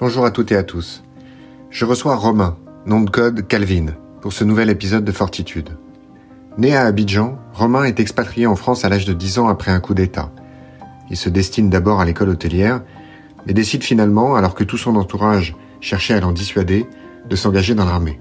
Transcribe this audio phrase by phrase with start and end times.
[0.00, 1.02] Bonjour à toutes et à tous.
[1.68, 2.56] Je reçois Romain,
[2.86, 3.88] nom de code Calvin,
[4.22, 5.76] pour ce nouvel épisode de Fortitude.
[6.56, 9.78] Né à Abidjan, Romain est expatrié en France à l'âge de 10 ans après un
[9.78, 10.32] coup d'État.
[11.10, 12.80] Il se destine d'abord à l'école hôtelière,
[13.46, 16.86] mais décide finalement, alors que tout son entourage cherchait à l'en dissuader,
[17.28, 18.18] de s'engager dans l'armée.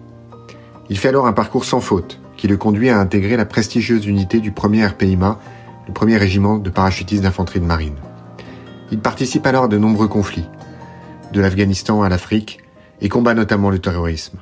[0.89, 4.41] Il fait alors un parcours sans faute, qui le conduit à intégrer la prestigieuse unité
[4.41, 5.39] du 1er RPIMA,
[5.87, 7.95] le premier régiment de parachutistes d'infanterie de marine.
[8.91, 10.49] Il participe alors à de nombreux conflits,
[11.31, 12.59] de l'Afghanistan à l'Afrique,
[13.01, 14.39] et combat notamment le terrorisme.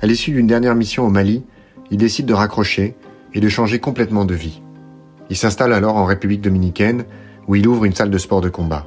[0.00, 1.44] À l'issue d'une dernière mission au Mali,
[1.90, 2.96] il décide de raccrocher
[3.34, 4.62] et de changer complètement de vie.
[5.30, 7.04] Il s'installe alors en République dominicaine,
[7.48, 8.86] où il ouvre une salle de sport de combat.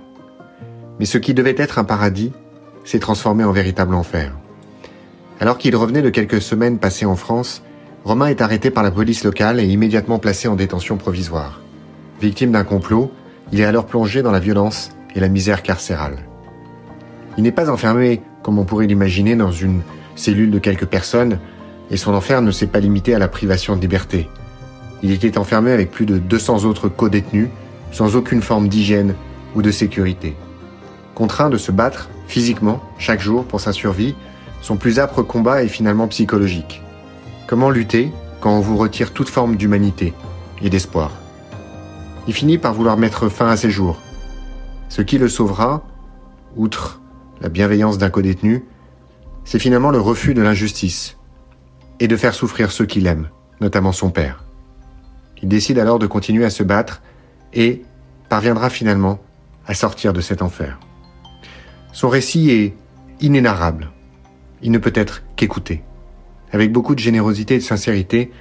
[1.00, 2.32] Mais ce qui devait être un paradis
[2.84, 4.34] s'est transformé en véritable enfer.
[5.40, 7.64] Alors qu'il revenait de quelques semaines passées en France,
[8.04, 11.62] Romain est arrêté par la police locale et immédiatement placé en détention provisoire.
[12.22, 13.12] Victime d'un complot,
[13.52, 16.18] il est alors plongé dans la violence et la misère carcérale.
[17.38, 19.82] Il n'est pas enfermé, comme on pourrait l'imaginer, dans une
[20.16, 21.40] cellule de quelques personnes,
[21.92, 24.30] et son enfer ne s'est pas limité à la privation de liberté.
[25.04, 27.50] Il était enfermé avec plus de 200 autres co-détenus,
[27.92, 29.16] sans aucune forme d'hygiène
[29.56, 30.36] ou de sécurité.
[31.14, 34.16] Contraint de se battre physiquement chaque jour pour sa survie,
[34.62, 36.82] son plus âpre combat est finalement psychologique.
[37.48, 38.12] Comment lutter
[38.42, 40.14] quand on vous retire toute forme d'humanité
[40.62, 41.12] et d'espoir?
[42.28, 44.02] Il finit par vouloir mettre fin à ses jours.
[44.90, 45.84] Ce qui le sauvera,
[46.56, 47.00] outre
[47.42, 48.66] la bienveillance d'un co-détenu,
[49.44, 51.18] c'est finalement le refus de l'injustice
[52.00, 53.30] et de faire souffrir ceux qu'il aime,
[53.62, 54.44] notamment son père.
[55.42, 57.02] Il décide alors de continuer à se battre
[57.54, 57.84] et
[58.30, 59.20] parviendra finalement
[59.68, 60.80] à sortir de cet enfer.
[61.94, 62.76] Son récit est
[63.22, 63.92] inénarrable.
[64.62, 65.84] Il ne peut être qu'écouté.
[66.52, 68.32] Avec beaucoup de générosité et de sincérité,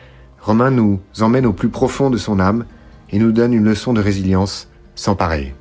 [0.41, 2.67] Romain nous emmène au plus profond de son âme
[3.11, 5.55] et nous donne une leçon de résilience sans pareil.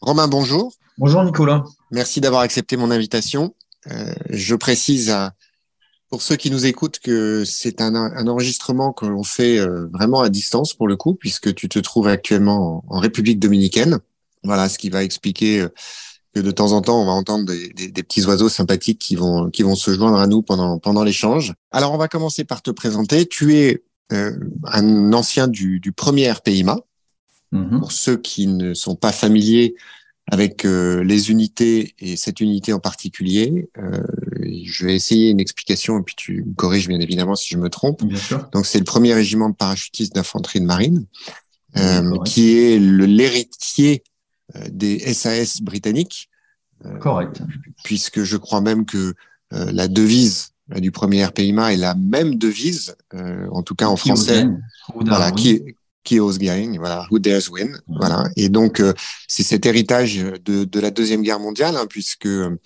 [0.00, 0.72] Romain, bonjour.
[0.98, 1.64] Bonjour Nicolas.
[1.90, 3.54] Merci d'avoir accepté mon invitation.
[3.90, 5.34] Euh, je précise à,
[6.08, 10.22] pour ceux qui nous écoutent que c'est un, un, enregistrement que l'on fait euh, vraiment
[10.22, 13.98] à distance pour le coup, puisque tu te trouves actuellement en, République dominicaine.
[14.42, 15.68] Voilà, ce qui va expliquer euh,
[16.34, 19.16] que de temps en temps, on va entendre des, des, des, petits oiseaux sympathiques qui
[19.16, 21.52] vont, qui vont se joindre à nous pendant, pendant l'échange.
[21.72, 23.26] Alors, on va commencer par te présenter.
[23.26, 24.32] Tu es euh,
[24.64, 26.78] un ancien du, du premier RPIMA.
[27.52, 27.78] Mm-hmm.
[27.78, 29.76] Pour ceux qui ne sont pas familiers
[30.30, 33.70] avec euh, les unités et cette unité en particulier.
[33.78, 34.02] Euh,
[34.64, 37.68] je vais essayer une explication et puis tu me corriges bien évidemment si je me
[37.68, 38.04] trompe.
[38.04, 38.48] Bien sûr.
[38.52, 41.06] Donc c'est le premier régiment de parachutistes d'infanterie de marine
[41.76, 44.02] euh, qui est l'héritier
[44.54, 46.30] euh, des SAS britanniques.
[46.84, 47.42] Euh, correct.
[47.84, 49.14] Puisque je crois même que
[49.50, 54.48] la devise du premier RPIMA est la même devise, en tout cas en français.
[54.92, 55.62] Voilà, qui,
[56.06, 58.24] qui ose gagne, voilà, who dares win, voilà.
[58.36, 58.94] Et donc euh,
[59.28, 62.58] c'est cet héritage de, de, la deuxième guerre mondiale, hein, puisque euh,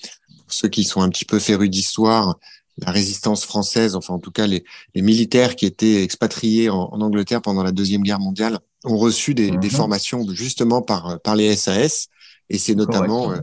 [0.46, 2.38] ceux qui sont un petit peu férus d'histoire,
[2.78, 4.62] la résistance française, enfin en tout cas les,
[4.94, 9.34] les militaires qui étaient expatriés en, en, Angleterre pendant la deuxième guerre mondiale ont reçu
[9.34, 9.70] des, des mhm.
[9.70, 12.08] formations justement par par les SAS,
[12.50, 13.38] et c'est notamment euh,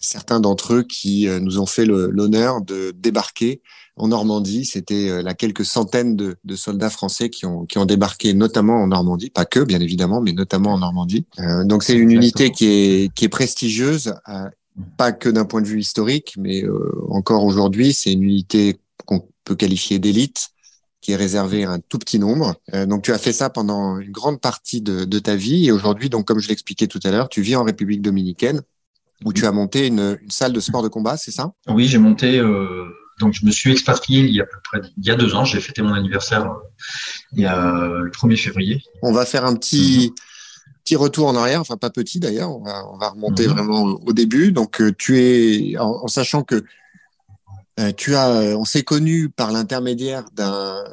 [0.00, 3.60] certains d'entre eux qui nous ont fait l'honneur de débarquer
[3.96, 4.64] en Normandie.
[4.64, 8.88] C'était euh, la quelques centaines de, soldats français qui ont, qui ont débarqué, notamment en
[8.88, 11.26] Normandie, pas que bien évidemment, mais notamment en Normandie.
[11.40, 14.48] Euh, donc c'est une unité qui est, qui est prestigieuse, euh,
[14.96, 16.62] pas que d'un point de vue historique, mais
[17.08, 20.50] encore aujourd'hui, c'est une unité qu'on peut qualifier d'élite
[21.00, 22.56] qui est réservée à un tout petit nombre.
[22.86, 26.26] donc tu as fait ça pendant une grande partie de, ta vie et aujourd'hui, donc
[26.26, 28.60] comme je l'expliquais tout à l'heure, tu vis en République dominicaine
[29.24, 31.54] où tu as monté une, salle de sport de combat, c'est ça?
[31.68, 32.38] Oui, j'ai monté
[33.18, 35.34] donc, je me suis expatrié il y a à peu près il y a deux
[35.34, 35.44] ans.
[35.44, 36.54] J'ai fêté mon anniversaire euh,
[37.32, 38.82] il y a le 1er février.
[39.02, 40.72] On va faire un petit, mhm.
[40.84, 42.50] petit retour en arrière, enfin pas petit d'ailleurs.
[42.50, 43.54] On va, on va remonter mhm.
[43.54, 44.52] vraiment au début.
[44.52, 46.62] Donc, euh, tu es, en, sachant que
[47.80, 50.84] euh, tu as, on s'est connu par l'intermédiaire d'un,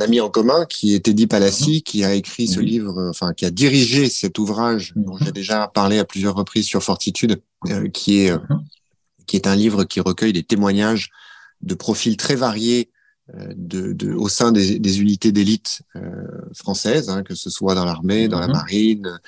[0.00, 1.82] ami en commun qui était Eddie Palassi, mhm.
[1.82, 5.98] qui a écrit ce livre, enfin qui a dirigé cet ouvrage dont j'ai déjà parlé
[5.98, 7.40] à plusieurs reprises sur Fortitude,
[7.92, 8.32] qui est
[9.26, 11.10] qui est un livre qui recueille des témoignages
[11.60, 12.90] de profils très variés
[13.34, 16.00] euh, de, de, au sein des, des unités d'élite euh,
[16.54, 18.52] françaises, hein, que ce soit dans l'armée, dans la mhm.
[18.52, 19.20] marine,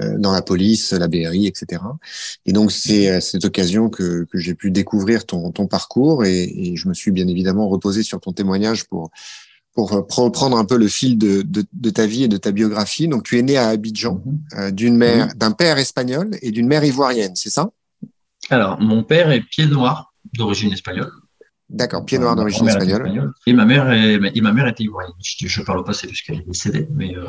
[0.00, 1.82] euh, dans la police, la BRI, etc.
[2.46, 6.44] Et donc c'est à cette occasion que, que j'ai pu découvrir ton, ton parcours et,
[6.44, 9.10] et, je me suis bien évidemment reposé sur ton témoignage pour
[9.74, 13.08] pour prendre un peu le fil de, de, de, ta vie et de ta biographie.
[13.08, 14.40] Donc tu es né à Abidjan, mhm.
[14.58, 17.70] euh, d'une mère, d'un père espagnol et d'une mère ivoirienne, c'est ça?
[18.52, 21.10] Alors, mon père est pied noir d'origine espagnole.
[21.68, 23.32] D'accord, pied noir d'origine espagnole.
[23.46, 25.14] Et ma mère est, et ma mère était ivoirienne.
[25.24, 27.24] Je, je parle au passé puisqu'elle est décédée, mais, euh,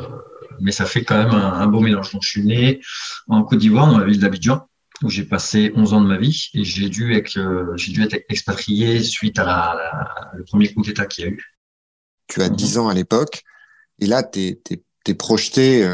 [0.60, 2.12] mais ça fait quand même un, beau mélange.
[2.12, 2.80] Donc, je suis né
[3.26, 4.68] en Côte d'Ivoire, dans la ville d'Abidjan.
[5.02, 7.38] où j'ai passé 11 ans de ma vie et j'ai dû être,
[7.76, 11.42] j'ai dû être expatrié suite à la, le premier coup d'État qu'il y a eu.
[12.26, 13.42] Tu as 10 ans à l'époque
[13.98, 14.60] et là, tu es,
[15.06, 15.88] es, projeté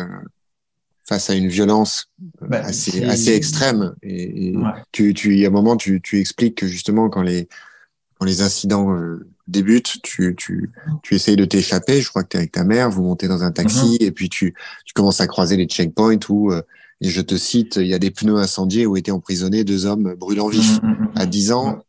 [1.10, 2.08] face à une violence
[2.40, 3.96] bah, assez, assez extrême.
[4.00, 4.54] Et,
[4.92, 7.48] tu, tu, il y a un moment, tu, tu expliques que justement, quand les,
[8.16, 10.70] quand les incidents euh, débutent, tu, tu,
[11.02, 12.00] tu essayes de t'échapper.
[12.00, 14.04] Je crois que tu es avec ta mère, vous montez dans un taxi mm-hmm.
[14.04, 14.54] et puis tu,
[14.84, 16.62] tu commences à croiser les checkpoints où, euh,
[17.00, 20.14] et je te cite, il y a des pneus incendiés où étaient emprisonnés deux hommes
[20.14, 20.78] brûlants vifs.
[20.78, 21.08] Mm-hmm.
[21.16, 21.82] À 10 ans,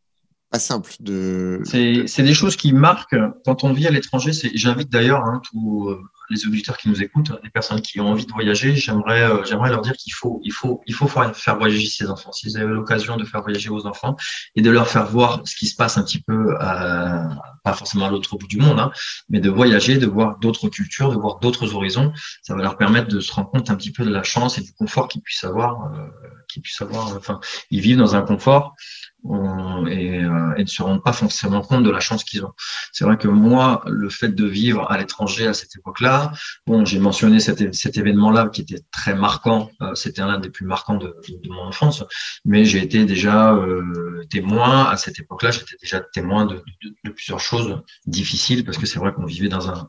[0.50, 1.62] pas simple de.
[1.64, 3.14] C'est des choses qui marquent
[3.44, 4.32] quand on vit à l'étranger.
[4.54, 5.96] J'invite d'ailleurs hein, euh,
[6.32, 9.70] les auditeurs qui nous écoutent, les personnes qui ont envie de voyager, j'aimerais euh, j'aimerais
[9.70, 12.32] leur dire qu'il faut il faut il faut faire voyager ses enfants.
[12.32, 14.16] Si vous avez l'occasion de faire voyager vos enfants
[14.56, 17.28] et de leur faire voir ce qui se passe un petit peu, à,
[17.64, 18.90] pas forcément à l'autre bout du monde, hein,
[19.28, 22.12] mais de voyager, de voir d'autres cultures, de voir d'autres horizons,
[22.42, 24.62] ça va leur permettre de se rendre compte un petit peu de la chance et
[24.62, 26.08] du confort qu'ils puissent avoir, euh,
[26.48, 27.14] qu'ils puissent avoir.
[27.16, 27.40] Enfin,
[27.70, 28.74] ils vivent dans un confort
[29.24, 32.52] et, euh, et, ne se rendent pas forcément compte de la chance qu'ils ont.
[32.92, 36.32] C'est vrai que moi, le fait de vivre à l'étranger à cette époque-là,
[36.66, 37.60] bon, j'ai mentionné cet,
[37.96, 42.04] événement-là qui était très marquant, euh, c'était l'un des plus marquants de, de, mon enfance,
[42.44, 46.62] mais j'ai été déjà euh, témoin à cette époque-là, j'étais déjà témoin de,
[47.04, 49.88] de, plusieurs choses difficiles parce que c'est vrai qu'on vivait dans un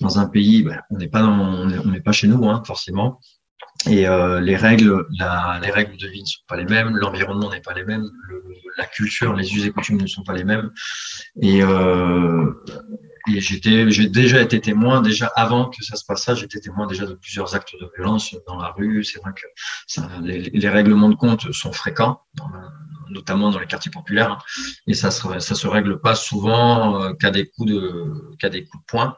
[0.00, 3.20] dans un pays, ben, on n'est pas dans, on n'est pas chez nous, hein, forcément,
[3.86, 7.60] et euh, les règles, les règles de vie ne sont pas les mêmes, l'environnement n'est
[7.60, 8.08] pas les mêmes,
[8.78, 10.70] la culture, les us et coutumes ne sont pas les mêmes.
[11.42, 12.52] Euh,
[13.26, 16.86] et j'étais, j'ai déjà été témoin, déjà avant que ça se passe ça, j'étais témoin
[16.86, 19.02] déjà de plusieurs actes de violence dans la rue.
[19.04, 19.46] C'est vrai que
[20.22, 22.20] les, règlements de compte sont fréquents
[23.10, 24.32] notamment dans les quartiers populaires.
[24.32, 24.38] Hein.
[24.86, 28.64] Et ça se, ça se règle pas souvent euh, qu'à des coups de, qu'à des
[28.64, 29.16] coups de poing.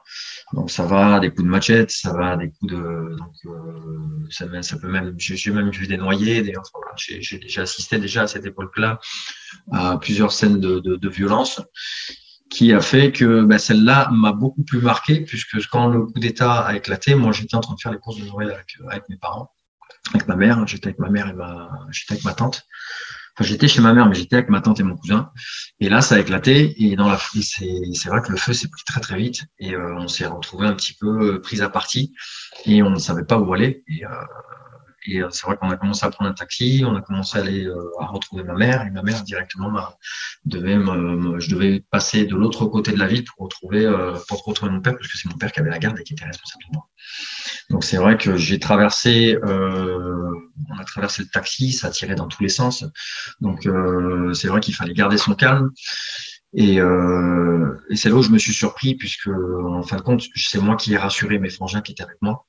[0.53, 3.35] Donc ça va à des coups de machette, ça va à des coups de, donc
[3.47, 6.43] euh, ça, peut même, j'ai même vu des noyés.
[6.43, 6.65] D'ailleurs,
[6.97, 9.01] j'ai déjà assisté déjà à cette époque-là
[9.73, 11.61] à plusieurs scènes de, de, de violence
[12.51, 16.61] qui a fait que ben, celle-là m'a beaucoup plus marqué puisque quand le coup d'État
[16.61, 19.17] a éclaté, moi j'étais en train de faire les courses de Noël avec, avec mes
[19.17, 19.51] parents,
[20.15, 22.67] avec ma mère, j'étais avec ma mère et ma, j'étais avec ma tante.
[23.39, 25.31] Enfin, j'étais chez ma mère, mais j'étais avec ma tante et mon cousin.
[25.79, 26.75] Et là, ça a éclaté.
[26.83, 29.45] Et dans la c'est vrai que le feu s'est pris très très vite.
[29.59, 32.15] Et euh, on s'est retrouvé un petit peu euh, pris à partie.
[32.65, 33.85] Et on ne savait pas où aller.
[33.89, 34.09] Et, euh,
[35.07, 37.69] et c'est vrai qu'on a commencé à prendre un taxi, on a commencé à aller
[38.01, 39.71] à retrouver ma mère, et ma mère directement
[40.45, 43.85] devait me, je devais passer de l'autre côté de la ville pour retrouver
[44.29, 46.13] pour retrouver mon père, parce que c'est mon père qui avait la garde et qui
[46.13, 46.89] était responsable de moi.
[47.71, 50.31] Donc c'est vrai que j'ai traversé, euh,
[50.71, 52.85] on a traversé le taxi, ça tirait dans tous les sens.
[53.41, 55.71] Donc euh, c'est vrai qu'il fallait garder son calme.
[56.53, 60.23] Et, euh, et c'est là où je me suis surpris, puisque en fin de compte,
[60.37, 62.47] c'est moi qui ai rassuré mes frangins qui étaient avec moi.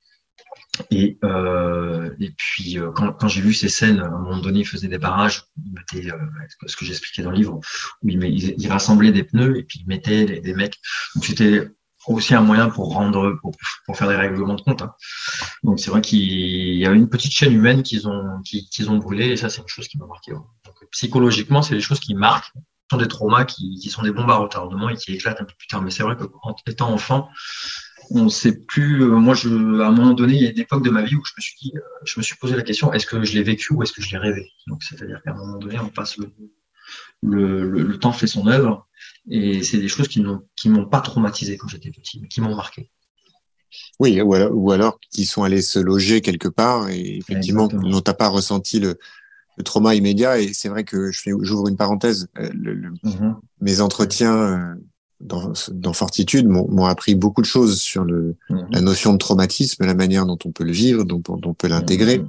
[0.91, 4.59] Et, euh, et puis euh, quand, quand j'ai vu ces scènes, à un moment donné,
[4.59, 6.17] ils faisaient des barrages, ils mettaient, euh,
[6.65, 7.59] ce que j'expliquais dans le livre,
[8.03, 10.77] où ils, rassemblaient des pneus et puis ils mettaient des, des mecs.
[11.15, 11.69] Donc c'était
[12.07, 13.51] aussi un moyen pour rendre, pour,
[13.85, 14.81] pour faire des règlements de compte.
[14.81, 14.93] Hein.
[15.63, 19.27] Donc c'est vrai qu'il y a une petite chaîne humaine qu'ils ont, qu'ils ont brûlé,
[19.27, 20.31] et ça c'est une chose qui m'a marqué.
[20.31, 22.51] Donc, psychologiquement, c'est des choses qui marquent,
[22.89, 25.53] sont des traumas qui, qui sont des bombes à retardement et qui éclatent un peu
[25.57, 25.81] plus tard.
[25.81, 27.29] Mais c'est vrai qu'en étant enfant,
[28.11, 29.03] on sait plus.
[29.03, 31.15] Euh, moi, je, à un moment donné, il y a une époque de ma vie
[31.15, 33.33] où je me suis dit, euh, je me suis posé la question est-ce que je
[33.33, 34.49] l'ai vécu ou est-ce que je l'ai rêvé?
[34.67, 36.31] Donc, c'est-à-dire qu'à un moment donné, on passe le,
[37.21, 38.87] le, le, le temps fait son œuvre
[39.29, 40.23] et c'est des choses qui
[40.55, 42.89] qui m'ont pas traumatisé quand j'étais petit, mais qui m'ont marqué.
[43.99, 48.01] Oui, ou alors, ou alors qui sont allés se loger quelque part et effectivement n'ont
[48.01, 48.97] pas ressenti le,
[49.57, 50.39] le, trauma immédiat.
[50.39, 52.27] Et c'est vrai que je fais, j'ouvre une parenthèse.
[52.39, 53.35] Euh, le, mm-hmm.
[53.59, 54.77] Mes entretiens
[55.19, 58.65] dans, dans Fortitude m'ont appris beaucoup de choses sur le, mm-hmm.
[58.71, 61.67] la notion de traumatisme, la manière dont on peut le vivre, dont, dont on peut
[61.67, 62.19] l'intégrer.
[62.19, 62.27] Mm-hmm.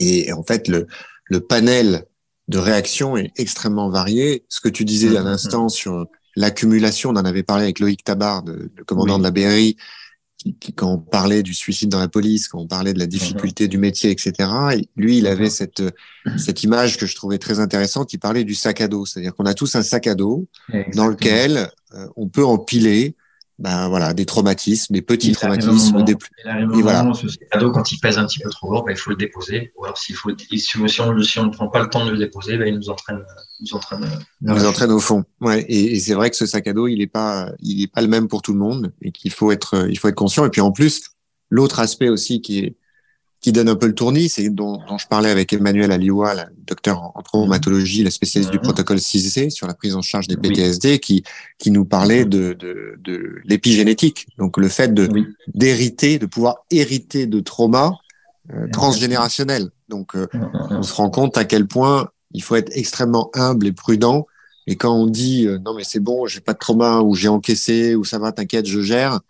[0.00, 0.86] Et en fait, le,
[1.24, 2.06] le panel
[2.48, 4.44] de réactions est extrêmement varié.
[4.48, 6.06] Ce que tu disais à l'instant sur
[6.36, 9.76] l'accumulation, on en avait parlé avec Loïc Tabar, le commandant de la BRI,
[10.36, 13.68] qui, quand on parlait du suicide dans la police, quand on parlait de la difficulté
[13.68, 14.32] du métier, etc.
[14.96, 15.82] lui, il avait cette
[16.36, 18.12] cette image que je trouvais très intéressante.
[18.12, 20.46] Il parlait du sac à dos, c'est-à-dire qu'on a tous un sac à dos
[20.94, 23.16] dans lequel euh, on peut empiler
[23.58, 26.30] ben voilà, des traumatismes, des petits traumatismes, des plus.
[26.44, 27.10] Et voilà.
[27.14, 29.72] Ce cadeau, quand il pèse un petit peu trop lourd, ben, il faut le déposer.
[29.76, 30.86] Ou alors, s'il faut, si, on,
[31.22, 33.22] si on ne prend pas le temps de le déposer, ben, il nous entraîne,
[33.60, 35.24] nous entraîne, euh, nous entraîne au fond.
[35.40, 35.64] Ouais.
[35.68, 38.02] Et, et c'est vrai que ce sac à dos, il est pas, il est pas
[38.02, 40.44] le même pour tout le monde et qu'il faut être, il faut être conscient.
[40.44, 41.12] Et puis en plus,
[41.48, 42.76] l'autre aspect aussi qui est,
[43.46, 46.42] qui donne un peu le tournis, c'est dont, dont, je parlais avec Emmanuel Alioua, le
[46.66, 48.64] docteur en, traumatologie, la spécialiste du mhm.
[48.64, 51.22] protocole 6C sur la prise en charge des PTSD, qui,
[51.56, 52.28] qui nous parlait mhm.
[52.28, 54.26] de, de, de l'épigénétique.
[54.36, 55.08] Donc le fait de
[55.54, 57.92] d'hériter, de pouvoir hériter de trauma
[58.72, 59.70] transgénérationnel.
[59.88, 60.14] Donc,
[60.70, 64.26] on se rend compte à quel point il faut être extrêmement humble et prudent.
[64.66, 67.94] Et quand on dit non mais c'est bon, j'ai pas de trauma ou j'ai encaissé
[67.94, 69.20] ou ça va, t'inquiète, je gère,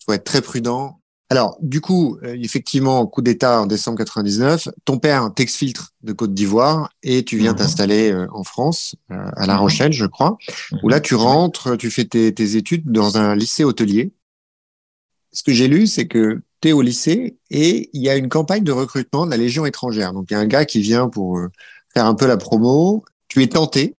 [0.00, 0.95] il faut être très prudent
[1.28, 6.34] alors, du coup, euh, effectivement, coup d'État en décembre 99, ton père t'exfiltre de Côte
[6.34, 7.58] d'Ivoire et tu viens mhm.
[7.58, 9.60] t'installer euh, en France, euh, à La mhm.
[9.60, 10.38] Rochelle, je crois,
[10.84, 11.20] où là, tu mhm.
[11.20, 14.12] rentres, tu fais tes, études dans un lycée hôtelier.
[15.32, 18.28] Ce que j'ai lu, c'est que tu es au lycée et il y a une
[18.28, 20.12] campagne de recrutement de la Légion étrangère.
[20.12, 21.40] Donc, il y a un gars qui vient pour
[21.92, 23.04] faire un peu la promo.
[23.28, 23.96] Tu es tenté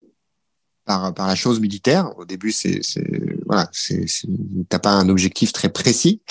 [0.88, 2.17] par, par la chose militaire.
[2.17, 2.82] Au début, c'est
[3.46, 4.06] voilà, c'est
[4.70, 6.22] t'as pas un objectif très précis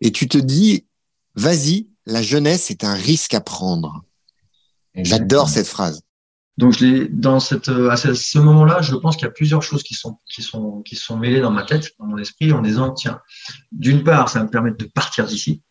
[0.00, 0.86] et tu te dis
[1.34, 4.04] vas-y, la jeunesse est un risque à prendre.
[4.94, 6.02] J'adore cette phrase.
[6.56, 9.82] Donc je l'ai dans cette à ce moment-là, je pense qu'il y a plusieurs choses
[9.82, 12.92] qui sont qui sont qui sont mêlées dans ma tête, dans mon esprit, en disant
[12.92, 13.20] tiens,
[13.72, 15.62] d'une part, ça va me permettre de partir d'ici.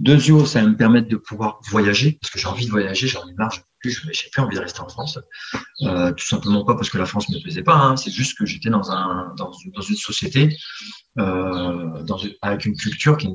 [0.00, 3.18] Deuxièmement, ça va me permettre de pouvoir voyager parce que j'ai envie de voyager, j'ai
[3.18, 5.18] envie de marge plus, j'ai plus envie de rester en France.
[5.82, 7.76] Euh, tout simplement pas parce que la France me plaisait pas.
[7.76, 7.96] Hein.
[7.96, 10.56] C'est juste que j'étais dans un dans, une société
[11.18, 13.28] euh, dans avec une culture qui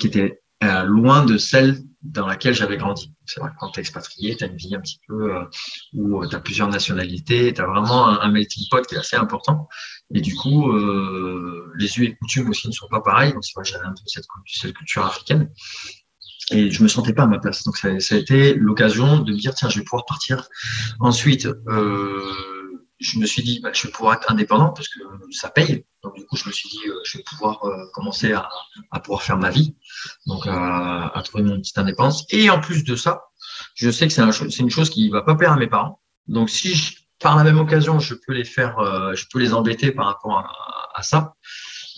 [0.00, 3.12] qui était euh, loin de celle dans laquelle j'avais grandi.
[3.26, 5.44] C'est vrai que quand tu es expatrié, tu as une vie un petit peu euh,
[5.92, 9.68] où tu as plusieurs nationalités, tu as vraiment un, melting pot qui est assez important.
[10.14, 13.32] Et du coup, euh, les us et coutumes aussi ne sont pas pareils.
[13.32, 15.50] Donc, c'est vrai que j'avais un peu cette, cette culture africaine
[16.50, 17.64] et je me sentais pas à ma place.
[17.64, 20.48] Donc ça, ça a été l'occasion de me dire tiens, je vais pouvoir partir.
[21.00, 22.57] Ensuite, euh,
[23.00, 25.00] je me suis dit bah, je vais pouvoir être indépendant parce que
[25.30, 25.84] ça paye.
[26.02, 28.48] Donc du coup, je me suis dit euh, je vais pouvoir euh, commencer à,
[28.90, 29.76] à, pouvoir faire ma vie,
[30.26, 32.24] donc à, à, trouver mon petite indépendance.
[32.30, 33.24] Et en plus de ça,
[33.74, 36.00] je sais que c'est un, une chose qui va pas plaire à mes parents.
[36.26, 39.54] Donc si je, par la même occasion, je peux les faire, euh, je peux les
[39.54, 41.34] embêter par rapport à, à ça.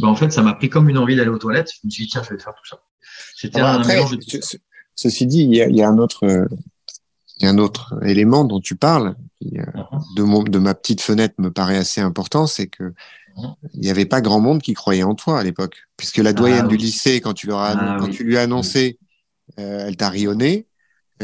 [0.01, 1.71] Ben, en fait, ça m'a pris comme une envie d'aller aux toilettes.
[1.73, 2.81] Je me suis dit tiens, je vais faire tout ça.
[3.35, 4.17] C'était un mélange
[4.97, 6.27] Ceci dit, il y a, un autre,
[7.41, 10.17] il y a un autre élément dont tu parles, qui, euh, uh-huh.
[10.17, 12.93] de, mon, de ma petite fenêtre me paraît assez important, c'est que
[13.37, 13.55] uh-huh.
[13.75, 16.67] il n'y avait pas grand monde qui croyait en toi à l'époque, puisque la doyenne
[16.67, 18.99] ah du lycée, quand tu, leur as, ah quand tu lui as annoncé,
[19.59, 20.67] euh, elle t'a rionné,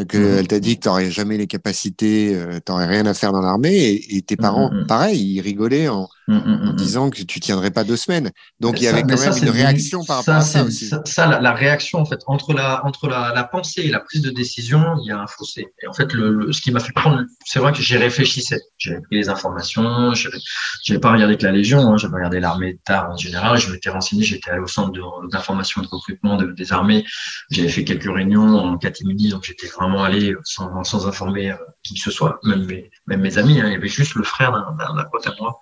[0.08, 0.46] qu'elle mhm.
[0.46, 3.40] t'a dit que tu n'aurais jamais les capacités, euh, tu n'aurais rien à faire dans
[3.40, 4.86] l'armée, et, tes parents, mhm.
[4.86, 8.30] pareil, ils rigolaient en, en, disant que tu tiendrais pas deux semaines.
[8.60, 10.90] Donc il y avait quand même une réaction par rapport à ça aussi.
[11.04, 14.30] Ça, la, réaction en fait entre la entre la, la, pensée et la prise de
[14.30, 15.68] décision, il y a un fossé.
[15.82, 19.00] Et en fait, le, ce qui m'a fait prendre, c'est vrai que j'y réfléchissais, j'avais
[19.00, 23.16] pris les informations, j'avais pas regardé que la Légion, hein, j'avais regardé l'armée tard en
[23.16, 24.92] général, je m'étais renseigné, j'étais allé au centre
[25.30, 27.04] d'information et de recrutement des armées,
[27.50, 31.94] j'avais fait quelques réunions en catimini, donc j'étais vraiment allé sans, sans informer euh, qui
[31.94, 33.60] que ce soit, même mes, même mes amis.
[33.60, 35.58] Hein, il y avait juste le frère d'un pote à moi,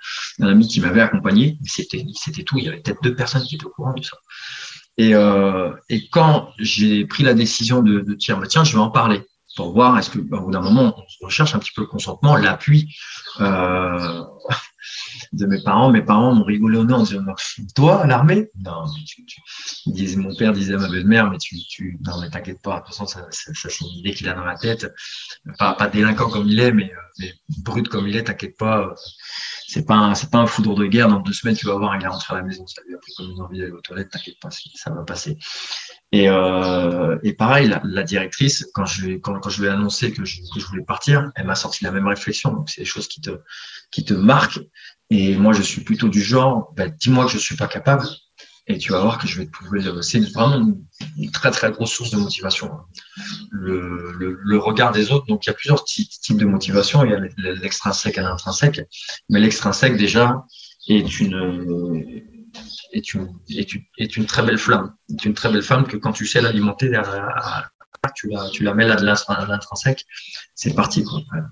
[0.60, 2.58] qui m'avait accompagné, c'était c'était tout.
[2.58, 4.16] Il y avait peut-être deux personnes qui étaient au courant de ça.
[4.96, 5.72] Et, euh,
[6.12, 9.22] quand j'ai pris la décision de, de dire, bah, tiens, je vais en parler
[9.56, 11.86] pour voir est-ce que, bah, au bout d'un moment, on recherche un petit peu le
[11.86, 12.94] consentement, l'appui.
[13.40, 14.22] Euh,
[15.32, 15.90] de mes parents.
[15.90, 17.22] Mes parents m'ont rigolé au nez en disant
[17.74, 18.50] Toi, à l'armée?
[18.56, 22.80] Non, mais tu, mon père disait à ma belle-mère Mais tu, non, mais t'inquiète pas,
[22.80, 24.92] de toute façon, ça, ça, c'est une idée qu'il a dans la tête.
[25.58, 26.92] Pas, délinquant comme il est, mais,
[27.58, 28.94] brut comme il est, t'inquiète pas.
[29.66, 31.08] C'est pas, un, c'est pas un foudre de guerre.
[31.08, 32.66] Dans deux semaines, tu vas voir, il est rentré à la maison.
[32.66, 35.38] Ça lui a pris comme une envie d'aller aux toilettes, t'inquiète pas, ça va passer.
[36.14, 40.12] Et, euh, et pareil, la, la, directrice, quand je, quand, quand je lui ai annoncé
[40.12, 42.52] que je, que je voulais partir, elle m'a sorti la même réflexion.
[42.52, 43.30] Donc, c'est des choses qui te,
[43.90, 44.60] qui te marquent.
[45.10, 48.06] Et moi, je suis plutôt du genre, bah, dis-moi que je suis pas capable,
[48.68, 49.80] et tu vas voir que je vais te prouver.
[50.02, 50.74] C'est vraiment
[51.18, 52.70] une, très très grosse source de motivation.
[53.50, 55.26] Le, le, le, regard des autres.
[55.26, 57.04] Donc il y a plusieurs types de motivation.
[57.04, 57.18] Il y a
[57.54, 58.82] l'extrinsèque et l'intrinsèque.
[59.30, 60.44] Mais l'extrinsèque déjà
[60.86, 62.22] est une
[62.94, 63.84] est une, est une
[64.16, 64.94] une très belle flamme.
[65.10, 66.90] Est une très belle flamme que quand tu sais l'alimenter
[68.14, 70.04] tu la tu la mets là de l'intrinsèque,
[70.54, 71.04] c'est parti.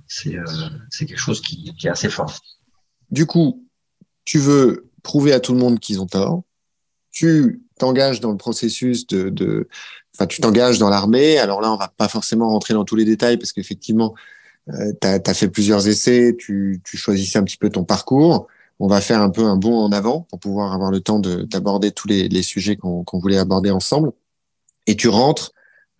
[0.08, 0.44] C'est euh,
[0.90, 2.32] c'est quelque chose qui, est assez fort.
[3.10, 3.66] Du coup,
[4.24, 6.42] tu veux prouver à tout le monde qu'ils ont tort.
[7.10, 9.68] Tu t'engages dans le processus de, de
[10.14, 11.38] enfin, tu t'engages dans l'armée.
[11.38, 14.14] Alors là, on va pas forcément rentrer dans tous les détails parce qu'effectivement,
[14.68, 18.46] euh, tu as, fait plusieurs essais, tu, tu choisissais un petit peu ton parcours.
[18.84, 21.92] On va faire un peu un bond en avant pour pouvoir avoir le temps d'aborder
[21.92, 24.10] tous les, les sujets qu'on voulait aborder ensemble.
[24.88, 25.52] Et tu rentres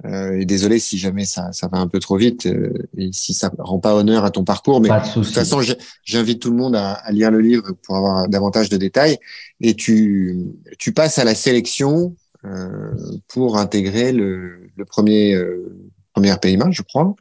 [0.05, 3.35] euh, et désolé si jamais ça, ça va un peu trop vite euh, et si
[3.35, 5.61] ça rend pas honneur à ton parcours, mais de, toute façon,
[6.03, 9.19] j'invite tout le monde à, à, lire le livre pour avoir davantage de détails.
[9.61, 10.41] Et tu,
[10.77, 12.97] tu passes à la sélection euh,
[13.29, 15.73] pour intégrer le, le premier euh,
[16.13, 17.15] premier PIMA, je crois,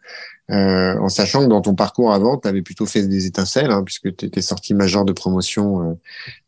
[0.51, 3.83] euh, en sachant que dans ton parcours avant, tu avais plutôt fait des étincelles, hein,
[3.83, 5.97] puisque tu étais sorti major de promotion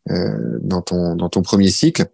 [0.06, 2.06] dans ton dans ton premier cycle.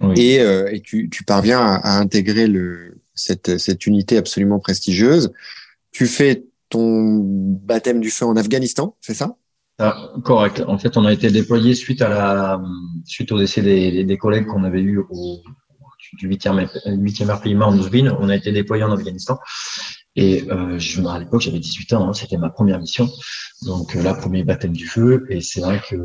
[0.00, 0.20] Oui.
[0.20, 5.32] Et, et tu, tu parviens à, à intégrer le, cette, cette unité absolument prestigieuse.
[5.90, 9.36] Tu fais ton baptême du feu en Afghanistan, c'est ça?
[9.78, 10.62] Ah, Correct.
[10.66, 12.62] En fait, on a été déployé suite à la
[13.04, 15.42] suite au décès des, des collègues qu'on avait eu au,
[16.18, 18.16] du 8e, 8e régiment en Ouzbin.
[18.20, 19.38] On a été déployé en Afghanistan.
[20.16, 23.08] Et euh, je, à l'époque, j'avais 18 ans, hein, c'était ma première mission.
[23.62, 25.26] Donc euh, là, premier baptême du feu.
[25.28, 25.96] Et c'est vrai que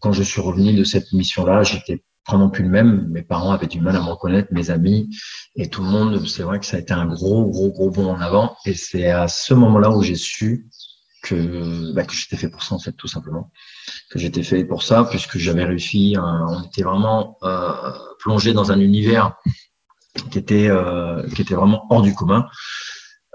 [0.00, 3.08] quand je suis revenu de cette mission-là, j'étais vraiment plus le même.
[3.10, 5.08] Mes parents avaient du mal à me reconnaître, mes amis
[5.56, 6.26] et tout le monde.
[6.26, 8.54] C'est vrai que ça a été un gros, gros, gros bond en avant.
[8.66, 10.68] Et c'est à ce moment-là où j'ai su
[11.22, 13.50] que, bah, que j'étais fait pour ça, en fait, tout simplement.
[14.10, 16.16] Que j'étais fait pour ça, puisque j'avais réussi.
[16.18, 17.72] on était vraiment euh,
[18.18, 19.36] plongé dans un univers
[20.30, 22.46] qui était, euh, qui était vraiment hors du commun.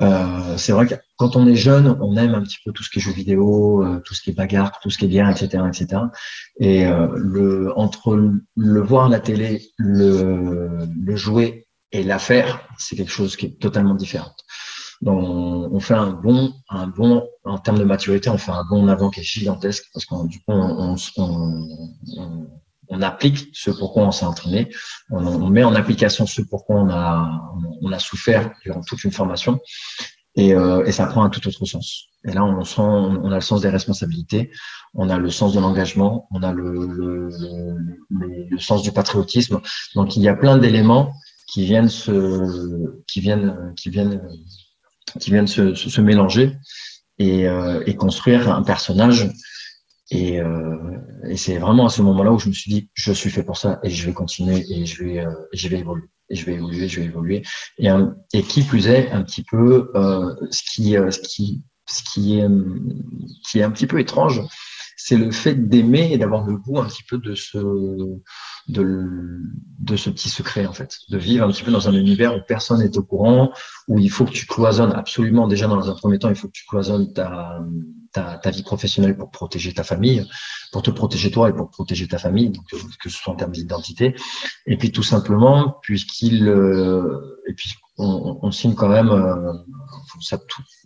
[0.02, 2.90] Euh, c'est vrai que quand on est jeune, on aime un petit peu tout ce
[2.90, 5.30] qui est jeux vidéo, euh, tout ce qui est bagarre, tout ce qui est bien,
[5.30, 6.04] etc., etc.
[6.60, 8.18] Et euh, le entre
[8.56, 13.60] le voir à la télé, le, le jouer et l'affaire, c'est quelque chose qui est
[13.60, 14.34] totalement différent.
[15.02, 18.88] Donc, on fait un bon, un bon en termes de maturité, on fait un bon
[18.88, 21.68] avant qui est gigantesque parce qu'on du coup, on, on,
[22.18, 22.48] on
[23.02, 24.70] applique ce pourquoi on s'est entraîné,
[25.12, 29.60] on, met en application ce pourquoi on a, on a souffert durant toute une formation,
[30.36, 32.06] et, euh, et, ça prend un tout autre sens.
[32.26, 34.52] Et là, on on a le sens des responsabilités,
[34.94, 37.30] on a le sens de l'engagement, on a le,
[38.60, 39.62] sens du patriotisme.
[39.96, 41.14] Donc, il y a plein d'éléments
[41.48, 42.12] qui viennent se,
[46.02, 46.58] mélanger
[47.18, 49.30] et construire un personnage
[50.12, 50.98] et, euh,
[51.28, 53.58] et c'est vraiment à ce moment-là où je me suis dit, je suis fait pour
[53.58, 56.10] ça et je vais continuer et je vais, euh, je vais évoluer.
[56.32, 57.44] Et je vais évoluer, je vais évoluer.
[57.80, 57.90] Et,
[58.34, 62.40] et qui plus est, un petit peu, euh, ce qui, euh, ce qui, ce qui
[62.40, 62.48] est,
[63.50, 64.42] qui est un petit peu étrange,
[64.96, 67.58] c'est le fait d'aimer et d'avoir le goût un petit peu de ce,
[68.68, 69.42] de,
[69.80, 70.98] de ce petit secret, en fait.
[71.10, 73.52] De vivre un petit peu dans un univers où personne n'est au courant,
[73.88, 76.54] où il faut que tu cloisonnes absolument, déjà dans un premier temps, il faut que
[76.54, 77.60] tu cloisonnes ta,
[78.12, 80.28] ta, vie professionnelle pour protéger ta famille,
[80.72, 83.52] pour te protéger toi et pour protéger ta famille, donc, que ce soit en termes
[83.52, 84.16] d'identité.
[84.66, 89.54] Et puis tout simplement, puisqu'il euh, et puis on, signe quand même, euh,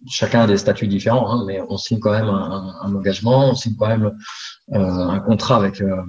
[0.09, 3.75] chacun a des statuts différents, hein, mais on signe quand même un, engagement, on signe
[3.77, 4.11] quand même
[4.73, 6.01] euh, un contrat avec euh,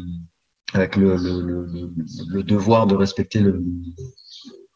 [0.72, 3.62] avec le, le, devoir de respecter le,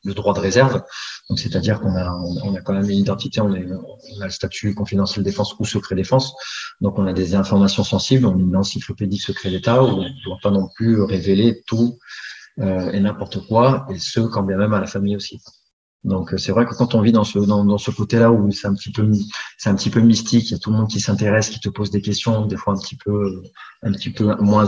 [0.04, 0.82] le droit de réserve.
[1.28, 2.10] Donc, c'est-à-dire qu'on a,
[2.44, 5.64] on a quand même une identité, on, est, on a le statut confidentiel défense ou
[5.64, 6.34] secret défense.
[6.80, 10.24] Donc, on a des informations sensibles, on a une encyclopédie secret d'État où on ne
[10.24, 11.98] doit pas non plus révéler tout
[12.60, 15.40] euh, et n'importe quoi, et ce, quand bien même à la famille aussi.
[16.04, 18.68] Donc c'est vrai que quand on vit dans ce dans, dans ce côté-là où c'est
[18.68, 19.10] un petit peu
[19.58, 21.68] c'est un petit peu mystique, il y a tout le monde qui s'intéresse, qui te
[21.68, 23.42] pose des questions, des fois un petit peu
[23.82, 24.66] un petit peu moins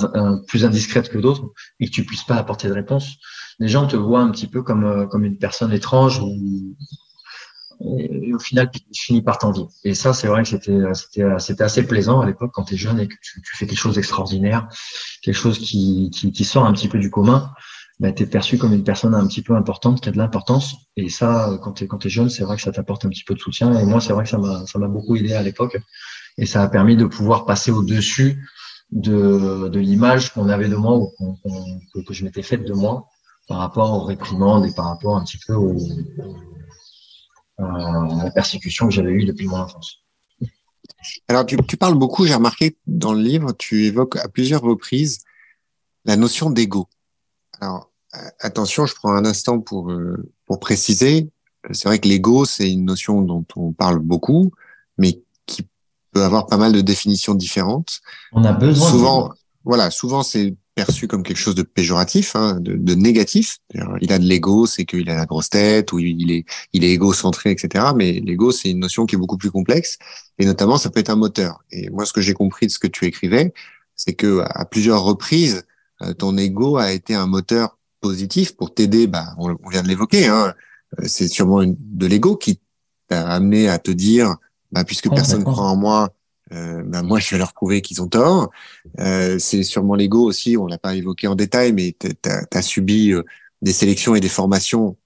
[0.49, 3.17] plus indiscrètes que d'autres, et que tu puisses pas apporter de réponse
[3.61, 6.77] les gens te voient un petit peu comme, euh, comme une personne étrange ou,
[7.83, 9.65] et, au final, tu finis par t'envier.
[9.85, 10.49] Et ça, c'est vrai que
[11.39, 13.79] c'était assez plaisant à l'époque quand tu es jeune et que tu, tu, fais quelque
[13.79, 14.69] chose d'extraordinaire,
[15.23, 17.53] quelque chose qui, qui, qui sort un petit peu du commun.
[18.01, 20.75] Ben, tu es perçu comme une personne un petit peu importante, qui a de l'importance.
[20.97, 23.39] Et ça, quand tu es, jeune, c'est vrai que ça t'apporte un petit peu de
[23.39, 23.79] soutien.
[23.79, 25.77] Et moi, c'est vrai que ça m'a, beaucoup aidé à l'époque.
[26.39, 28.43] Et ça a permis de pouvoir passer au-dessus
[28.91, 33.07] de, de l'image qu'on avait de moi ou que je m'étais faite de moi
[33.47, 35.77] par rapport aux réprimandes et par rapport un petit peu aux,
[37.59, 39.99] à la persécution que j'avais eue depuis mon enfance.
[41.29, 45.19] Alors, tu, tu parles beaucoup, j'ai remarqué dans le livre, tu évoques à plusieurs reprises
[46.07, 46.89] la notion d'ego.
[47.61, 47.90] Alors,
[48.41, 51.31] attention, je prends un instant pour, euh, pour préciser.
[51.73, 54.53] C'est vrai que l'ego, c'est une notion dont on parle beaucoup,
[54.99, 55.67] mais qui
[56.13, 58.01] peut avoir pas mal de définitions différentes.
[58.33, 58.91] On a besoin.
[58.91, 63.59] Souvent, voilà, souvent c'est perçu comme quelque chose de péjoratif, hein, de, de, négatif.
[64.01, 66.91] Il a de l'ego, c'est qu'il a la grosse tête, ou il est, il est
[66.91, 67.87] égocentré, etc.
[67.95, 69.99] Mais l'ego, c'est une notion qui est beaucoup plus complexe,
[70.39, 71.63] et notamment, ça peut être un moteur.
[71.71, 73.53] Et moi, ce que j'ai compris de ce que tu écrivais,
[73.95, 75.65] c'est que à plusieurs reprises,
[76.03, 79.07] euh, ton ego a été un moteur positif pour t'aider.
[79.07, 80.27] Bah, on, vient de l'évoquer.
[80.27, 80.55] Hein,
[80.99, 82.61] euh, c'est sûrement une, de l'ego qui
[83.09, 84.37] t'a amené à te dire,
[84.73, 86.11] bah, puisque personne croit en moi,
[86.53, 88.51] euh, ben moi, je vais leur prouver qu'ils ont tort.
[88.99, 93.13] Euh, c'est sûrement l'ego aussi, on l'a pas évoqué en détail, mais tu as, subi
[93.13, 93.23] euh,
[93.63, 94.97] des sélections et des formations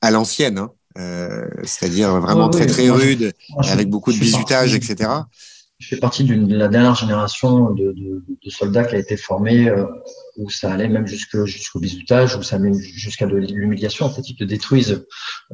[0.00, 5.08] à l'ancienne, hein, euh, c'est-à-dire vraiment très très rudes, avec beaucoup de bisutage, etc
[5.78, 9.68] je fais partie de la dernière génération de, de, de, soldats qui a été formée
[9.68, 9.84] euh,
[10.38, 14.06] où ça allait même jusqu'au jusqu'au bizutage, où ça allait jusqu'à de l'humiliation.
[14.06, 15.06] En fait, ils te détruisent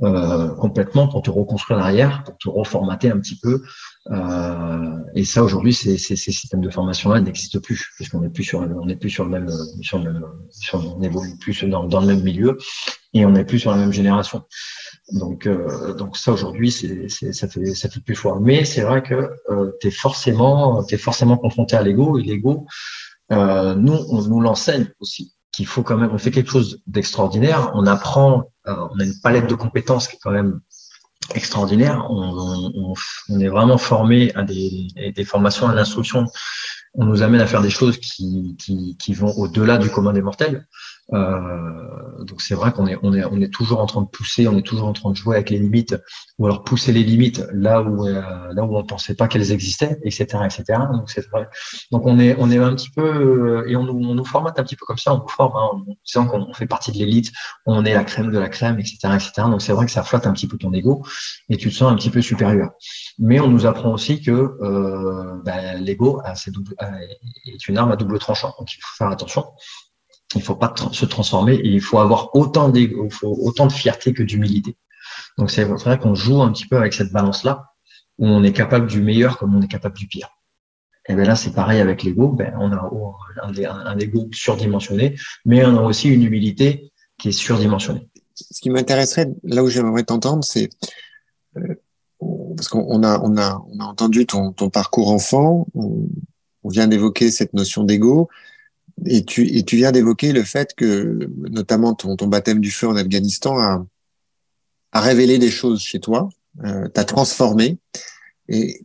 [0.05, 3.63] euh, complètement pour te reconstruire l'arrière, pour te reformater un petit peu.
[4.13, 8.45] Euh, et ça, aujourd'hui, ces, ces, ces, systèmes de formation-là n'existent plus, puisqu'on n'est plus
[8.45, 10.15] sur, on n'est plus sur le même, sur le
[10.51, 12.59] sur, on évolue plus dans, dans le même milieu
[13.13, 14.45] et on n'est plus sur la même génération.
[15.11, 18.41] Donc, euh, donc ça aujourd'hui, ça fait ça fait plus fort.
[18.41, 22.67] Mais c'est vrai que euh, tu es forcément, es forcément confronté à l'ego et l'ego,
[23.33, 27.73] euh, nous, on nous l'enseigne aussi qu'il faut quand même, on fait quelque chose d'extraordinaire,
[27.75, 30.61] on apprend, euh, on a une palette de compétences qui est quand même
[31.35, 32.07] extraordinaire.
[32.11, 32.95] On, on,
[33.29, 36.27] on est vraiment formé à des, des formations à l'instruction.
[36.95, 40.23] On nous amène à faire des choses qui, qui, qui vont au-delà du commun des
[40.23, 40.67] mortels.
[41.13, 44.49] Euh, donc c'est vrai qu'on est, on est, on est toujours en train de pousser,
[44.49, 45.97] on est toujours en train de jouer avec les limites,
[46.39, 49.99] ou alors pousser les limites là où, euh, là où on pensait pas qu'elles existaient,
[50.05, 50.65] etc., etc.
[50.93, 51.49] Donc c'est vrai.
[51.91, 54.59] Donc on est, on est un petit peu, euh, et on nous, on nous formate
[54.59, 56.99] un petit peu comme ça, on nous forme hein, en disant qu'on fait partie de
[56.99, 57.33] l'élite,
[57.67, 59.33] on est la crème de la crème, etc., etc.
[59.49, 61.05] Donc c'est vrai que ça flatte un petit peu ton ego
[61.49, 62.71] et tu te sens un petit peu supérieur.
[63.19, 66.21] Mais on nous apprend aussi que euh, ben, l'ego
[67.47, 69.45] est une arme à double tranchant, donc il faut faire attention
[70.35, 74.77] il ne faut pas se transformer et il faut avoir autant de fierté que d'humilité.
[75.39, 77.67] Donc c'est vrai qu'on joue un petit peu avec cette balance-là,
[78.19, 80.29] où on est capable du meilleur comme on est capable du pire.
[81.09, 82.29] Et bien là, c'est pareil avec l'ego.
[82.29, 82.91] Ben, on a
[83.43, 88.09] un, ego surdimensionné, mais on a aussi une humilité qui est surdimensionnée.
[88.35, 90.71] Ce qui m'intéresserait, là où j'aimerais t'entendre, c'est
[91.57, 91.75] euh,
[92.57, 97.53] parce qu'on a, on a, on a entendu ton, parcours enfant, on vient d'évoquer cette
[97.53, 98.29] notion d'ego,
[99.07, 102.89] et tu, et tu viens d'évoquer le fait que, notamment ton, ton baptême du feu
[102.89, 103.87] en Afghanistan a,
[104.93, 106.29] a révélé des choses chez toi,
[106.65, 107.79] euh, t'a transformé.
[108.49, 108.81] Et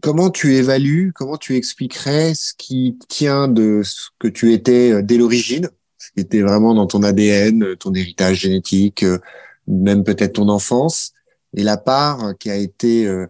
[0.00, 5.02] comment tu évalues, comment tu expliquerais ce qui tient de ce que tu étais euh,
[5.02, 9.18] dès l'origine, ce qui était vraiment dans ton ADN, ton héritage génétique, euh,
[9.66, 11.12] même peut-être ton enfance,
[11.56, 13.26] et la part qui a été euh, euh,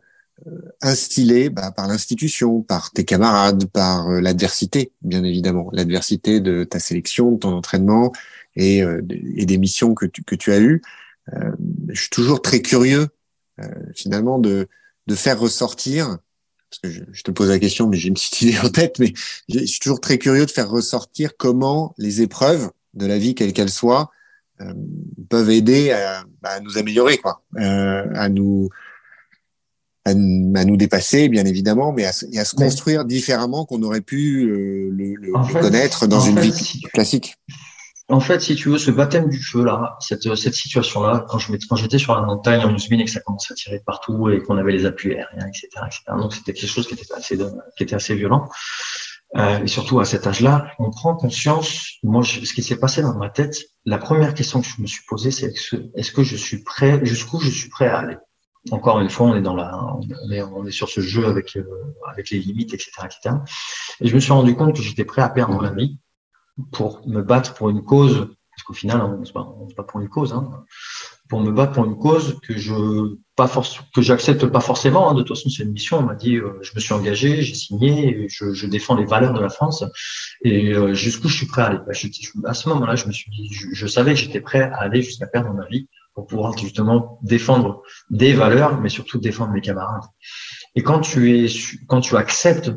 [0.83, 6.79] instillé bah, par l'institution, par tes camarades, par euh, l'adversité, bien évidemment, l'adversité de ta
[6.79, 8.13] sélection, de ton entraînement
[8.55, 9.03] et, euh,
[9.37, 10.83] et des missions que tu, que tu as eues.
[11.89, 13.09] je suis toujours très curieux,
[13.95, 14.69] finalement, de,
[15.07, 16.19] de faire ressortir,
[16.71, 18.99] parce que je, je, te pose la question, mais j'ai une petite idée en tête,
[18.99, 19.13] mais
[19.49, 23.53] je suis toujours très curieux de faire ressortir comment les épreuves de la vie, quelles
[23.53, 24.11] qu'elles soient,
[25.29, 28.69] peuvent aider à, bah, à, nous améliorer, quoi, à nous
[30.07, 34.89] à, nous dépasser, bien évidemment, mais à, à se construire différemment qu'on aurait pu euh,
[34.93, 37.35] le, le, connaître dans une vie classique.
[38.09, 41.53] En fait, si tu veux, ce baptême du feu là, cette, cette situation-là, quand je
[41.69, 44.41] quand j'étais sur la montagne en Ouzbine et que ça commençait à tirer partout et
[44.41, 46.03] qu'on avait les appuis aériens, etc., etc.
[46.17, 47.37] Donc c'était quelque chose qui était assez,
[47.77, 48.49] qui était assez violent.
[49.37, 51.99] Euh, et surtout à cet âge-là, on prend conscience.
[52.05, 55.03] Moi, ce qui s'est passé dans ma tête, la première question que je me suis
[55.09, 55.53] posée, c'est
[55.97, 58.17] est-ce que je suis prêt, jusqu'où je suis prêt à aller?
[58.71, 61.57] Encore une fois, on est dans la, on est, on est sur ce jeu avec,
[61.57, 61.65] euh,
[62.11, 63.37] avec les limites, etc., etc.
[64.01, 65.99] Et je me suis rendu compte que j'étais prêt à perdre la vie
[66.73, 70.09] pour me battre pour une cause, parce qu'au final, on se bat, pas pour une
[70.09, 70.65] cause, hein,
[71.29, 75.11] pour me battre pour une cause que je pas force, que j'accepte pas forcément.
[75.11, 75.15] Hein.
[75.15, 75.99] De toute façon, c'est une mission.
[75.99, 79.35] On m'a dit, euh, je me suis engagé, j'ai signé, je, je, défends les valeurs
[79.35, 79.85] de la France
[80.43, 81.79] et euh, jusqu'où je suis prêt à aller.
[81.87, 82.09] Bah, je,
[82.45, 85.03] à ce moment-là, je me suis dit, je, je savais que j'étais prêt à aller
[85.03, 90.09] jusqu'à perdre ma vie pour pouvoir justement défendre des valeurs, mais surtout défendre mes camarades.
[90.75, 91.47] Et quand tu es,
[91.87, 92.73] quand tu acceptes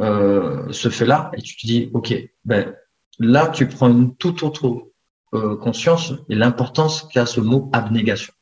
[0.00, 2.14] euh, ce fait-là et tu te dis, ok,
[2.46, 2.74] ben
[3.18, 4.88] là tu prends une toute autre
[5.34, 8.32] euh, conscience et l'importance qu'a ce mot abnégation.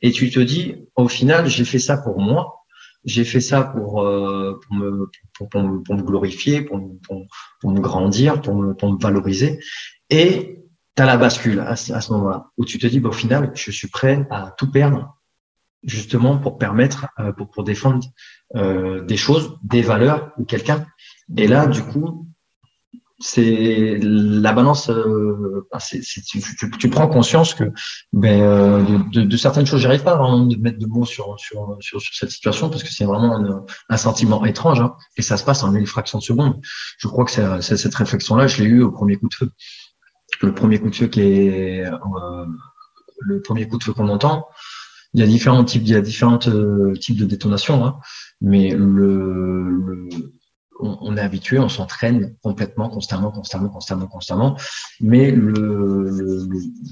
[0.00, 2.64] Et tu te dis, au final, j'ai fait ça pour moi,
[3.04, 7.26] j'ai fait ça pour, euh, pour, me, pour, me, pour, me, glorifier, pour, pour,
[7.60, 9.60] pour me grandir, pour me, pour me valoriser.
[10.08, 10.63] Et
[10.96, 13.70] tu as la bascule à, ce moment-là, où tu te dis, bah, au final, je
[13.70, 15.16] suis prêt à tout perdre,
[15.82, 18.06] justement pour permettre, euh, pour, pour défendre
[18.56, 20.86] euh, des choses, des valeurs ou quelqu'un.
[21.36, 22.26] Et là, du coup,
[23.20, 24.90] c'est la balance.
[24.90, 25.66] Euh,
[26.26, 26.42] tu,
[26.78, 27.64] tu, prends conscience que
[28.12, 31.76] ben, euh, de, de, certaines choses, j'arrive pas vraiment de mettre de mots sur, sur,
[31.80, 35.36] sur, sur cette situation parce que c'est vraiment un, un sentiment étrange hein, et ça
[35.36, 36.60] se passe en une fraction de seconde.
[36.98, 39.50] Je crois que c'est, cette réflexion-là, je l'ai eu au premier coup de feu
[40.44, 42.46] le premier coup de feu qui est euh,
[43.20, 44.46] le premier coup de feu qu'on entend.
[45.14, 48.00] Il y a différents types, il y a différents euh, types de détonations, hein,
[48.40, 50.08] mais le, le
[50.80, 54.56] on, est habitué, on s'entraîne complètement, constamment, constamment, constamment, constamment.
[55.00, 56.48] Mais le,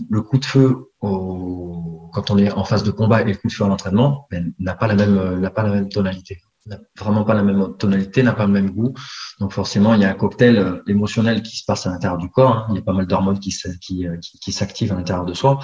[0.08, 3.48] le, coup de feu au, quand on est en phase de combat et le coup
[3.48, 6.78] de feu à l'entraînement ben, n'a pas la même, n'a pas la même tonalité n'a
[6.98, 8.94] vraiment pas la même tonalité, n'a pas le même goût.
[9.40, 12.30] Donc forcément, il y a un cocktail euh, émotionnel qui se passe à l'intérieur du
[12.30, 12.52] corps.
[12.52, 12.66] Hein.
[12.70, 15.58] Il y a pas mal d'hormones qui, euh, qui, qui s'activent à l'intérieur de soi.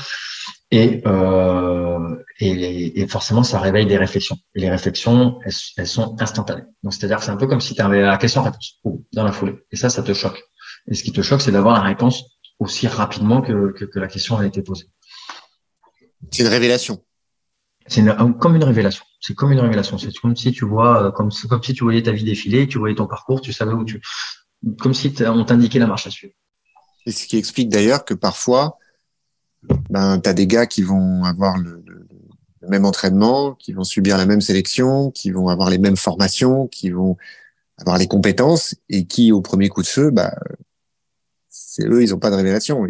[0.70, 4.36] Et, euh, et, forcément, ça réveille des réflexions.
[4.54, 6.64] Et les réflexions, elles, sont instantanées.
[6.82, 8.80] Donc c'est-à-dire que c'est un peu comme si tu avais la question-réponse
[9.12, 9.56] dans la foulée.
[9.70, 10.42] Et ça, ça te choque.
[10.88, 12.24] Et ce qui te choque, c'est d'avoir la réponse
[12.58, 14.86] aussi rapidement que, que la question a été posée.
[16.32, 17.02] C'est une révélation.
[17.88, 18.04] C'est
[18.38, 19.04] comme une révélation.
[19.20, 19.98] C'est comme une révélation.
[19.98, 22.94] C'est comme si tu vois, euh, comme, si tu voyais ta vie défiler, tu voyais
[22.94, 24.00] ton parcours, tu savais où tu,
[24.80, 26.34] comme si on t'indiquait la marche à suivre.
[27.06, 28.78] Et ce qui explique d'ailleurs que parfois,
[29.90, 31.82] ben, tu as des gars qui vont avoir le,
[32.68, 36.90] même entraînement, qui vont subir la même sélection, qui vont avoir les mêmes formations, qui
[36.90, 37.16] vont
[37.78, 40.34] avoir les compétences et qui, au premier coup de feu, c'est
[41.86, 42.86] eux, ils n'ont pas de révélation.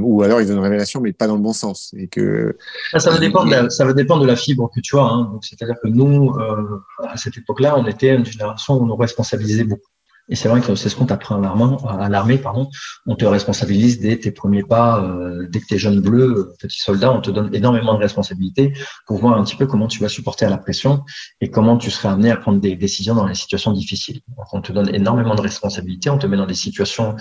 [0.00, 1.94] Ou alors ils ont une révélation, mais pas dans le bon sens.
[1.96, 2.56] Et que
[2.96, 5.02] ça va dépendre, de la, ça va dépendre de la fibre que tu as.
[5.02, 5.38] Hein.
[5.42, 9.64] c'est-à-dire que nous, euh, à cette époque-là, on était une génération où on nous responsabilisait
[9.64, 9.92] beaucoup.
[10.28, 12.70] Et c'est vrai que c'est ce qu'on t'apprend à l'armée, pardon.
[13.06, 16.78] On te responsabilise dès tes premiers pas, euh, dès que tu es jeune bleu, petit
[16.78, 18.72] soldat, on te donne énormément de responsabilités
[19.06, 21.02] pour voir un petit peu comment tu vas supporter à la pression
[21.40, 24.20] et comment tu seras amené à prendre des décisions dans les situations difficiles.
[24.36, 27.16] Donc, on te donne énormément de responsabilités, on te met dans des situations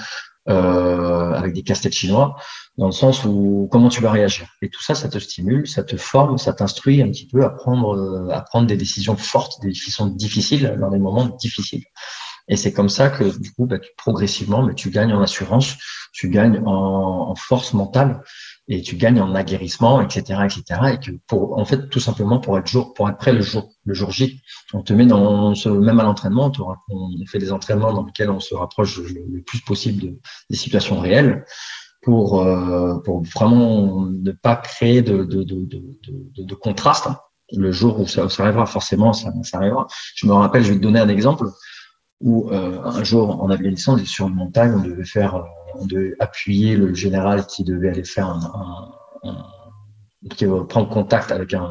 [0.50, 2.36] euh, avec des casse-têtes chinois,
[2.78, 4.48] dans le sens où comment tu vas réagir.
[4.62, 7.50] Et tout ça, ça te stimule, ça te forme, ça t'instruit un petit peu à
[7.50, 11.84] prendre, euh, à prendre des décisions fortes, des décisions difficiles dans des moments difficiles.
[12.52, 15.78] Et c'est comme ça que du coup, bah, progressivement, mais tu gagnes en assurance,
[16.12, 18.24] tu gagnes en, force mentale
[18.68, 20.82] et tu gagnes en aguerrissement, etc., etc.
[20.94, 23.72] Et que pour, en fait, tout simplement pour être jour, pour être prêt le jour,
[23.86, 24.42] le jour J,
[24.74, 28.54] on te met dans, même à l'entraînement, on fait des entraînements dans lesquels on se
[28.54, 30.18] rapproche le, plus possible
[30.50, 31.46] des situations réelles
[32.02, 37.08] pour, euh, pour vraiment ne pas créer de, de, de, de, de contraste.
[37.54, 39.88] Le jour où ça, arrivera, forcément, ça arrivera.
[40.16, 41.46] Je me rappelle, je vais te donner un exemple
[42.22, 45.44] où euh, un jour en Afghanistan, on est sur une montagne, on devait faire, euh,
[45.76, 48.92] on devait appuyer le général qui devait aller faire un,
[49.24, 49.46] un,
[50.36, 51.70] qui prendre contact avec un,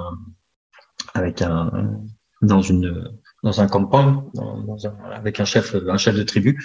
[1.14, 2.00] avec un,
[2.42, 3.10] dans une,
[3.42, 6.62] dans un campagne, un, avec un chef, un chef de tribu,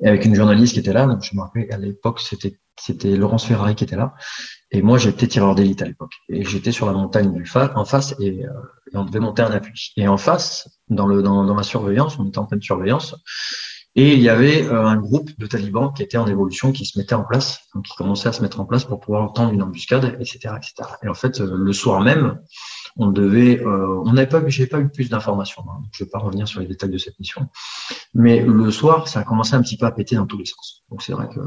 [0.00, 1.06] et avec une journaliste qui était là.
[1.06, 4.14] Donc je me rappelle à l'époque, c'était, c'était Laurence Ferrari qui était là.
[4.70, 6.12] Et moi, j'étais tireur d'élite à l'époque.
[6.28, 7.32] Et j'étais sur la montagne
[7.74, 8.50] en face et, euh,
[8.92, 9.92] et, on devait monter un appui.
[9.96, 11.22] Et en face, dans, le,
[11.62, 13.14] surveillance, on était en pleine surveillance.
[13.94, 16.98] Et il y avait euh, un groupe de talibans qui était en évolution, qui se
[16.98, 20.16] mettait en place, qui commençait à se mettre en place pour pouvoir entendre une embuscade,
[20.20, 20.90] etc., etc.
[21.02, 22.38] Et en fait, euh, le soir même,
[22.98, 25.62] on devait, euh, on n'avait pas, j'ai pas eu plus d'informations.
[25.68, 27.48] Hein, je vais pas revenir sur les détails de cette mission,
[28.12, 30.84] mais le soir, ça a commencé un petit peu à péter dans tous les sens.
[30.90, 31.40] Donc c'est vrai que,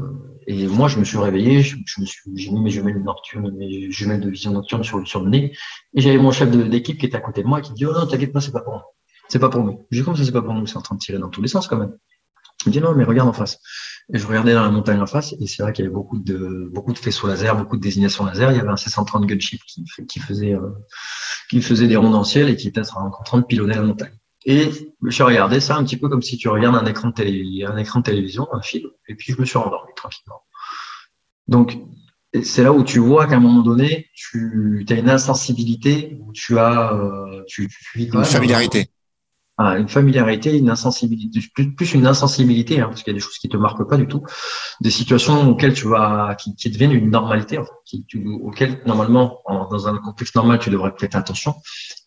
[0.46, 3.04] et moi, je me suis réveillé, je, me suis, j'ai mis mes jumelles
[3.52, 5.52] mes jumelles de vision nocturne sur, sur le nez,
[5.94, 8.06] et j'avais mon chef d'équipe qui était à côté de moi qui dit, oh non,
[8.06, 8.82] t'inquiète pas, c'est pas pour nous.
[9.28, 9.86] C'est pas pour nous.
[9.90, 11.48] J'ai comme ça, c'est pas pour nous, c'est en train de tirer dans tous les
[11.48, 11.96] sens quand même.
[12.64, 13.58] Il me dit non, mais regarde en face.
[14.12, 16.18] Et je regardais dans la montagne en face, et c'est vrai qu'il y avait beaucoup
[16.18, 18.50] de beaucoup de faisceaux laser, beaucoup de désignations laser.
[18.50, 20.70] Il y avait un C-130 gunship qui, qui faisait euh,
[21.48, 24.18] qui faisait des rondes en ciel et qui était en train de pilonner la montagne.
[24.44, 24.70] Et
[25.02, 27.64] je suis regardé ça un petit peu comme si tu regardes un écran de télé,
[27.64, 30.42] un écran de télévision, un film, et puis je me suis endormi tranquillement.
[31.46, 31.78] Donc
[32.42, 36.58] c'est là où tu vois qu'à un moment donné, tu as une insensibilité, où tu
[36.58, 38.88] as euh, tu, tu, une familiarité
[39.58, 43.48] une familiarité, une insensibilité, plus, une insensibilité, hein, parce qu'il y a des choses qui
[43.48, 44.22] te marquent pas du tout,
[44.80, 50.34] des situations auxquelles tu vas, qui, qui deviennent une normalité, auxquelles normalement, dans un contexte
[50.34, 51.54] normal, tu devrais prêter attention.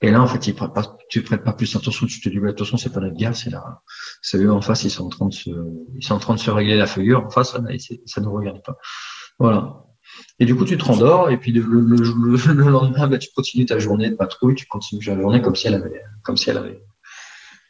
[0.02, 2.08] Et là, en fait, tu prêtes pas, tu prêtes pas plus attention.
[2.08, 3.82] Tu te dis, attention, c'est pas la guerre, c'est là,
[4.22, 5.52] c'est eux en face, ils sont en train de se,
[5.96, 7.56] ils sont en train de se régler la feuillure en face,
[8.06, 8.78] ça ne regarde pas.
[9.38, 9.84] Voilà.
[10.40, 13.66] Et du coup, tu te rendors, et puis le, le, le, lendemain, bah, tu continues
[13.66, 16.58] ta journée de patrouille, tu continues ta journée comme si elle avait, comme si elle
[16.58, 16.82] avait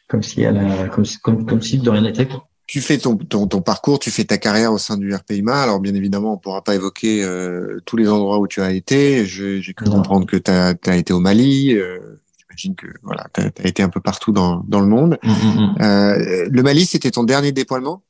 [0.08, 2.28] comme si elle comme, comme, comme si de rien n'était.
[2.66, 5.62] Tu fais ton, ton, ton, parcours, tu fais ta carrière au sein du RPIMA.
[5.62, 9.24] Alors, bien évidemment, on pourra pas évoquer euh, tous les endroits où tu as été.
[9.24, 11.76] J'ai cru comprendre que tu as, as, été au Mali.
[11.76, 15.16] Euh, J'imagine que voilà, tu as, été un peu partout dans, dans le monde.
[15.22, 15.74] Mm, mm, mm.
[15.80, 18.02] Euh, le Mali, c'était ton dernier déploiement?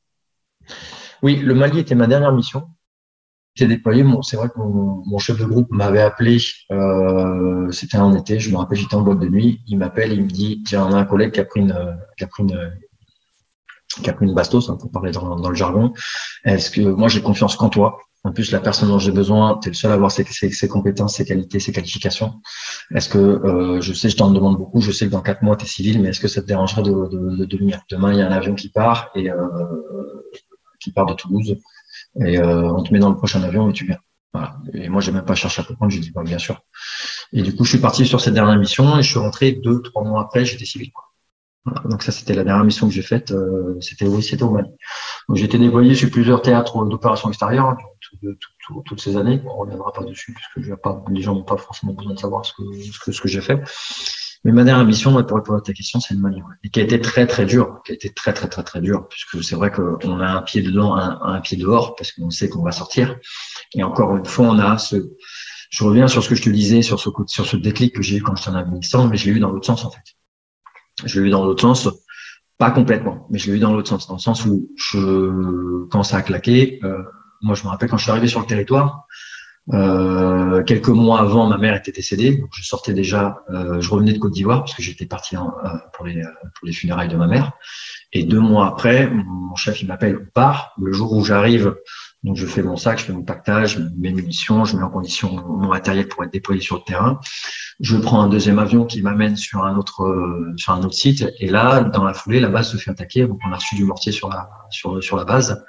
[1.21, 2.67] Oui, le Mali était ma dernière mission
[3.65, 4.05] déployé.
[4.23, 6.37] c'est vrai que mon, chef de groupe m'avait appelé.
[6.71, 8.39] Euh, c'était en été.
[8.39, 9.61] Je me rappelle, j'étais en boîte de nuit.
[9.67, 12.23] Il m'appelle, il me dit tiens, on a un collègue qui a pris une, qui
[12.23, 15.93] a pris une, bastos, hein, pour parler dans, le jargon.
[16.45, 17.97] Est-ce que moi j'ai confiance qu'en toi?
[18.23, 20.67] En plus, la personne dont j'ai besoin, tu es le seul à avoir ses, ses,
[20.67, 22.41] compétences, ses qualités, ses qualifications.
[22.93, 24.81] Est-ce que euh, je sais, je t'en demande beaucoup.
[24.81, 26.83] Je sais que dans quatre mois tu es civil, mais est-ce que ça te dérangerait
[26.83, 27.81] de, de, de, venir?
[27.89, 29.37] Demain, il y a un avion qui part et euh,
[30.79, 31.57] qui part de Toulouse
[32.25, 33.97] et euh, on te met dans le prochain avion et tu viens.
[34.33, 34.57] Voilà.
[34.73, 36.61] Et moi, j'ai même pas cherché à comprendre, j'ai dit, bah, bien sûr.
[37.33, 39.81] Et du coup, je suis parti sur cette dernière mission et je suis rentré deux,
[39.81, 40.91] trois mois après, j'étais civil.
[41.65, 41.81] Voilà.
[41.89, 43.31] Donc ça, c'était la dernière mission que j'ai faite.
[43.31, 44.69] Euh, c'était oui, c'était au Mali.
[45.27, 47.77] Donc j'ai été déployé sur plusieurs théâtres d'opérations extérieures hein,
[48.85, 49.41] toutes ces années.
[49.45, 52.45] On reviendra pas dessus puisque je pas, les gens n'ont pas forcément besoin de savoir
[52.45, 53.61] ce que, ce que, ce que j'ai fait.
[54.47, 56.41] Mais ma dernière mission, pour répondre à ta question, c'est le Mali.
[56.63, 57.81] Et qui a été très, très dur.
[57.85, 59.05] Qui a été très, très, très, très dur.
[59.09, 62.47] Puisque c'est vrai qu'on a un pied dedans, un, un pied dehors, parce qu'on sait
[62.47, 63.17] qu'on va sortir.
[63.73, 64.95] Et encore une fois, on a ce,
[65.69, 68.15] je reviens sur ce que je te disais, sur ce, sur ce déclic que j'ai
[68.15, 70.15] eu quand j'étais en Afghanistan, mais je l'ai eu dans l'autre sens, en fait.
[71.03, 71.89] Je l'ai eu dans l'autre sens,
[72.57, 76.03] pas complètement, mais je l'ai eu dans l'autre sens, dans le sens où je, quand
[76.03, 77.03] ça a claqué, euh,
[77.41, 79.07] moi, je me rappelle quand je suis arrivé sur le territoire,
[79.73, 82.43] euh, quelques mois avant, ma mère était décédée.
[82.51, 85.39] Je sortais déjà, euh, je revenais de Côte d'Ivoire parce que j'étais parti euh,
[85.93, 87.51] pour, les, pour les funérailles de ma mère.
[88.13, 90.73] Et deux mois après, mon chef il m'appelle, on part.
[90.81, 91.75] Le jour où j'arrive,
[92.23, 95.33] donc je fais mon sac, je fais mon pactage, mes munitions, je mets en condition
[95.33, 97.19] mon matériel pour être déployé sur le terrain.
[97.81, 101.27] Je prends un deuxième avion qui m'amène sur un autre sur un autre site.
[101.39, 103.27] Et là, dans la foulée, la base se fait attaquer.
[103.27, 105.63] Donc on a reçu du mortier sur la sur sur la base.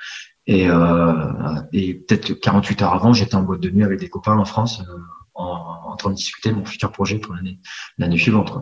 [0.49, 4.37] Et, euh, et peut-être 48 heures avant, j'étais en boîte de nuit avec des copains
[4.37, 4.99] en France euh,
[5.35, 7.61] en, en, train de discuter de mon futur projet pour l'année
[7.99, 8.55] l'année suivante.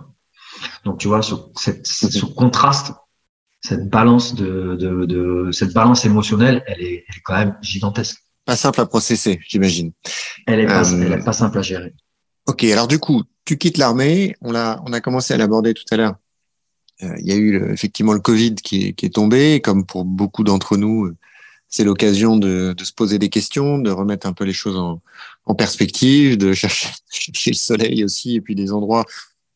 [0.84, 2.92] Donc tu vois, ce, cette, ce contraste,
[3.60, 8.18] cette balance de, de, de, cette balance émotionnelle, elle est, elle est quand même gigantesque.
[8.44, 9.92] Pas simple à processer, j'imagine.
[10.48, 11.94] Elle est pas, euh, elle est pas simple à gérer.
[12.46, 14.34] Ok, alors du coup, tu quittes l'armée.
[14.40, 16.14] On a, on a commencé à l'aborder tout à l'heure.
[17.04, 20.04] Euh, il y a eu effectivement le Covid qui est, qui est tombé, comme pour
[20.04, 21.14] beaucoup d'entre nous
[21.76, 26.38] c'est l'occasion de, se poser des questions, de remettre un peu les choses en, perspective,
[26.38, 26.88] de chercher,
[27.46, 29.04] le soleil aussi, et puis des endroits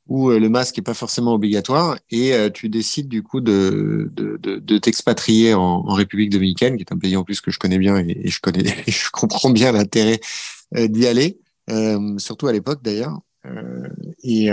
[0.06, 1.96] où euh, le masque n'est pas forcément obligatoire.
[2.10, 6.98] Et euh, tu décides du coup de, de, t'expatrier en, République dominicaine, qui est un
[6.98, 10.20] pays en plus que je connais bien et, je connais, je comprends bien l'intérêt
[10.76, 11.40] euh, d'y aller,
[12.18, 13.18] surtout à l'époque d'ailleurs.
[14.22, 14.50] Et,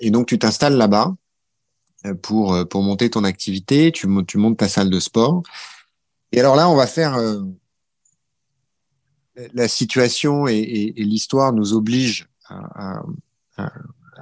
[0.00, 1.14] et, donc tu t'installes là-bas
[2.22, 5.44] pour pour monter ton activité, tu, tu montes ta salle de sport.
[6.34, 7.42] Et alors là, on va faire euh,
[9.52, 13.02] la situation et, l'histoire nous oblige à,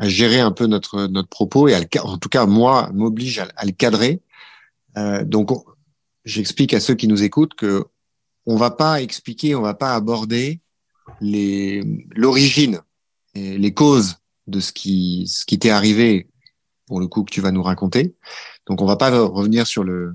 [0.02, 3.72] gérer un peu notre notre propos et en tout cas moi m'oblige à, à, le
[3.72, 4.20] cadrer.
[4.98, 5.50] Euh, donc
[6.26, 7.84] j'explique à ceux qui nous écoutent que
[8.44, 10.60] on va pas expliquer, on va pas aborder
[11.22, 11.82] les
[12.14, 12.80] l'origine
[13.34, 14.16] et les causes
[14.48, 16.28] de ce qui ce qui t'est arrivé
[16.86, 18.14] pour le coup que tu vas nous raconter.
[18.66, 20.14] Donc on va pas revenir sur le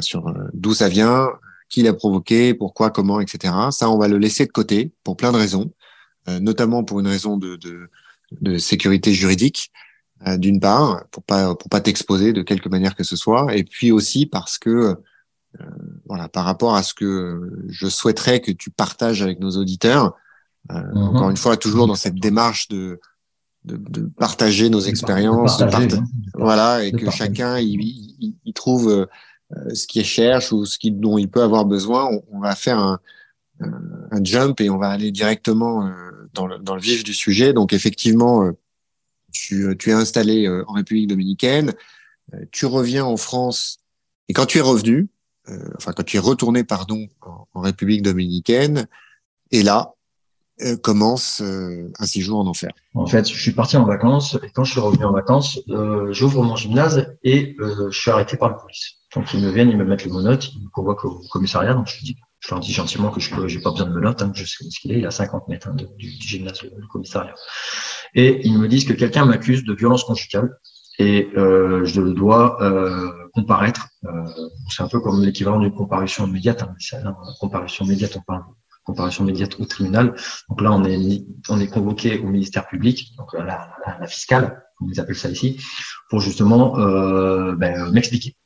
[0.00, 1.28] sur euh, d'où ça vient,
[1.68, 3.52] qui l'a provoqué, pourquoi, comment, etc.
[3.70, 5.72] Ça, on va le laisser de côté pour plein de raisons,
[6.28, 7.88] euh, notamment pour une raison de, de,
[8.40, 9.72] de sécurité juridique,
[10.26, 13.64] euh, d'une part, pour pas pour pas t'exposer de quelque manière que ce soit, et
[13.64, 14.96] puis aussi parce que
[16.04, 20.14] voilà, par rapport à ce que je souhaiterais que tu partages avec nos auditeurs,
[20.68, 20.98] mhm.
[20.98, 23.00] encore une fois, toujours dans cette démarche de
[23.64, 25.62] de, de partager nos expériences,
[26.34, 27.80] voilà, et que chacun il,
[28.46, 29.06] il trouve euh,
[29.72, 33.00] ce qu'il cherche ou ce qui, dont il peut avoir besoin, on, va faire un,
[33.60, 35.92] un, jump et on va aller directement euh,
[36.34, 37.52] dans le, dans le vif du sujet.
[37.52, 38.52] Donc effectivement, euh,
[39.32, 41.74] tu, tu es installé en République dominicaine,
[42.52, 43.78] tu reviens en France
[44.28, 45.08] et quand tu es revenu,
[45.76, 48.86] enfin quand tu es retourné pardon en, République dominicaine,
[49.50, 49.92] et là
[50.82, 52.70] commence un séjour en enfer.
[52.94, 55.60] En fait, je suis parti en vacances et quand je suis revenu en vacances,
[56.12, 58.95] j'ouvre mon gymnase et je suis arrêté par la police.
[59.14, 61.74] Donc ils me viennent, ils me mettent les menottes, ils me convoquent au commissariat.
[61.74, 64.32] Donc je dis, je leur dis gentiment que je n'ai pas besoin de menottes, hein,
[64.34, 66.86] je sais ce qu'il est, il est à 50 mètres hein, du, du, gymnase, le,
[66.88, 67.34] commissariat.
[68.14, 70.58] Et ils me disent que quelqu'un m'accuse de violence conjugale
[70.98, 73.88] et euh, je dois euh, comparaître.
[74.04, 74.24] Euh,
[74.70, 76.62] c'est un peu comme l'équivalent d'une comparution immédiate.
[76.62, 78.44] Hein, hein, comparution immédiate, on parle
[78.86, 80.14] comparution immédiate au tribunal.
[80.48, 84.62] Donc là, on est on est convoqué au ministère public, donc la, la, la fiscale,
[84.80, 85.60] on ils appellent ça ici,
[86.08, 88.36] pour justement euh, ben, m'expliquer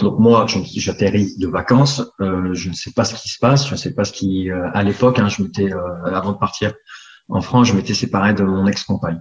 [0.00, 3.72] donc moi, j'atterris de vacances, euh, je ne sais pas ce qui se passe, je
[3.72, 6.72] ne sais pas ce qui, euh, à l'époque, hein, je m'étais, euh, avant de partir
[7.28, 9.20] en France, je m'étais séparé de mon ex-compagne.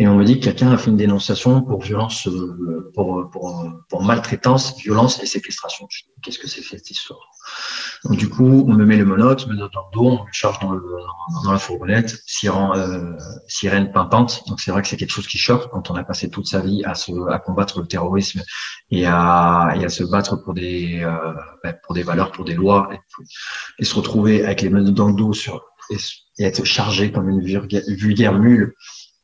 [0.00, 4.78] Et on me dit que quelqu'un a fait une dénonciation pour violence, euh, pour, maltraitance,
[4.78, 5.86] violence et séquestration.
[6.22, 7.20] Qu'est-ce que c'est cette histoire?
[8.08, 10.58] Du coup, on me met les menottes, me donne dans le dos, on me charge
[10.60, 10.82] dans, le,
[11.46, 14.42] la fourgonnette, sirène, euh, sirène pimpante.
[14.48, 16.60] Donc c'est vrai que c'est quelque chose qui choque quand on a passé toute sa
[16.60, 18.40] vie à, se, à combattre le terrorisme
[18.90, 22.54] et à, et à se battre pour des, euh, ben, pour des valeurs, pour des
[22.54, 22.88] lois,
[23.78, 25.60] et, se retrouver avec les menottes dans le dos sur,
[25.90, 25.96] et,
[26.42, 28.74] être chargé comme une vulgaire mule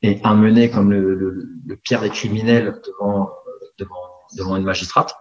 [0.06, 3.30] et amené comme le, le, le pire des criminels devant,
[3.78, 4.04] devant,
[4.36, 5.14] devant une magistrate.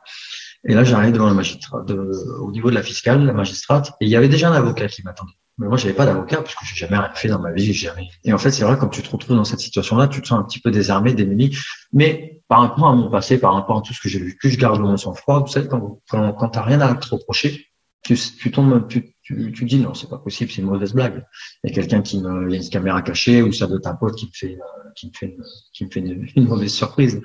[0.67, 4.09] Et là, j'arrive devant la magistrate, au niveau de la fiscale, la magistrate, et il
[4.09, 5.33] y avait déjà un avocat qui m'attendait.
[5.57, 8.07] Mais moi, j'avais pas d'avocat parce que j'ai jamais rien fait dans ma vie, jamais.
[8.25, 10.39] Et en fait, c'est vrai, quand tu te retrouves dans cette situation-là, tu te sens
[10.39, 11.55] un petit peu désarmé, démuni.
[11.93, 14.57] Mais par rapport à mon passé, par rapport à tout ce que j'ai vécu, je
[14.57, 15.39] garde mon sang-froid.
[15.39, 17.67] Vous savez, quand, quand, quand t'as rien à te reprocher,
[18.03, 21.25] tu, tu tombes, tu, tu, tu dis non, c'est pas possible, c'est une mauvaise blague.
[21.63, 23.77] Il y a quelqu'un qui me, il y a une caméra cachée ou ça doit
[23.77, 24.57] être un pote qui me fait,
[24.95, 25.35] qui me fait,
[25.73, 27.19] qui me fait une, mauvaise surprise.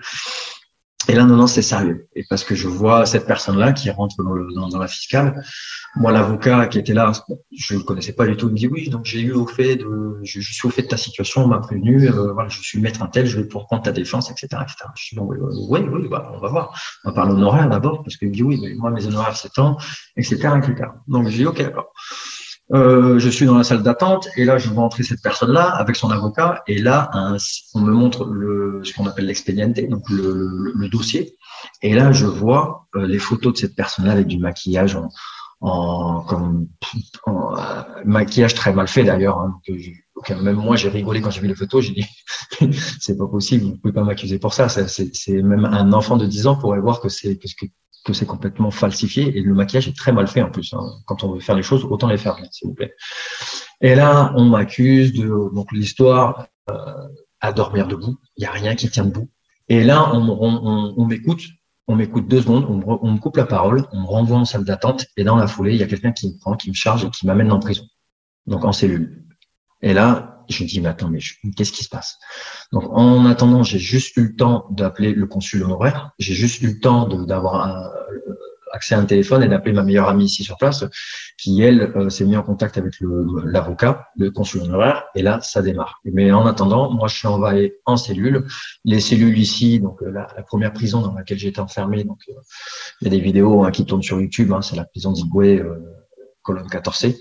[1.08, 2.08] Et là, non, non, c'est sérieux.
[2.14, 5.42] Et parce que je vois cette personne-là qui rentre dans, dans, la fiscale.
[5.96, 7.10] Moi, l'avocat qui était là,
[7.56, 8.48] je ne le connaissais pas du tout.
[8.48, 10.88] Il me dit oui, donc j'ai eu au fait de, je, suis au fait de
[10.88, 13.66] ta situation, on m'a prévenu, euh, voilà, je suis maître un tel, je vais pouvoir
[13.66, 14.76] prendre ta défense, etc., etc.
[14.94, 15.38] Je dis bon, oui,
[15.70, 16.80] oui, oui bah, on va voir.
[17.04, 19.52] On va parler honoraire d'abord, parce qu'il me dit oui, mais moi, mes honoraires, c'est
[19.52, 19.78] tant,
[20.16, 20.90] etc., etc.
[21.08, 21.92] Donc, je dis ok, d'accord.
[22.72, 25.96] Euh, je suis dans la salle d'attente et là, je vois entrer cette personne-là avec
[25.96, 27.10] son avocat et là,
[27.74, 31.36] on me montre le, ce qu'on appelle l'expédiente, donc le, le, dossier.
[31.82, 35.08] Et là, je vois euh, les photos de cette personne-là avec du maquillage en,
[35.60, 36.68] en, comme,
[37.26, 39.38] en euh, maquillage très mal fait d'ailleurs.
[39.38, 39.60] Hein,
[40.40, 41.84] même moi, j'ai rigolé quand j'ai vu les photos.
[41.84, 42.06] J'ai dit,
[43.00, 44.68] c'est pas possible, vous pouvez pas m'accuser pour ça.
[44.68, 47.66] C'est même un enfant de 10 ans pourrait voir que c'est que,
[48.04, 50.72] que c'est complètement falsifié et le maquillage est très mal fait en plus.
[50.74, 50.80] Hein.
[51.06, 52.94] Quand on veut faire les choses, autant les faire s'il vous plaît.
[53.80, 57.08] Et là, on m'accuse de donc l'histoire euh,
[57.40, 58.16] à dormir debout.
[58.36, 59.28] Il y a rien qui tient debout.
[59.68, 61.42] Et là, on, m'écoute,
[61.86, 65.06] on m'écoute deux secondes, on me, coupe la parole, on me renvoie en salle d'attente
[65.16, 67.10] et dans la foulée, il y a quelqu'un qui me prend, qui me charge et
[67.10, 67.84] qui m'amène en prison,
[68.46, 69.24] donc en cellule.
[69.80, 71.20] Et là, je me dis, mais attends, mais
[71.56, 72.18] qu'est-ce qui se passe?
[72.72, 76.10] Donc, en attendant, j'ai juste eu le temps d'appeler le consul honoraire.
[76.18, 77.92] J'ai juste eu le temps d'avoir
[78.70, 80.84] accès à un téléphone et d'appeler ma meilleure amie ici sur place,
[81.38, 82.94] qui, elle, euh, s'est mis en contact avec
[83.44, 86.00] l'avocat, le, consul honoraire, et là, ça démarre.
[86.04, 88.46] Mais en attendant, moi, je suis envoyé en cellule.
[88.84, 92.32] Les cellules ici, donc euh, la, première prison dans laquelle j'étais enfermé, donc euh,
[93.00, 95.62] il y a des vidéos hein, qui tournent sur YouTube, hein, c'est la prison d'Igoué,
[96.52, 97.16] colonne 14C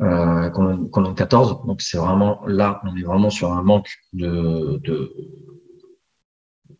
[0.00, 1.66] euh, qu'on 14.
[1.66, 4.80] Donc c'est vraiment là, on est vraiment sur un manque de,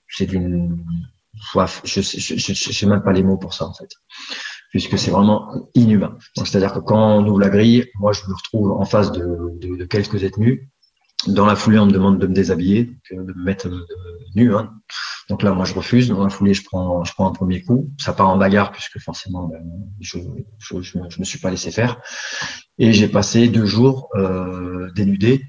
[0.09, 0.85] c'est d'une
[1.37, 1.83] soif.
[1.85, 3.91] Je sais même pas les mots pour ça en fait,
[4.71, 6.17] puisque c'est vraiment inhumain.
[6.37, 9.77] c'est-à-dire que quand on ouvre la grille, moi je me retrouve en face de, de,
[9.77, 10.23] de quelques
[11.29, 13.87] dans la foulée, on me demande de me déshabiller, de me mettre euh,
[14.35, 14.55] nu.
[14.55, 14.73] Hein.
[15.29, 16.09] Donc là, moi, je refuse.
[16.09, 17.91] Dans la foulée, je prends, je prends un premier coup.
[17.99, 19.63] Ça part en bagarre puisque forcément, ben,
[20.01, 20.19] je,
[20.59, 22.01] je, je, me suis pas laissé faire.
[22.79, 25.45] Et j'ai passé deux jours euh, dénudé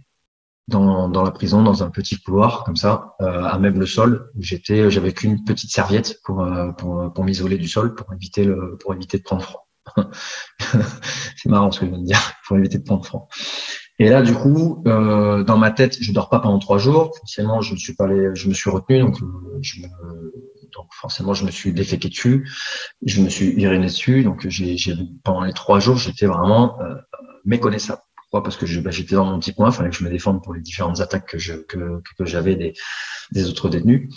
[0.68, 4.32] dans, dans la prison, dans un petit couloir comme ça, euh, à même le sol.
[4.40, 8.78] J'étais, j'avais qu'une petite serviette pour, euh, pour, pour m'isoler du sol, pour éviter le,
[8.78, 9.68] pour éviter de prendre froid.
[11.38, 13.28] C'est marrant ce que je viens de dire, pour éviter de prendre froid.
[13.98, 17.16] Et là, du coup, euh, dans ma tête, je dors pas pendant trois jours.
[17.18, 19.26] Forcément, je ne suis pas je me suis retenu, donc, euh,
[19.62, 19.88] je me,
[20.76, 22.50] donc forcément, je me suis déféqué dessus,
[23.06, 24.24] je me suis iriné dessus.
[24.24, 24.76] Donc, j'ai,
[25.24, 26.96] pendant les trois jours, j'étais vraiment euh,
[27.46, 28.02] méconnaissable.
[28.18, 28.44] Pourquoi?
[28.44, 30.54] Parce que bah, j'étais dans mon petit coin, il fallait que je me défende pour
[30.54, 32.74] les différentes attaques que, j'avais
[33.32, 34.10] des autres détenus.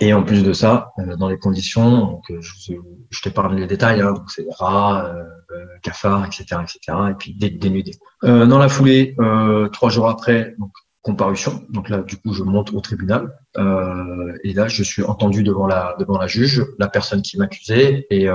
[0.00, 2.74] Et en plus de ça, euh, dans les conditions, donc, euh, je,
[3.10, 7.98] je t'épargne les détails, hein, donc c'est rats, euh, cafards, etc., etc., et puis dénudés.
[8.24, 10.70] Euh, dans la foulée, euh, trois jours après, donc
[11.02, 11.64] comparution.
[11.70, 15.66] Donc là, du coup, je monte au tribunal euh, et là, je suis entendu devant
[15.66, 18.28] la devant la juge, la personne qui m'accusait et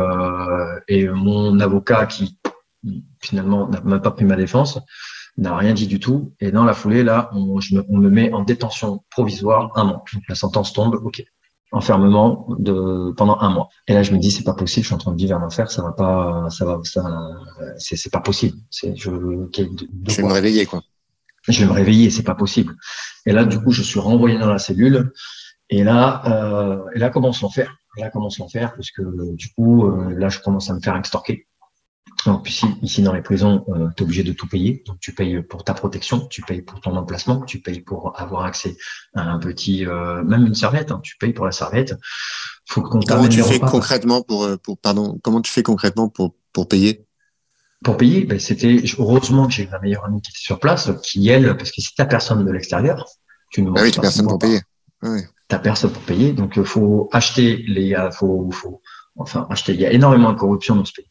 [0.90, 2.38] et mon avocat qui
[3.22, 4.80] finalement n'a même pas pris ma défense
[5.38, 6.34] n'a rien dit du tout.
[6.42, 10.04] Et dans la foulée, là, on, me, on me met en détention provisoire un mois.
[10.14, 11.24] Donc la sentence tombe, ok
[11.72, 13.70] enfermement de pendant un mois.
[13.88, 15.46] Et là, je me dis, c'est pas possible, je suis en train de vivre un
[15.46, 17.04] enfer, ça va pas, ça va, ça,
[17.78, 18.58] c'est, pas possible.
[18.70, 20.82] C'est, je, je vais me réveiller, quoi.
[21.48, 22.76] Je vais me réveiller, c'est pas possible.
[23.26, 25.12] Et là, du coup, je suis renvoyé dans la cellule.
[25.70, 27.78] Et là, euh, et là commence l'enfer?
[27.98, 28.74] Là commence l'enfer?
[28.76, 31.48] Parce que du coup, euh, là, je commence à me faire extorquer.
[32.28, 34.84] Donc ici, ici dans les prisons, euh, tu es obligé de tout payer.
[34.86, 38.44] Donc tu payes pour ta protection, tu payes pour ton emplacement, tu payes pour avoir
[38.44, 38.76] accès
[39.16, 40.92] à un petit, euh, même une serviette.
[40.92, 41.96] Hein, tu payes pour la serviette.
[42.66, 46.36] Faut qu'on comment tu fais concrètement pour, euh, pour, pardon, comment tu fais concrètement pour
[46.52, 47.06] pour payer?
[47.82, 51.30] Pour payer, ben, c'était heureusement que j'ai ma meilleure amie qui était sur place, qui
[51.30, 53.06] elle, parce que si t'as personne de l'extérieur,
[53.52, 54.60] tu ne ah oui, personne pour payer.
[55.02, 55.22] Ah oui.
[55.48, 58.82] T'as personne pour payer, donc faut acheter les, faut, faut,
[59.16, 59.76] enfin acheter.
[59.76, 61.08] Il y a énormément de corruption dans ce pays.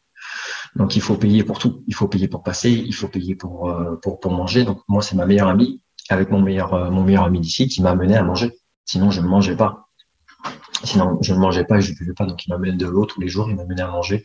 [0.77, 1.83] Donc il faut payer pour tout.
[1.87, 4.63] Il faut payer pour passer, il faut payer pour euh, pour, pour manger.
[4.63, 7.81] Donc moi c'est ma meilleure amie avec mon meilleur euh, mon meilleur ami d'ici qui
[7.81, 8.51] m'a amené à manger.
[8.85, 9.89] Sinon je ne mangeais pas.
[10.83, 12.25] Sinon je ne mangeais pas et je ne buvais pas.
[12.25, 14.23] Donc il m'amène de l'eau tous les jours, il m'amenait à manger.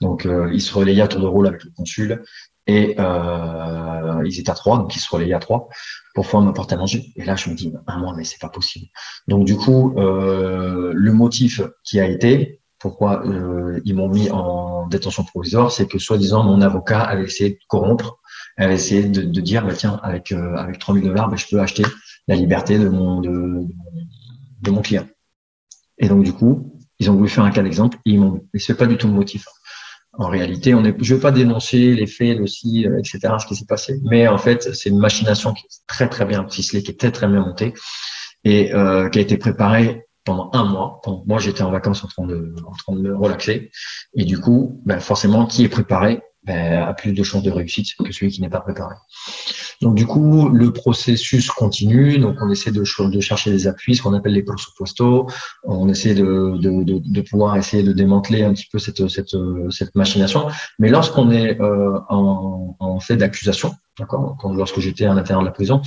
[0.00, 2.22] Donc euh, il se relayait à tour de rôle avec le consul
[2.68, 5.68] et euh, ils étaient à trois, donc ils se relayaient à trois
[6.14, 7.12] pour pouvoir m'apporter à manger.
[7.16, 8.86] Et là je me dis un mois mais c'est pas possible.
[9.26, 14.86] Donc du coup euh, le motif qui a été pourquoi euh, ils m'ont mis en
[14.86, 18.18] détention provisoire, c'est que soi-disant mon avocat avait essayé de corrompre,
[18.56, 21.60] avait essayé de, de dire bah, tiens avec euh, avec 3000 dollars, bah, je peux
[21.60, 21.84] acheter
[22.28, 23.64] la liberté de mon de,
[24.62, 25.06] de mon client.
[25.98, 28.42] Et donc du coup, ils ont voulu faire un cas d'exemple ils m'ont.
[28.54, 29.46] C'est pas du tout le motif.
[30.12, 30.96] En réalité, on est.
[31.00, 33.34] Je veux pas dénoncer les faits, aussi, euh, etc.
[33.38, 36.48] Ce qui s'est passé, mais en fait, c'est une machination qui est très très bien
[36.48, 37.74] ficelée, qui est très très bien montée
[38.44, 41.00] et euh, qui a été préparée pendant un mois.
[41.26, 43.70] moi, j'étais en vacances en train de, en train de me relaxer.
[44.14, 47.88] Et du coup, ben, forcément, qui est préparé ben, a plus de chances de réussite
[47.96, 48.94] que celui qui n'est pas préparé.
[49.80, 52.18] Donc du coup, le processus continue.
[52.18, 55.26] Donc on essaie de, de chercher des appuis, ce qu'on appelle les pressuposto.
[55.64, 59.36] On essaie de, de, de, de, pouvoir essayer de démanteler un petit peu cette, cette,
[59.70, 60.48] cette machination.
[60.78, 65.52] Mais lorsqu'on est euh, en, en, fait d'accusation, d'accord, lorsque j'étais à l'intérieur de la
[65.52, 65.80] prison,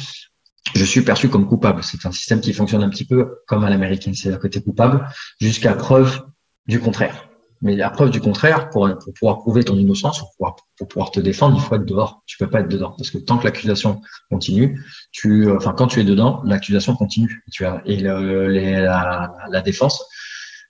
[0.76, 1.84] je suis perçu comme coupable.
[1.84, 5.08] C'est un système qui fonctionne un petit peu comme à l'américaine, c'est à côté coupable
[5.40, 6.24] jusqu'à preuve
[6.68, 7.28] du contraire.
[7.64, 8.90] Mais la preuve du contraire, pour,
[9.20, 12.24] pouvoir prouver ton innocence, pour pouvoir, te défendre, il faut être dehors.
[12.26, 12.96] Tu peux pas être dedans.
[12.98, 14.02] Parce que tant que l'accusation
[14.32, 17.44] continue, tu, euh, enfin, quand tu es dedans, l'accusation continue.
[17.52, 20.04] Tu as, et la, défense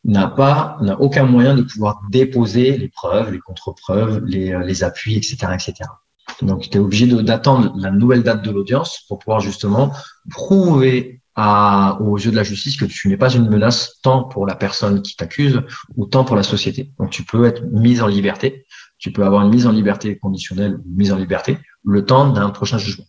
[0.04, 5.16] n'a pas, n'a aucun moyen de pouvoir déposer les preuves, les contre-preuves, les, les appuis,
[5.16, 5.90] etc., etc.
[6.42, 9.92] Donc, tu es obligé d'attendre la nouvelle date de l'audience pour pouvoir justement
[10.30, 14.46] prouver à, aux yeux de la justice que tu n'es pas une menace tant pour
[14.46, 15.62] la personne qui t'accuse
[15.96, 16.92] ou tant pour la société.
[17.00, 18.66] Donc tu peux être mise en liberté,
[18.98, 22.32] tu peux avoir une mise en liberté conditionnelle ou une mise en liberté le temps
[22.32, 23.06] d'un prochain jugement.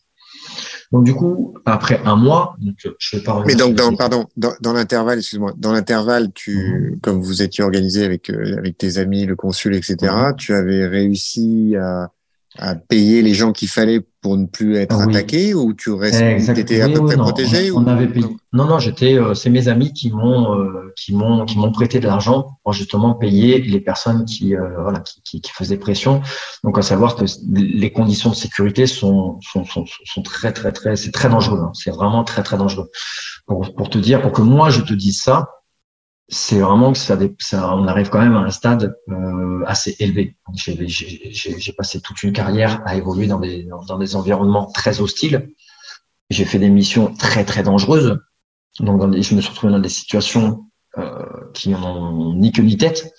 [0.93, 3.43] Donc du coup, après un mois, donc je vais pas.
[3.47, 7.01] Mais donc, dans, pardon, dans, dans l'intervalle, excuse-moi, dans l'intervalle, tu, mhm.
[7.01, 10.37] comme vous étiez organisé avec euh, avec tes amis, le consul, etc., mhm.
[10.37, 12.11] tu avais réussi à
[12.59, 16.21] à payer les gens qu'il fallait pour ne plus être ah attaqué ou tu restes
[16.59, 18.27] étais à peu près protégé on, avait payé.
[18.53, 21.99] non non j'étais euh, c'est mes amis qui m'ont euh, qui m'ont qui m'ont prêté
[21.99, 26.21] de l'argent pour justement payer les personnes qui euh, voilà qui, qui, qui, faisaient pression
[26.63, 30.95] donc à savoir que les conditions de sécurité sont sont, sont, sont très très très
[30.97, 31.73] c'est très dangereux hein.
[31.75, 32.91] c'est vraiment très très dangereux
[33.47, 35.49] pour pour te dire pour que moi je te dise ça
[36.33, 40.35] c'est vraiment que ça, ça, on arrive quand même à un stade euh, assez élevé.
[40.55, 45.51] J'ai passé toute une carrière à évoluer dans des, dans des environnements très hostiles.
[46.31, 48.19] J'ai fait des missions très très dangereuses.
[48.81, 50.65] Donc, dans je me suis retrouvé dans des situations
[50.97, 51.23] euh,
[51.53, 53.13] qui n'ont ni queue ni tête.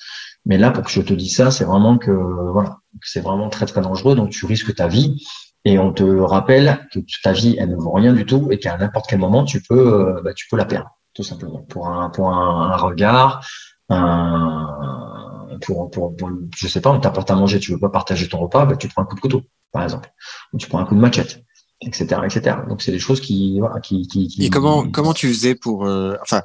[0.48, 2.12] Mais là, pour que je te dise ça, c'est vraiment que
[2.52, 4.16] voilà, c'est vraiment très très dangereux.
[4.16, 5.24] Donc, tu risques ta vie
[5.66, 8.76] et on te rappelle que ta vie, elle ne vaut rien du tout et qu'à
[8.76, 12.10] n'importe quel moment, tu peux, euh, bah, tu peux la perdre tout simplement, pour un,
[12.10, 13.46] pour un, regard,
[13.90, 18.28] un, pour, pour, pour, je sais pas, on t'apporte à manger, tu veux pas partager
[18.28, 20.12] ton repas, bah, tu prends un coup de couteau, par exemple,
[20.54, 21.44] ou tu prends un coup de machette,
[21.82, 22.58] etc., etc.
[22.68, 25.86] Donc c'est des choses qui, voilà, qui, qui, qui, Et comment, comment tu faisais pour,
[25.86, 26.42] euh, enfin,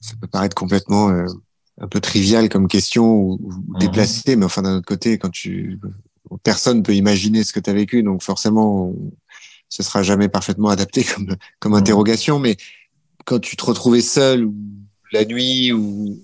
[0.00, 1.26] ça peut paraître complètement euh,
[1.80, 3.78] un peu trivial comme question ou, ou mhm.
[3.80, 5.80] déplacé, mais enfin d'un autre côté, quand tu,
[6.44, 8.94] personne peut imaginer ce que tu as vécu, donc forcément,
[9.68, 11.78] ce sera jamais parfaitement adapté comme, comme mhm.
[11.78, 12.56] interrogation, mais
[13.30, 14.54] quand tu te retrouvais seul ou
[15.12, 16.18] la nuit ou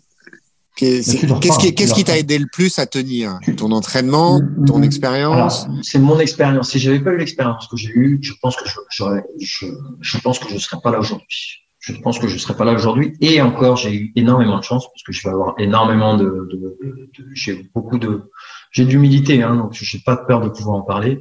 [0.74, 3.38] Qu'est-ce qui, qui t'a aidé le plus à tenir?
[3.57, 5.66] Ton entraînement, ton expérience?
[5.82, 6.70] C'est mon expérience.
[6.72, 9.04] Si j'avais pas eu l'expérience que j'ai eue, je pense que je,
[9.40, 9.66] je,
[10.02, 11.62] je pense que je serais pas là aujourd'hui.
[11.78, 13.14] Je pense que je serais pas là aujourd'hui.
[13.22, 16.57] Et encore, j'ai eu énormément de chance parce que je vais avoir énormément de, de,
[16.57, 18.30] de, de j'ai beaucoup de,
[18.72, 21.20] j'ai d'humilité, hein, donc j'ai pas peur de pouvoir en parler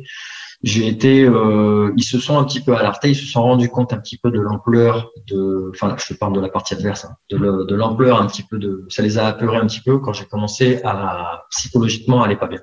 [0.65, 3.93] j'ai été, euh, ils se sont un petit peu alertés, ils se sont rendus compte
[3.93, 7.75] un petit peu de l'ampleur de, enfin je parle de la partie adverse, hein, de
[7.75, 10.81] l'ampleur un petit peu de, ça les a apeurés un petit peu quand j'ai commencé
[10.83, 12.61] à psychologiquement aller pas bien.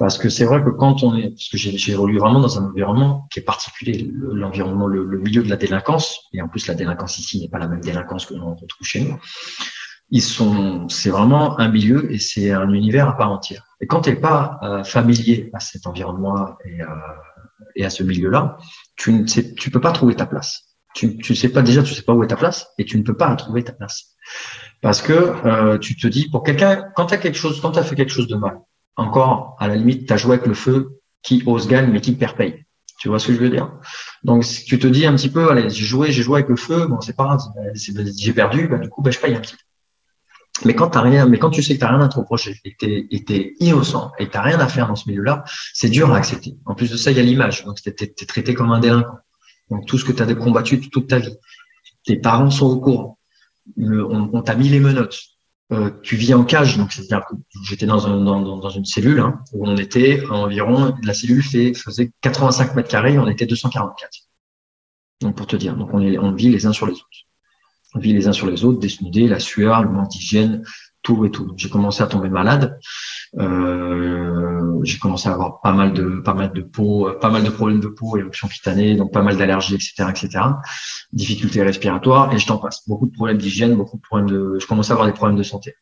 [0.00, 2.66] Parce que c'est vrai que quand on est, parce que j'ai évolué vraiment dans un
[2.66, 6.74] environnement qui est particulier, l'environnement, le, le, milieu de la délinquance, et en plus la
[6.74, 9.16] délinquance ici n'est pas la même délinquance que l'on retrouve chez nous
[10.10, 13.66] ils sont, c'est vraiment un milieu et c'est un univers à part entière.
[13.80, 16.86] Et quand tu n'es pas euh, familier à cet environnement et, euh,
[17.74, 18.58] et à ce milieu-là,
[18.96, 20.62] tu ne sais, tu peux pas trouver ta place.
[20.94, 23.02] Tu, tu sais pas déjà, tu sais pas où est ta place et tu ne
[23.02, 24.16] peux pas trouver ta place
[24.82, 27.78] parce que euh, tu te dis pour quelqu'un, quand tu as quelque chose, quand tu
[27.78, 28.60] as fait quelque chose de mal,
[28.96, 32.12] encore à la limite, tu as joué avec le feu, qui ose gagne mais qui
[32.12, 32.64] perd paye.
[32.98, 33.72] Tu vois ce que je veux dire?
[34.22, 36.56] Donc si tu te dis un petit peu, allez, j'ai joué, j'ai joué avec le
[36.56, 37.40] feu, bon c'est pas grave,
[37.74, 39.65] j'ai perdu, bah, du coup bah, je paye un petit peu.
[40.64, 42.74] Mais quand t'as rien, mais quand tu sais que t'as rien à te reprocher et
[42.74, 45.44] que t'es, innocent et que t'as rien à faire dans ce milieu-là,
[45.74, 46.56] c'est dur à accepter.
[46.64, 47.64] En plus de ça, il y a l'image.
[47.64, 49.18] Donc, t'es, es, traité comme un délinquant.
[49.70, 51.36] Donc, tout ce que tu as combattu toute ta vie.
[52.04, 53.18] Tes parents sont au courant.
[53.76, 55.18] on, t'a mis les menottes.
[55.72, 57.34] Euh, tu vis en cage, donc c'est-à-dire que
[57.64, 62.12] j'étais dans, un, dans, dans, une cellule hein, où on était environ, la cellule faisait
[62.20, 64.10] 85 mètres carrés, on était 244.
[65.22, 67.25] Donc pour te dire, donc on, est, on vit les uns sur les autres
[68.02, 68.86] les uns sur les autres,
[69.28, 70.62] la sueur, le manque d'hygiène,
[71.02, 71.52] tout et tout.
[71.56, 72.78] J'ai commencé à tomber malade.
[73.38, 77.50] Euh, j'ai commencé à avoir pas mal de pas mal de peau, pas mal de
[77.50, 80.44] problèmes de peau, éruption cutanée, donc pas mal d'allergies, etc., etc.
[81.12, 82.88] Difficultés respiratoires et je t'en passe.
[82.88, 84.58] Beaucoup de problèmes d'hygiène, beaucoup de problèmes de.
[84.58, 85.74] Je commençais à avoir des problèmes de santé.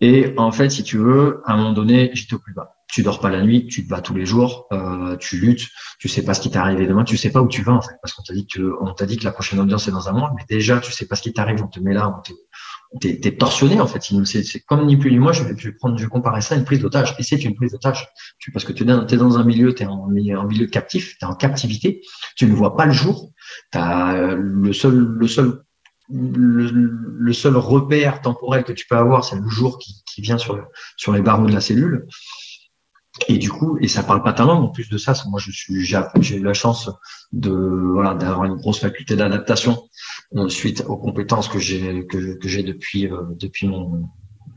[0.00, 2.77] Et en fait, si tu veux, à un moment donné, j'étais au plus bas.
[2.88, 5.68] Tu dors pas la nuit, tu te bats tous les jours, euh, tu luttes,
[5.98, 7.82] tu sais pas ce qui t'est arrivé demain, tu sais pas où tu vas en
[7.82, 10.08] fait, parce qu'on t'a dit que on t'a dit que la prochaine audience est dans
[10.08, 12.22] un mois, mais déjà tu sais pas ce qui t'arrive, on te met là, on
[12.22, 14.02] t'es t'es torsionné en fait.
[14.24, 16.64] C'est comme ni plus ni moins, je vais, prendre, je vais comparer ça à une
[16.64, 17.14] prise d'otage.
[17.18, 18.08] Et c'est une prise d'otage,
[18.52, 21.28] parce que tu es dans, dans un milieu, tu es en, milieu captif, tu es
[21.28, 22.00] en captivité,
[22.36, 23.30] tu ne vois pas le jour,
[23.74, 25.62] as le seul le seul
[26.10, 30.66] le, seul repère temporel que tu peux avoir, c'est le jour qui, qui vient sur,
[30.96, 32.06] sur les barreaux de la cellule.
[33.26, 34.64] Et du coup, et ça parle pas ta langue.
[34.64, 36.90] En plus de ça, moi, je suis, j'ai eu la chance
[37.32, 37.50] de,
[37.92, 39.82] voilà, d'avoir une grosse faculté d'adaptation
[40.48, 44.08] suite aux compétences que j'ai, que, que j'ai depuis, euh, depuis mon,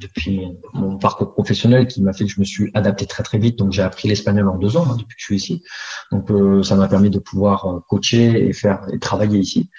[0.02, 0.41] depuis
[0.74, 3.58] mon, parcours professionnel qui m'a fait que je me suis adapté très très vite.
[3.58, 5.64] Donc j'ai appris l'espagnol en deux ans hein, depuis que je suis ici.
[6.12, 9.70] Donc euh, ça m'a permis de pouvoir euh, coacher et faire et travailler ici.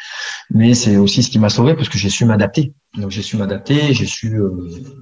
[0.51, 2.75] Mais c'est aussi ce qui m'a sauvé parce que j'ai su m'adapter.
[2.97, 4.51] Donc j'ai su m'adapter, j'ai su euh,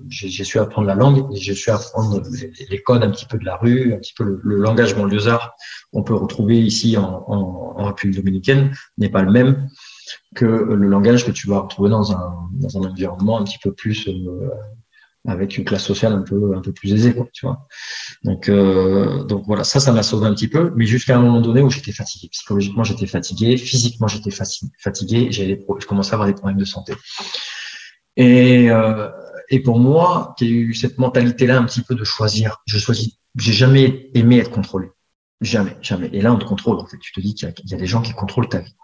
[0.09, 2.23] j'ai su apprendre la langue, j'ai su apprendre
[2.71, 5.55] les, codes un petit peu de la rue, un petit peu le, le langage banlieusard
[5.93, 9.69] qu'on peut retrouver ici en, en, en République dominicaine n'est pas le même
[10.35, 13.73] que le langage que tu vas retrouver dans un, dans un environnement un petit peu
[13.73, 14.09] plus
[15.27, 17.67] avec une classe sociale un peu un peu plus aisée quoi tu vois.
[18.25, 21.41] Donc euh, donc voilà ça ça m'a sauvé un petit peu mais jusqu'à un moment
[21.41, 22.29] donné où j'étais fatigué.
[22.33, 26.95] Psychologiquement j'étais fatigué physiquement j'étais fatigué j'avais je commençais à avoir des problèmes de santé.
[28.17, 29.11] Et euh,
[29.51, 32.79] et pour moi qui a eu cette mentalité là un petit peu de choisir je
[32.79, 34.89] choisis j'ai jamais aimé être contrôlé.
[35.43, 36.09] Jamais jamais.
[36.13, 36.99] Et là on te contrôle en fait.
[36.99, 38.75] Tu te dis qu'il y, y, a des gens qui contrôlent ta vie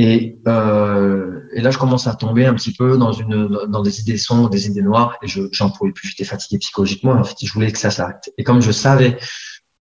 [0.00, 4.00] et, euh, et, là, je commence à tomber un petit peu dans une dans des
[4.00, 6.10] idées sombres, des idées noires, et je j'en pouvais plus.
[6.10, 7.12] J'étais fatigué psychologiquement.
[7.12, 8.30] En fait, je voulais que ça s'arrête.
[8.38, 9.18] Et comme je savais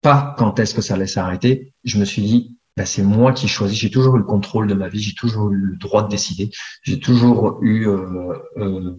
[0.02, 3.48] pas quand est-ce que ça allait s'arrêter, je me suis dit, bah, c'est moi qui
[3.48, 3.80] choisis.
[3.80, 5.02] J'ai toujours eu le contrôle de ma vie.
[5.02, 6.52] J'ai toujours eu le droit de décider.
[6.84, 8.98] J'ai toujours eu, euh, euh,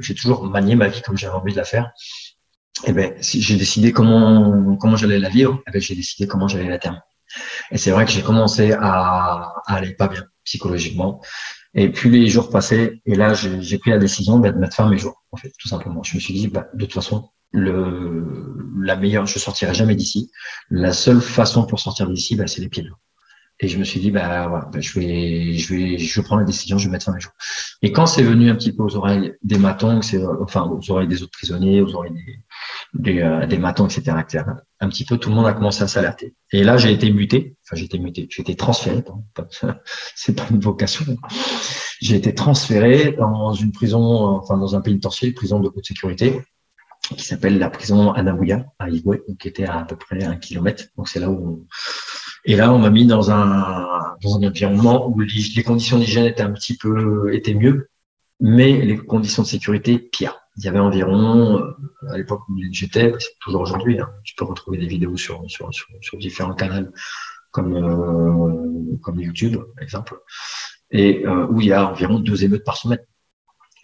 [0.00, 1.90] j'ai toujours manié ma vie comme j'avais envie de la faire.
[2.86, 6.48] Et ben, si j'ai décidé comment comment j'allais la vivre, et ben, j'ai décidé comment
[6.48, 7.02] j'allais la terminer.
[7.70, 11.20] Et c'est vrai que j'ai commencé à, aller pas bien psychologiquement.
[11.74, 14.90] Et puis les jours passaient, et là, j'ai pris la décision de mettre fin à
[14.90, 16.02] mes jours, en fait, tout simplement.
[16.02, 20.30] Je me suis dit, bah, de toute façon, le, la meilleure, je sortirai jamais d'ici.
[20.70, 22.86] La seule façon pour sortir d'ici, bah, c'est les pieds.
[23.58, 26.46] Et je me suis dit, bah, voilà, bah, je vais, je vais, je prendre la
[26.46, 27.32] décision, je vais mettre fin à mes jours.
[27.80, 30.00] Et quand c'est venu un petit peu aux oreilles des matons,
[30.42, 34.44] enfin, aux oreilles des autres prisonniers, aux oreilles des, des, euh, des matons, etc., etc.,
[34.80, 36.34] un petit peu, tout le monde a commencé à s'alerter.
[36.52, 37.56] Et là, j'ai été muté.
[37.64, 38.28] Enfin, j'ai été muté.
[38.30, 39.02] J'ai été transféré.
[40.14, 41.16] C'est pas une vocation.
[42.02, 46.42] J'ai été transféré dans une prison, enfin, dans un pénitencier, prison de haute sécurité,
[47.16, 50.84] qui s'appelle la prison Anabuya, à Igwe, qui était à, à peu près un kilomètre.
[50.98, 51.66] Donc, c'est là où
[52.46, 56.42] et là, on m'a mis dans un, dans un environnement où les, conditions d'hygiène étaient
[56.42, 57.90] un petit peu, étaient mieux,
[58.40, 60.38] mais les conditions de sécurité pires.
[60.56, 61.76] Il y avait environ, euh,
[62.08, 65.88] à l'époque où j'étais, toujours aujourd'hui, hein, tu peux retrouver des vidéos sur, sur, sur,
[66.00, 66.88] sur différents canaux
[67.50, 70.20] comme, euh, comme YouTube, par exemple,
[70.92, 73.00] et euh, où il y a environ deux émeutes par semaine.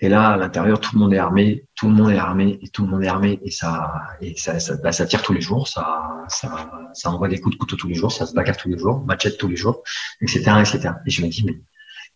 [0.02, 2.68] Et là, à l'intérieur, tout le monde est armé, tout le monde est armé, et
[2.70, 5.40] tout le monde est armé, et ça, et ça, ça, bah, ça tire tous les
[5.40, 8.56] jours, ça, ça, ça envoie des coups de couteau tous les jours, ça se bagarre
[8.56, 9.84] tous les jours, machette tous les jours,
[10.20, 10.94] etc., etc.
[11.06, 11.54] Et je me dis, mais,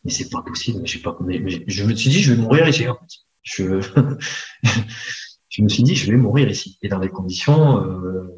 [0.04, 2.96] mais c'est pas possible, pas, mais, je me suis dit, je vais mourir ici, en
[2.96, 3.06] fait.
[3.44, 3.80] Je,
[5.48, 8.34] je me suis dit, je vais mourir ici, et dans des conditions, euh,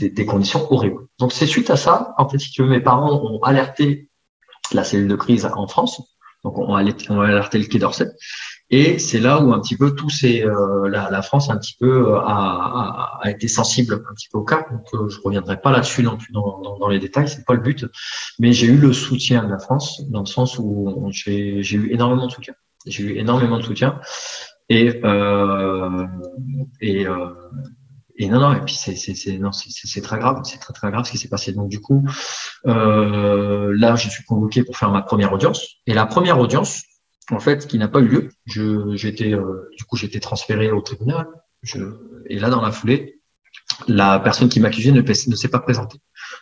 [0.00, 1.06] des, des, conditions horribles.
[1.20, 4.10] Donc c'est suite à ça, en fait, si tu veux, mes parents ont alerté
[4.72, 6.02] la cellule de crise en France,
[6.44, 8.06] donc on a alerté le Quai d'Orsay,
[8.68, 11.76] et c'est là où un petit peu tout c'est euh, la, la, France un petit
[11.78, 14.66] peu euh, a, a, a, été sensible un petit peu au cas.
[14.70, 17.54] Donc euh, je reviendrai pas là-dessus non plus dans, dans, dans, les détails, c'est pas
[17.54, 17.86] le but.
[18.40, 22.26] Mais j'ai eu le soutien de la France dans le sens où j'ai eu énormément
[22.26, 22.54] de soutien.
[22.86, 24.00] J'ai eu énormément de soutien
[24.68, 26.06] et euh,
[26.80, 27.28] et, euh,
[28.18, 31.04] et non non et puis c'est c'est non c'est très grave c'est très très grave
[31.04, 32.02] ce qui s'est passé donc du coup
[32.66, 36.82] euh, là je suis convoqué pour faire ma première audience et la première audience
[37.30, 38.28] en fait, qui n'a pas eu lieu.
[38.46, 41.26] Je, j'étais, euh, du coup, j'étais transféré au tribunal.
[41.62, 41.78] Je,
[42.26, 43.20] et là, dans la foulée,
[43.88, 45.98] la personne qui m'accusait ne, s'est pas présentée.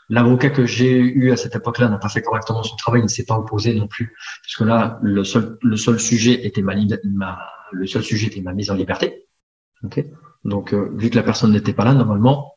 [0.08, 3.08] L'avocat que j'ai eu à cette époque-là n'a pas fait correctement son travail, il ne
[3.08, 6.74] s'est pas opposé non plus, parce que là, le seul, le seul sujet était ma,
[7.04, 7.38] ma
[7.72, 9.26] le seul sujet était ma mise en liberté.
[9.84, 10.10] Okay
[10.44, 12.54] Donc, euh, vu que la personne n'était pas là, normalement,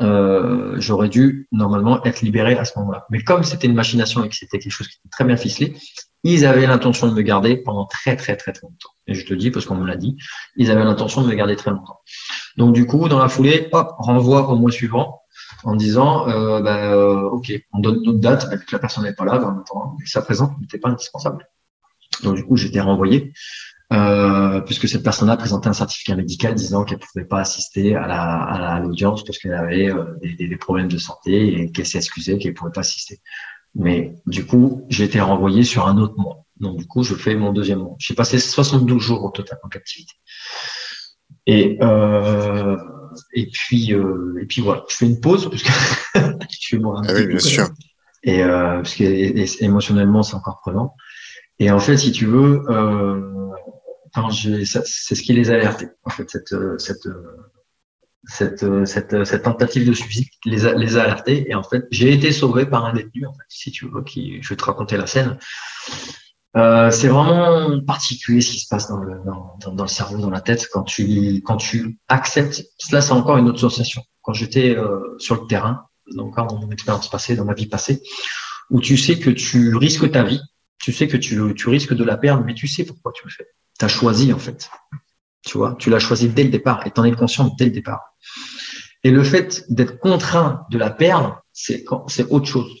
[0.00, 3.06] euh, j'aurais dû normalement être libéré à ce moment-là.
[3.10, 5.76] Mais comme c'était une machination et que c'était quelque chose qui était très bien ficelé,
[6.22, 8.90] ils avaient l'intention de me garder pendant très très très très longtemps.
[9.06, 10.16] Et je te dis parce qu'on me l'a dit,
[10.56, 12.00] ils avaient l'intention de me garder très longtemps.
[12.56, 15.22] Donc du coup, dans la foulée, hop, renvoi au mois suivant
[15.64, 19.14] en disant, euh, bah, euh, ok, on donne notre date, vu que la personne n'est
[19.14, 21.48] pas là, dans le temps, sa présence n'était pas indispensable.
[22.22, 23.32] Donc du coup, j'étais renvoyé
[23.92, 28.06] euh, puisque cette personne-là présentait un certificat médical disant qu'elle ne pouvait pas assister à
[28.06, 31.98] la à l'audience parce qu'elle avait euh, des, des, problèmes de santé et qu'elle s'est
[31.98, 33.20] excusée qu'elle ne pouvait pas assister.
[33.74, 36.44] Mais du coup, j'ai été renvoyé sur un autre mois.
[36.60, 37.96] Donc du coup, je fais mon deuxième mois.
[37.98, 40.14] J'ai passé 72 jours au total en captivité.
[41.46, 42.76] Et euh,
[43.32, 45.70] et puis euh, et puis voilà, je fais une pause parce que
[46.60, 47.68] je boire un ah oui, bien sûr.
[48.22, 50.94] Et euh, parce que émotionnellement, c'est encore prenant.
[51.58, 53.50] Et en fait, si tu veux, euh,
[54.84, 55.88] c'est ce qui les a alertés.
[56.04, 57.08] En fait, cette, cette,
[58.24, 61.50] cette, cette, cette tentative de suicide les a, les a alertés.
[61.50, 64.56] Et en fait, j'ai été sauvé par un détenu, si tu veux, qui, je vais
[64.56, 65.38] te raconter la scène.
[66.56, 69.20] Euh, c'est vraiment particulier ce qui se passe dans le,
[69.60, 72.64] dans, le cerveau, dans la tête, quand tu, quand tu acceptes.
[72.78, 74.02] Cela, c'est encore une autre sensation.
[74.22, 75.84] Quand j'étais euh, sur le terrain,
[76.14, 78.02] donc dans mon expérience passée, dans ma vie passée,
[78.70, 80.40] où tu sais que tu risques ta vie,
[80.78, 83.46] tu sais que tu, risques de la perdre, mais tu sais pourquoi tu le fais.
[83.78, 84.70] Tu as choisi, en fait.
[85.44, 87.70] Tu vois, tu l'as choisi dès le départ et tu en es conscient dès le
[87.70, 88.02] départ.
[89.04, 91.84] Et le fait d'être contraint de la perdre, c'est
[92.30, 92.72] autre chose.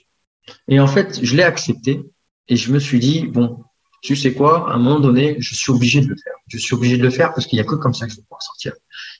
[0.66, 2.02] Et en fait, je l'ai accepté
[2.48, 3.64] et je me suis dit, bon,
[4.02, 6.34] tu sais quoi, à un moment donné, je suis obligé de le faire.
[6.46, 8.16] Je suis obligé de le faire parce qu'il n'y a que comme ça que je
[8.16, 8.72] vais pouvoir sortir.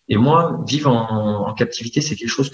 [0.09, 2.51] Et moi, vivre en, captivité, c'est quelque chose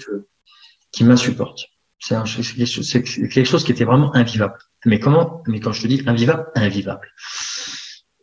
[0.91, 1.65] qui m'insupporte.
[1.99, 4.57] C'est quelque chose qui était vraiment invivable.
[4.85, 7.07] Mais comment Mais quand je te dis invivable, invivable.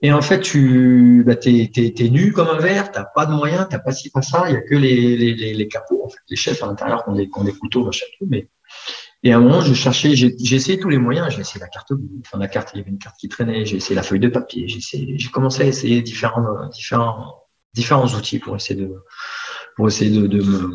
[0.05, 3.69] Et en fait, tu bah, t'es, t'es, nu comme un verre, t'as pas de moyens,
[3.71, 4.45] t'as pas ci, pas ça.
[4.49, 7.05] Il y a que les, les, les, les capots, en fait, les chefs à l'intérieur
[7.05, 8.27] qui ont des, couteaux, machin, tout.
[8.29, 8.49] Mais
[9.23, 11.31] et à un moment, je cherchais, j'ai, j'ai essayé tous les moyens.
[11.31, 11.93] J'ai essayé la carte,
[12.27, 13.65] enfin la carte, il y avait une carte qui traînait.
[13.65, 14.67] J'ai essayé la feuille de papier.
[14.67, 18.93] J'ai essayé, j'ai commencé à essayer différents, différents, différents outils pour essayer de,
[19.77, 20.71] pour essayer de, de me,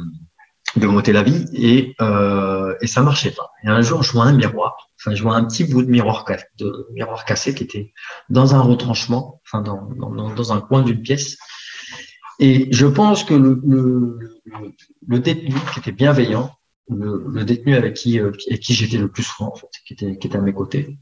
[0.76, 3.52] de monter la vie et, euh, et ça marchait pas.
[3.64, 6.26] Et un jour, je vois un miroir, enfin, je vois un petit bout de miroir,
[6.60, 7.94] de miroir cassé qui était
[8.30, 9.90] dans un retranchement, enfin, dans,
[10.36, 11.38] dans, un coin d'une pièce.
[12.40, 14.20] Et je pense que le,
[15.20, 16.52] détenu qui était bienveillant,
[16.90, 20.28] le, détenu avec qui, euh, qui j'étais le plus souvent, en fait, qui était, qui
[20.28, 20.98] était à mes côtés,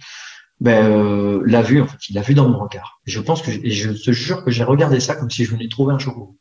[0.61, 3.01] ben, euh, l'a vu, en fait, il l'a vu dans mon regard.
[3.05, 5.67] je pense que, et je te jure que j'ai regardé ça comme si je venais
[5.67, 6.31] trouver un chocolat.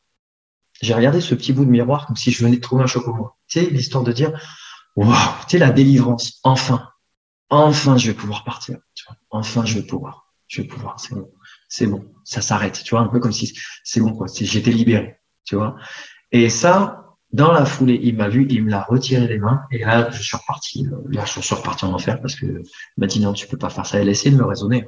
[0.84, 3.30] J'ai regardé ce petit bout de miroir comme si je venais de trouver un chocolat.
[3.48, 4.38] Tu sais, l'histoire de dire,
[4.96, 5.14] waouh,
[5.48, 6.90] tu sais, la délivrance, enfin,
[7.48, 8.76] enfin, je vais pouvoir partir.
[8.94, 11.30] Tu vois, enfin, je vais pouvoir, je vais pouvoir, c'est bon,
[11.68, 12.82] c'est bon, ça s'arrête.
[12.84, 15.16] Tu vois, un peu comme si c'est bon quoi, j'étais libéré.
[15.44, 15.76] Tu vois.
[16.32, 19.78] Et ça, dans la foulée, il m'a vu, il me l'a retiré des mains, et
[19.78, 20.86] là, je suis reparti.
[21.08, 22.62] Là, je suis reparti en enfer parce que il
[22.98, 23.98] m'a dit non, tu peux pas faire ça.
[23.98, 24.86] Elle a essayé de me raisonner,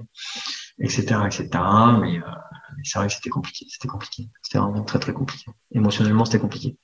[0.79, 1.49] etc., etc.
[2.01, 2.23] Mais euh,
[2.85, 3.67] c'est vrai que c'était compliqué.
[3.69, 4.29] C'était compliqué.
[4.43, 5.51] C'était vraiment très, très compliqué.
[5.73, 6.79] Émotionnellement, c'était compliqué.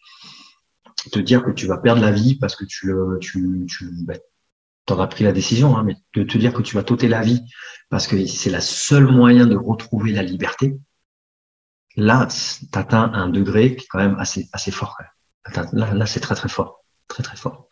[1.11, 4.15] Te dire que tu vas perdre la vie parce que tu, tu, tu bah,
[4.91, 7.23] en as pris la décision, hein, mais de te dire que tu vas t'ôter la
[7.23, 7.43] vie
[7.89, 10.79] parce que c'est la seule moyen de retrouver la liberté,
[11.97, 14.97] là, tu atteins un degré qui est quand même assez, assez fort.
[15.73, 16.85] Là, là c'est très, très fort.
[17.09, 17.69] Très, très fort.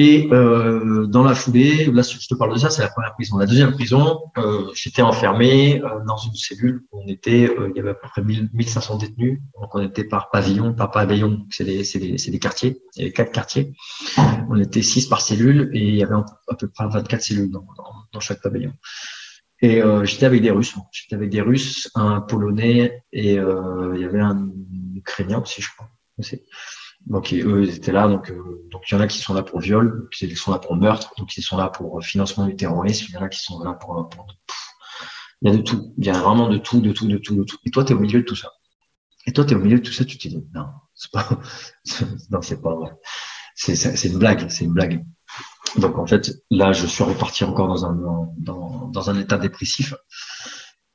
[0.00, 3.36] Et euh, dans la foulée, là, je te parle de ça, c'est la première prison.
[3.36, 7.76] La deuxième prison, euh, j'étais enfermé euh, dans une cellule où on était, euh, il
[7.76, 9.40] y avait à peu près 1500 détenus.
[9.60, 13.12] Donc, on était par pavillon, par pavillon, c'est des, des, des, quartiers, il y avait
[13.12, 13.72] quatre quartiers.
[14.48, 17.66] On était six par cellule et il y avait à peu près 24 cellules dans,
[17.76, 18.72] dans, dans chaque pavillon.
[19.62, 20.76] Et euh, j'étais avec des Russes.
[20.92, 24.48] J'étais avec des Russes, un Polonais et euh, il y avait un
[24.94, 25.88] Ukrainien aussi, je crois.
[26.18, 26.42] Aussi.
[27.08, 28.06] Donc eux, ils étaient là.
[28.06, 30.58] Donc, euh, donc il y en a qui sont là pour viol, qui sont là
[30.58, 33.06] pour meurtre, donc ils sont là pour financement du terrorisme.
[33.08, 34.26] Il y en a qui sont là pour, pour
[35.42, 35.94] il y a de tout.
[35.96, 37.56] Il y a vraiment de tout, de tout, de tout, de tout.
[37.64, 38.52] Et toi, tu es au milieu de tout ça.
[39.26, 41.28] Et toi, tu es au milieu de tout ça, tu te dis, non, c'est pas,
[42.30, 42.92] non, c'est pas vrai.
[43.54, 45.04] C'est, c'est une blague, c'est une blague.
[45.76, 47.94] Donc, en fait, là, je suis reparti encore dans un,
[48.38, 49.94] dans, dans un état dépressif.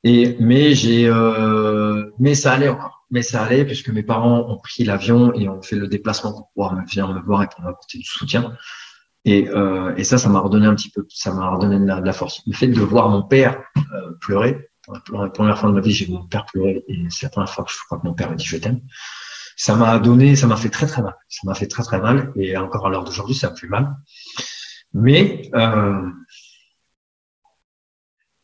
[0.04, 2.74] Et, mais j'ai, euh, mais ça allait
[3.10, 6.49] mais ça allait puisque mes parents ont pris l'avion et ont fait le déplacement pour
[6.54, 8.58] pouvoir venir me voir et pour m'apporter du soutien.
[9.24, 12.14] Et, euh, et ça, ça m'a redonné un petit peu, ça m'a redonné de la,
[12.14, 12.41] force.
[12.47, 14.70] Le fait de voir mon père euh, pleurer,
[15.06, 17.30] pour la première fois de ma vie, j'ai vu mon père pleurer et c'est la
[17.30, 18.82] première fois que je crois que mon père m'a dit je t'aime.
[19.56, 21.16] Ça m'a donné, ça m'a fait très très mal.
[21.30, 23.95] Ça m'a fait très très mal et encore à l'heure d'aujourd'hui, ça me fait mal.
[24.93, 26.10] Mais euh,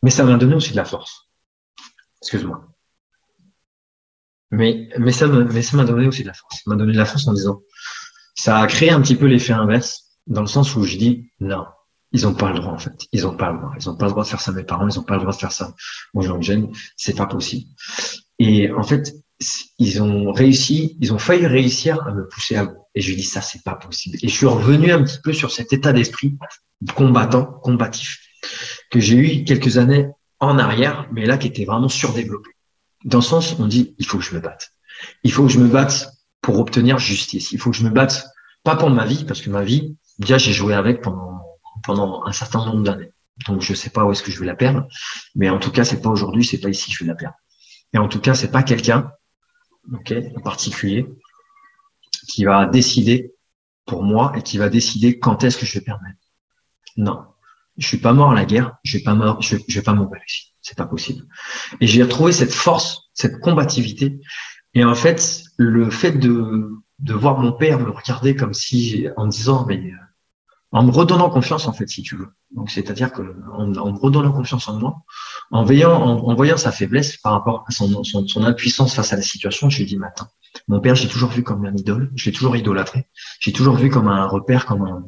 [0.01, 1.28] mais ça m'a donné aussi de la force.
[2.22, 2.67] Excuse-moi.
[4.51, 6.55] Mais, mais ça m'a donné aussi de la force.
[6.55, 7.61] Ça m'a donné de la force en disant,
[8.36, 11.65] ça a créé un petit peu l'effet inverse, dans le sens où je dis, non,
[12.11, 13.07] ils ont pas le droit, en fait.
[13.11, 13.74] Ils ont pas le droit.
[13.80, 14.88] Ils ont pas le droit de faire ça à mes parents.
[14.88, 15.76] Ils ont pas le droit de faire ça
[16.13, 16.72] aux gens jeunes.
[16.97, 17.67] C'est pas possible.
[18.39, 19.13] Et en fait,
[19.78, 22.78] ils ont réussi, ils ont failli réussir à me pousser à bout.
[22.95, 24.17] Et je dis, ça, c'est pas possible.
[24.24, 26.38] Et je suis revenu un petit peu sur cet état d'esprit
[26.95, 28.20] combattant, combatif,
[28.89, 30.09] que j'ai eu quelques années
[30.39, 32.51] en arrière, mais là, qui était vraiment surdéveloppé
[33.05, 34.73] Dans le sens, on dit, il faut que je me batte.
[35.23, 36.09] Il faut que je me batte
[36.41, 37.51] pour obtenir justice.
[37.51, 38.27] Il faut que je me batte,
[38.63, 41.41] pas pour ma vie, parce que ma vie, déjà, j'ai joué avec pendant,
[41.83, 43.11] pendant un certain nombre d'années.
[43.47, 44.87] Donc, je sais pas où est-ce que je vais la perdre.
[45.35, 47.35] Mais en tout cas, c'est pas aujourd'hui, c'est pas ici que je vais la perdre.
[47.93, 49.11] Et en tout cas, c'est pas quelqu'un,
[49.93, 51.07] ok, en particulier,
[52.27, 53.33] qui va décider
[53.85, 56.03] pour moi et qui va décider quand est-ce que je vais perdre
[56.97, 57.25] Non.
[57.80, 59.93] Je suis pas mort à la guerre, je vais pas mort, je, je vais pas
[59.93, 60.53] mourir ici.
[60.61, 61.25] C'est pas possible.
[61.82, 64.19] Et j'ai retrouvé cette force, cette combativité.
[64.73, 66.69] Et en fait, le fait de,
[66.99, 69.95] de voir mon père me regarder comme si, en disant, mais, euh,
[70.71, 72.30] en me redonnant confiance, en fait, si tu veux.
[72.51, 73.23] Donc, c'est-à-dire que,
[73.53, 74.97] en, me redonnant confiance en moi,
[75.51, 79.15] en voyant, en, voyant sa faiblesse par rapport à son, son, son, impuissance face à
[79.15, 80.27] la situation, je lui ai dit, attends,
[80.67, 83.07] mon père, j'ai toujours vu comme un idole, je l'ai toujours idolâtré,
[83.39, 85.03] j'ai toujours vu comme un repère, comme un,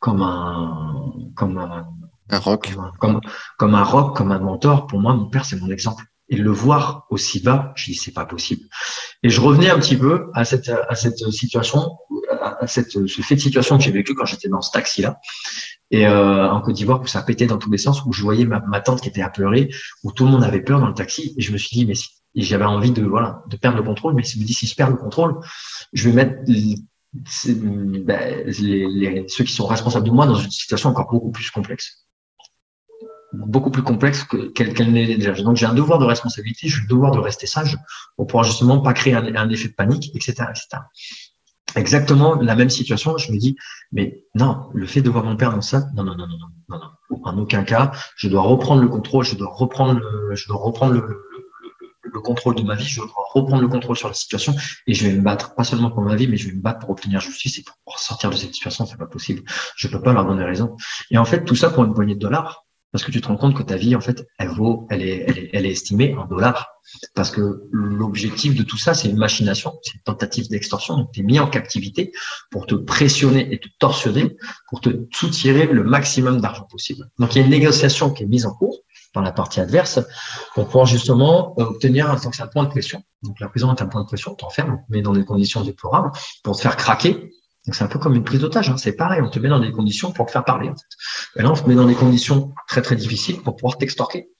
[0.00, 1.86] comme un, comme un,
[2.30, 2.74] un rock.
[2.98, 3.20] Comme,
[3.58, 4.86] comme, un rock, comme un mentor.
[4.86, 6.04] Pour moi, mon père, c'est mon exemple.
[6.28, 8.62] Et le voir aussi bas, je dis, c'est pas possible.
[9.22, 11.96] Et je revenais un petit peu à cette, à cette situation,
[12.30, 15.18] à cette, ce fait de situation que j'ai vécu quand j'étais dans ce taxi-là.
[15.90, 18.44] Et euh, en Côte d'Ivoire, où ça pétait dans tous les sens, où je voyais
[18.44, 19.70] ma, ma tante qui était apeurée,
[20.04, 21.34] où tout le monde avait peur dans le taxi.
[21.36, 24.14] Et je me suis dit, mais si, j'avais envie de, voilà, de perdre le contrôle.
[24.14, 25.40] Mais je me dis, si je perds le contrôle,
[25.92, 26.44] je vais mettre
[27.12, 31.50] ben, les, les, ceux qui sont responsables de moi dans une situation encore beaucoup plus
[31.50, 32.06] complexe
[33.32, 35.32] beaucoup plus complexe qu'elle qu n'est déjà.
[35.42, 37.78] Donc j'ai un devoir de responsabilité, j'ai le devoir de rester sage
[38.16, 40.82] pour pouvoir justement pas créer un, un effet de panique, etc., etc.
[41.76, 43.56] Exactement la même situation, je me dis,
[43.92, 46.48] mais non, le fait de voir mon père dans ça, non, non, non, non, non,
[46.68, 46.78] non,
[47.10, 47.20] non.
[47.22, 50.94] en aucun cas, je dois reprendre le contrôle, je dois reprendre le, je dois reprendre
[50.94, 51.22] le,
[52.10, 54.54] le, le, contrôle de ma vie, je dois reprendre le contrôle sur la situation
[54.86, 56.80] et je vais me battre, pas seulement pour ma vie, mais je vais me battre
[56.80, 59.42] pour obtenir justice et pour sortir de cette situation, c'est pas possible.
[59.76, 60.76] Je peux pas leur donner raison.
[61.10, 63.36] Et en fait, tout ça pour une poignée de dollars, parce que tu te rends
[63.36, 66.14] compte que ta vie, en fait, elle vaut, elle est, elle est, elle est estimée
[66.16, 66.66] en dollars.
[67.14, 70.96] Parce que l'objectif de tout ça, c'est une machination, c'est une tentative d'extorsion.
[70.96, 72.10] Donc, tu es mis en captivité
[72.50, 74.36] pour te pressionner et te torsionner,
[74.68, 77.08] pour te soutirer le maximum d'argent possible.
[77.18, 78.80] Donc, il y a une négociation qui est mise en cours
[79.14, 80.00] dans la partie adverse
[80.54, 83.02] pour pouvoir justement euh, obtenir un, point de pression.
[83.22, 86.10] Donc, la prison est un point de pression, t'enferme, mais dans des conditions déplorables
[86.42, 87.32] pour te faire craquer
[87.66, 88.76] donc c'est un peu comme une prise d'otage, hein.
[88.78, 90.70] c'est pareil, on te met dans des conditions pour te faire parler.
[91.36, 94.30] Et là, on te met dans des conditions très très difficiles pour pouvoir t'extorquer.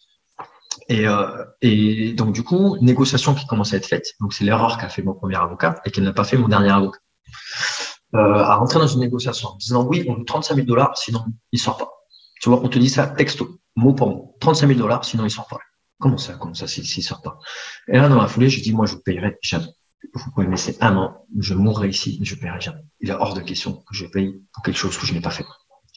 [0.89, 4.07] Et, euh, et donc du coup, négociation qui commence à être faite.
[4.21, 6.71] Donc c'est l'erreur qu'a fait mon premier avocat et qu'elle n'a pas fait mon dernier
[6.71, 6.99] avocat.
[8.15, 11.25] Euh, à rentrer dans une négociation en disant oui, on veut 35 000 dollars, sinon
[11.53, 11.91] il sort pas.
[12.41, 14.37] Tu vois, on te dit ça texto, mot pour mot.
[14.41, 15.59] 35 000 dollars, sinon il sort pas.
[15.99, 17.39] Comment ça, comment ça, s'il sort pas?
[17.89, 19.67] Et là, dans la foulée, je dis moi, je vous payerai jamais
[20.15, 22.83] vous pouvez me laisser un an, je mourrai ici, je ne paierai jamais.
[23.01, 25.31] Il est hors de question que je paye pour quelque chose que je n'ai pas
[25.31, 25.45] fait.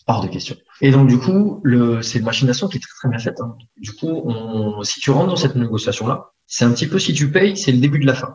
[0.07, 0.55] Hors de question.
[0.81, 3.39] Et donc, du coup, le, c'est une machination qui est très, très bien faite.
[3.39, 3.55] Hein.
[3.77, 7.31] Du coup, on, si tu rentres dans cette négociation-là, c'est un petit peu si tu
[7.31, 8.33] payes, c'est le début de la fin.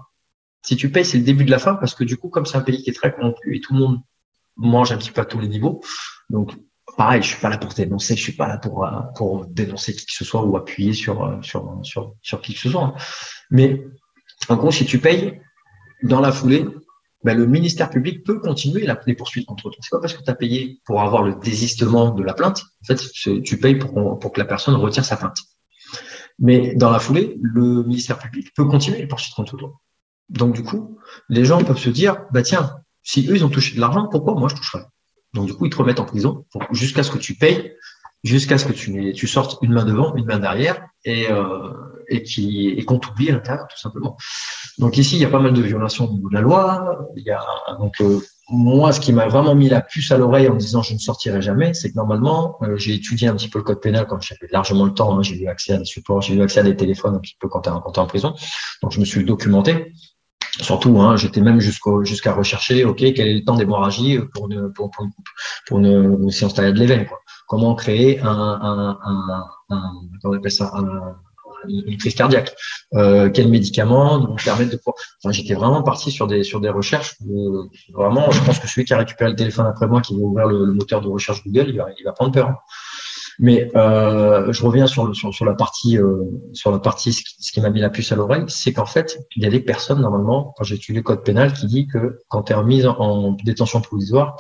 [0.63, 2.57] Si tu payes, c'est le début de la fin parce que du coup, comme c'est
[2.57, 4.01] un pays qui est très corrompu et tout le monde
[4.57, 5.83] mange un petit peu à tous les niveaux,
[6.31, 6.57] donc
[6.99, 8.87] pareil, je suis pas là pour dénoncer, je suis pas là pour
[9.17, 12.69] pour dénoncer qui que ce soit ou appuyer sur sur sur sur qui que ce
[12.69, 12.85] soit.
[12.85, 12.95] Hein.
[13.51, 13.87] Mais
[14.49, 15.41] en gros, si tu payes,
[16.03, 16.67] dans la foulée,
[17.25, 19.79] ben, le ministère public peut continuer les poursuites contre toi.
[19.81, 22.63] C'est pas parce que tu as payé pour avoir le désistement de la plainte.
[22.83, 23.01] En fait,
[23.43, 25.39] tu payes pour, pour que la personne retire sa plainte.
[26.39, 29.73] Mais dans la foulée, le ministère public peut continuer les poursuites contre toi.
[30.29, 33.75] Donc du coup, les gens peuvent se dire, bah tiens, si eux ils ont touché
[33.75, 34.85] de l'argent, pourquoi moi je toucherais?
[35.39, 37.73] Donc du coup, ils te remettent en prison jusqu'à ce que tu payes,
[38.25, 41.73] jusqu'à ce que tu, tu sortes une main devant, une main derrière, et, euh,
[42.09, 42.25] et
[42.79, 44.17] et qu'on t'oublie à l'intérieur, tout simplement.
[44.79, 46.99] Donc ici, il y a pas mal de violations au niveau de la loi.
[47.79, 48.21] Donc euh,
[48.51, 50.99] moi, ce qui m'a vraiment mis la puce à l'oreille en me disant je ne
[50.99, 54.21] sortirai jamais, c'est que normalement, euh, j'ai étudié un petit peu le code pénal quand
[54.21, 55.17] j'avais largement le temps.
[55.17, 57.37] Hein, j'ai eu accès à des supports, j'ai eu accès à des téléphones un petit
[57.39, 58.35] peu quand tu es, en prison.
[58.83, 59.93] Donc je me suis documenté.
[60.61, 64.91] Surtout, hein, j'étais même jusqu'à rechercher, ok, quel est le temps d'hémorragie pour une pour,
[64.91, 65.07] pour,
[65.67, 67.21] pour une, séance de l'éveil, quoi.
[67.47, 69.93] Comment créer un, un, un, un,
[70.25, 71.17] on appelle ça, un,
[71.69, 72.55] une crise cardiaque.
[72.95, 74.97] Euh, quels médicaments nous permettent de pouvoir.
[75.23, 77.17] Enfin, j'étais vraiment parti sur des sur des recherches.
[77.93, 80.47] vraiment, je pense que celui qui a récupéré le téléphone après moi, qui va ouvrir
[80.47, 82.55] le, moteur de recherche Google, il va, il va prendre peur.
[83.39, 87.23] Mais euh, je reviens sur, le, sur, sur la partie euh, sur la partie ce
[87.23, 89.61] qui, qui m'a mis la puce à l'oreille, c'est qu'en fait il y a des
[89.61, 92.87] personnes normalement quand j'ai étudié le code pénal qui dit que quand tu es remise
[92.87, 94.37] en, en détention provisoire,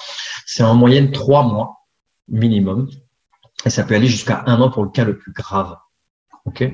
[0.46, 1.84] c'est en moyenne trois mois
[2.28, 2.88] minimum
[3.64, 5.76] et ça peut aller jusqu'à un an pour le cas le plus grave.
[6.44, 6.64] Ok?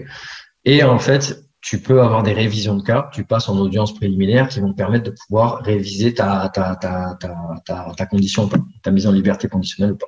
[0.64, 4.48] Et en fait, tu peux avoir des révisions de cas, tu passes en audience préliminaire
[4.48, 8.50] qui vont te permettre de pouvoir réviser ta, ta, ta, ta, ta, condition,
[8.82, 10.06] ta mise en liberté conditionnelle ou pas.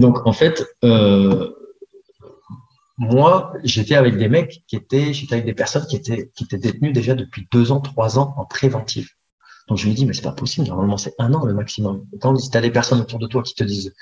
[0.00, 1.50] Donc, en fait, euh,
[2.96, 6.58] moi, j'étais avec des mecs qui étaient, j'étais avec des personnes qui étaient, qui étaient
[6.58, 9.16] détenues déjà depuis deux ans, trois ans en préventif.
[9.68, 10.66] Donc je me dis, mais c'est pas possible.
[10.66, 12.06] Normalement, c'est un an le maximum.
[12.20, 13.94] quand tu as des personnes autour de toi qui te disent,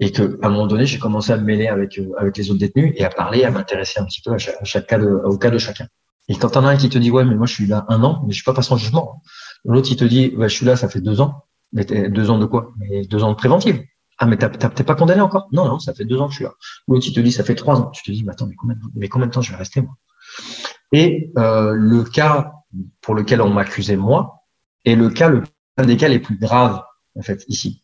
[0.00, 2.50] et que à un moment donné, j'ai commencé à me mêler avec euh, avec les
[2.50, 5.38] autres détenus et à parler, à m'intéresser un petit peu à chaque, cas de, au
[5.38, 5.86] cas de chacun.
[6.28, 8.02] Et quand t'en as un qui te dit, ouais, mais moi je suis là un
[8.02, 9.22] an, mais je suis pas passé en jugement.
[9.64, 11.44] L'autre, il te dit, ouais, je suis là, ça fait deux ans.
[11.72, 12.72] Mais deux ans de quoi?
[12.78, 13.82] Mais deux ans de préventive.
[14.18, 15.48] Ah, mais t'es pas condamné encore?
[15.52, 16.52] Non, non, ça fait deux ans que je suis là.
[16.86, 17.90] L'autre, il te dit, ça fait trois ans.
[17.90, 19.96] Tu te dis, mais attends, mais combien, mais combien de temps je vais rester, moi?
[20.92, 22.52] Et euh, le cas
[23.00, 24.44] pour lequel on m'accusait, moi,
[24.84, 25.42] est le cas, le
[25.78, 26.82] un des cas les plus graves,
[27.16, 27.82] en fait, ici.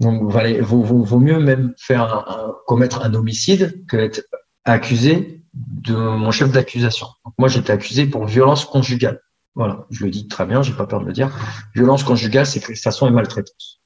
[0.00, 4.22] Donc, vaut, vaut, mieux même faire un, commettre un homicide que être
[4.64, 7.08] accusé de mon chef d'accusation.
[7.38, 9.20] Moi, j'étais accusé pour violence conjugale.
[9.54, 11.34] Voilà, je le dis très bien, j'ai pas peur de le dire.
[11.74, 13.80] Violence conjugale, c'est façon et maltraitance.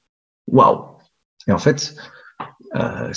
[0.47, 0.90] Waouh
[1.47, 1.95] Et en fait,
[2.75, 3.11] euh,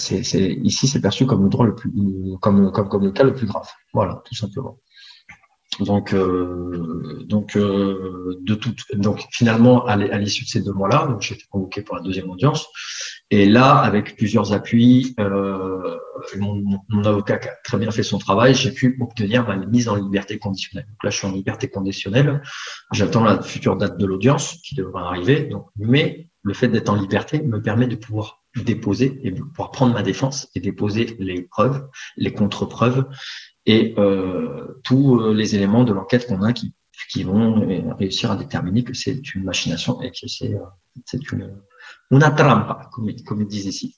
[0.62, 1.93] ici, c'est perçu comme le droit le plus,
[2.41, 3.68] comme, comme, comme le cas le plus grave.
[3.93, 4.79] Voilà, tout simplement.
[5.81, 8.59] Donc, euh, donc, euh, de
[8.95, 12.66] donc finalement, à l'issue de ces deux mois-là, j'ai été convoqué pour la deuxième audience.
[13.31, 15.97] Et là, avec plusieurs appuis, euh,
[16.39, 19.89] mon, mon, avocat qui a très bien fait son travail, j'ai pu obtenir ma mise
[19.89, 20.87] en liberté conditionnelle.
[20.89, 22.43] Donc là, je suis en liberté conditionnelle.
[22.93, 25.45] J'attends la future date de l'audience qui devra arriver.
[25.45, 29.70] Donc, mais le fait d'être en liberté me permet de pouvoir déposer et de pouvoir
[29.72, 33.07] prendre ma défense et déposer les preuves, les contre-preuves
[33.66, 36.74] et euh, tous euh, les éléments de l'enquête qu'on a qui,
[37.11, 37.66] qui vont
[37.97, 41.61] réussir à déterminer que c'est une machination et que c'est euh, une
[42.11, 43.97] una trampa, comme, comme ils disent ici.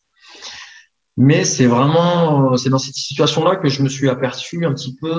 [1.19, 5.11] Mais c'est vraiment, c'est dans cette situation-là que je me suis aperçu un petit peu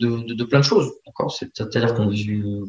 [0.00, 0.90] de, de, de plein de choses.
[1.28, 2.10] C'est-à-dire qu'on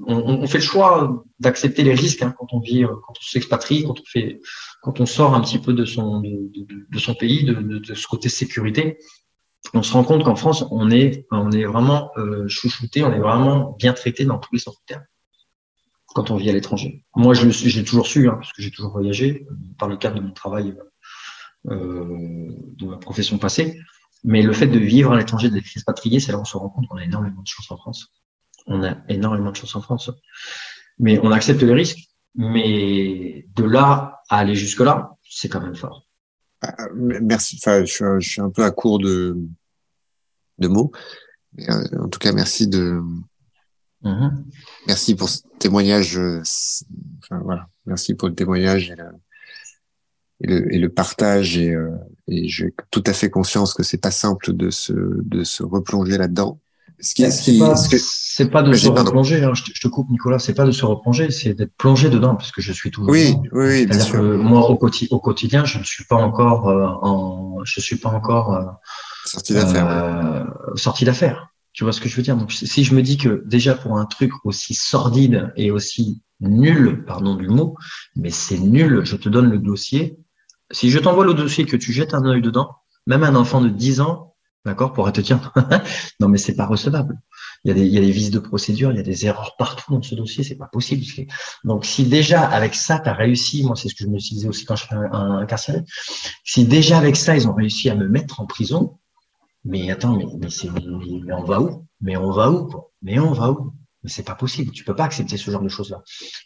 [0.07, 3.83] on, on, fait le choix d'accepter les risques hein, quand on vit, quand on s'expatrie,
[3.83, 4.41] quand on fait,
[4.83, 6.51] quand on sort un petit peu de son, de,
[6.91, 8.99] de son pays, de, ce côté sécurité
[9.73, 13.19] on se rend compte qu'en France, on est, on est vraiment euh, chouchouté, on est
[13.19, 15.03] vraiment bien traité dans tous les sens du terme
[16.07, 17.03] quand on vit à l'étranger.
[17.15, 20.15] Moi, je j'ai toujours su, hein, parce que j'ai toujours voyagé euh, par le cadre
[20.15, 20.83] de mon travail, euh,
[21.67, 23.79] de ma profession passée.
[24.23, 26.69] Mais le fait de vivre à l'étranger, d'être expatrié, c'est là où on se rend
[26.69, 28.11] compte qu'on a énormément de chance en France.
[28.65, 30.09] On a énormément de chance en France.
[30.97, 32.09] Mais on accepte les risques.
[32.33, 36.07] Mais de là à aller jusque-là, c'est quand même fort.
[36.61, 37.59] Ah, merci.
[37.61, 39.37] Enfin, je, suis un peu à court de,
[40.57, 40.91] de mots.
[41.59, 43.01] Euh, en tout cas, merci de.
[44.03, 44.43] Mm-hmm.
[44.87, 46.17] Merci pour ce témoignage.
[46.17, 46.41] Euh,
[47.19, 47.67] enfin, voilà.
[47.85, 48.95] Merci pour le témoignage et
[50.41, 51.57] le, et le, partage.
[51.57, 51.91] Et, euh,
[52.27, 56.17] et j'ai tout à fait conscience que c'est pas simple de se, de se replonger
[56.17, 56.59] là-dedans.
[56.99, 59.43] C'est pas, c'est pas de se replonger.
[59.43, 60.39] Hein, je, te, coupe, Nicolas.
[60.39, 63.11] C'est pas de se replonger, c'est d'être plongé dedans, parce que je suis toujours.
[63.11, 64.23] Oui, oui, bien sûr.
[64.23, 68.53] moi, au, au, quotidien, je ne suis pas encore euh, en, je suis pas encore
[68.53, 68.63] euh,
[69.25, 69.89] sorti d'affaires.
[69.89, 70.43] Euh,
[70.75, 71.49] sorti d'affaires.
[71.73, 72.37] Tu vois ce que je veux dire?
[72.37, 77.03] Donc, si je me dis que déjà pour un truc aussi sordide et aussi nul,
[77.05, 77.75] pardon du mot,
[78.15, 80.17] mais c'est nul, je te donne le dossier.
[80.71, 82.75] Si je t'envoie le dossier que tu jettes un œil dedans,
[83.07, 84.35] même un enfant de 10 ans,
[84.65, 85.53] D'accord Pour te dire,
[86.19, 87.19] non, mais c'est pas recevable.
[87.63, 90.01] Il y, a des, il vices de procédure, il y a des erreurs partout dans
[90.01, 91.03] ce dossier, c'est pas possible.
[91.63, 94.47] Donc, si déjà avec ça, tu as réussi, moi, c'est ce que je me disais
[94.47, 95.81] aussi quand je fais un, incarcéré,
[96.43, 98.97] si déjà avec ça, ils ont réussi à me mettre en prison,
[99.63, 100.49] mais attends, mais, mais,
[101.25, 101.85] mais on va où?
[102.01, 102.69] Mais on va où
[103.03, 103.71] Mais on va où?
[104.07, 104.71] C'est pas possible.
[104.71, 106.01] Tu peux pas accepter ce genre de choses-là.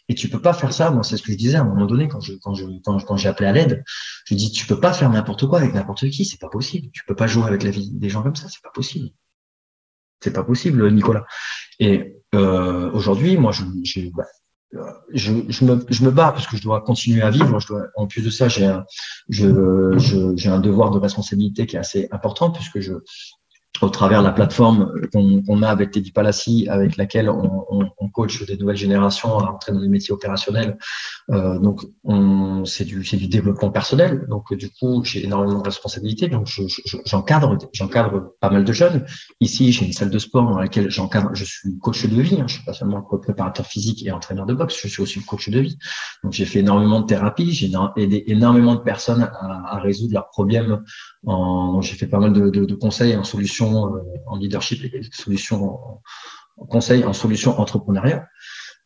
[0.08, 0.90] Et tu peux pas faire ça.
[0.90, 3.16] Moi, c'est ce que je disais à un moment donné quand je, quand je, quand,
[3.16, 3.84] j'ai appelé à l'aide.
[4.26, 6.24] Je dis, tu peux pas faire n'importe quoi avec n'importe qui.
[6.24, 6.88] C'est pas possible.
[6.92, 8.48] Tu peux pas jouer avec la vie des gens comme ça.
[8.48, 9.10] C'est pas possible.
[10.20, 11.24] C'est pas possible, Nicolas.
[11.78, 13.64] Et euh, aujourd'hui, moi, je,
[14.10, 14.24] bah,
[15.12, 17.58] je, je, me, je me bats parce que je dois continuer à vivre.
[17.58, 18.84] Je dois, en plus de ça, j'ai un,
[19.28, 22.92] je, j'ai un devoir de responsabilité qui est assez important puisque je,
[23.82, 28.08] au travers de la plateforme qu'on a avec Teddy Palassi, avec laquelle on, on, on,
[28.08, 30.76] coach des nouvelles générations à entrer dans les métiers opérationnels.
[31.30, 31.82] Euh, donc,
[32.66, 34.26] c'est du, du développement personnel.
[34.28, 36.28] Donc, du coup, j'ai énormément de responsabilités.
[36.28, 36.48] Donc,
[37.06, 39.06] j'encadre je, j'encadre pas mal de jeunes.
[39.40, 41.30] Ici, j'ai une salle de sport dans laquelle j'encadre.
[41.34, 42.40] Je suis coach de vie.
[42.40, 42.46] Hein.
[42.48, 44.78] Je suis pas seulement préparateur physique et entraîneur de boxe.
[44.82, 45.78] Je suis aussi coach de vie.
[46.24, 47.52] Donc, j'ai fait énormément de thérapie.
[47.52, 50.82] J'ai aidé énormément de personnes à, à résoudre leurs problèmes.
[51.26, 56.00] J'ai fait pas mal de, de, de conseils en solutions euh, en leadership et solutions
[56.58, 58.26] en, en solutions entrepreneuriat.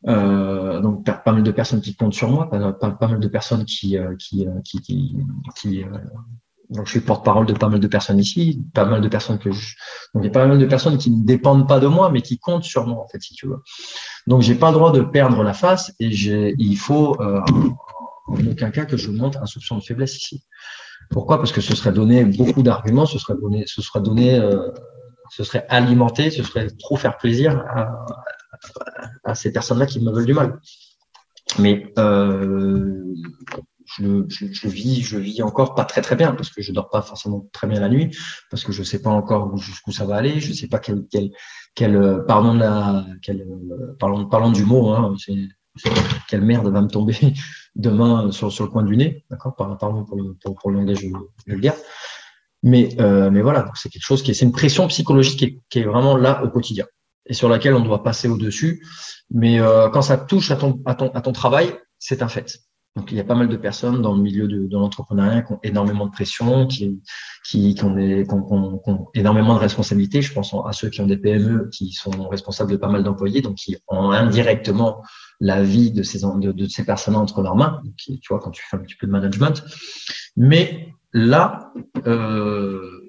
[0.06, 3.96] Euh, donc pas mal de personnes qui comptent sur moi, pas, mal de personnes qui
[3.96, 5.16] euh, qui qui,
[5.56, 5.84] qui,
[6.70, 9.50] donc je suis porte-parole de pas mal de personnes ici, pas mal de personnes que
[9.50, 9.76] je,
[10.12, 12.20] donc il y a pas mal de personnes qui ne dépendent pas de moi mais
[12.20, 13.62] qui comptent sur moi en fait si tu veux.
[14.26, 17.16] Donc j'ai pas le droit de perdre la face et j'ai il faut
[18.26, 20.44] en aucun cas que je montre un soupçon de faiblesse ici.
[21.10, 21.38] Pourquoi?
[21.38, 24.70] Parce que ce serait donné beaucoup d'arguments, ce serait donné, ce serait donné, euh,
[25.30, 27.64] ce serait alimenté, ce serait trop faire plaisir
[29.24, 30.58] à, ces personnes-là qui me veulent du mal.
[31.58, 33.02] Mais euh,
[33.84, 37.02] je, je, vis, je vis encore pas très très bien parce que je dors pas
[37.02, 38.16] forcément très bien la nuit
[38.50, 41.30] parce que je sais pas encore jusqu'où ça va aller, je sais pas quel quel
[41.74, 43.46] quel pardon de la quel
[43.98, 45.14] parlons parlons du mot hein,
[46.28, 47.16] quelle merde va me tomber
[47.76, 49.54] demain sur, sur le coin du nez, d'accord?
[49.56, 51.04] Pardon pour pour, pour le langage
[51.46, 51.74] vulgaire.
[52.62, 55.60] Mais, euh, mais voilà, c'est quelque chose qui est, c'est une pression psychologique qui est,
[55.68, 56.86] qui est, vraiment là au quotidien
[57.26, 58.82] et sur laquelle on doit passer au-dessus.
[59.30, 62.58] Mais euh, quand ça touche à ton, à ton, à ton travail, c'est un fait.
[62.96, 65.52] Donc, il y a pas mal de personnes dans le milieu de, de l'entrepreneuriat qui
[65.52, 67.02] ont énormément de pression, qui,
[67.44, 70.22] qui, qui, ont des, qui, ont, qui, ont, énormément de responsabilités.
[70.22, 73.42] Je pense à ceux qui ont des PME, qui sont responsables de pas mal d'employés,
[73.42, 75.02] donc qui ont indirectement
[75.40, 78.62] la vie de ces, de, de ces personnes entre leurs mains, tu vois, quand tu
[78.68, 79.64] fais un petit peu de management.
[80.36, 81.72] Mais là,
[82.06, 83.03] euh,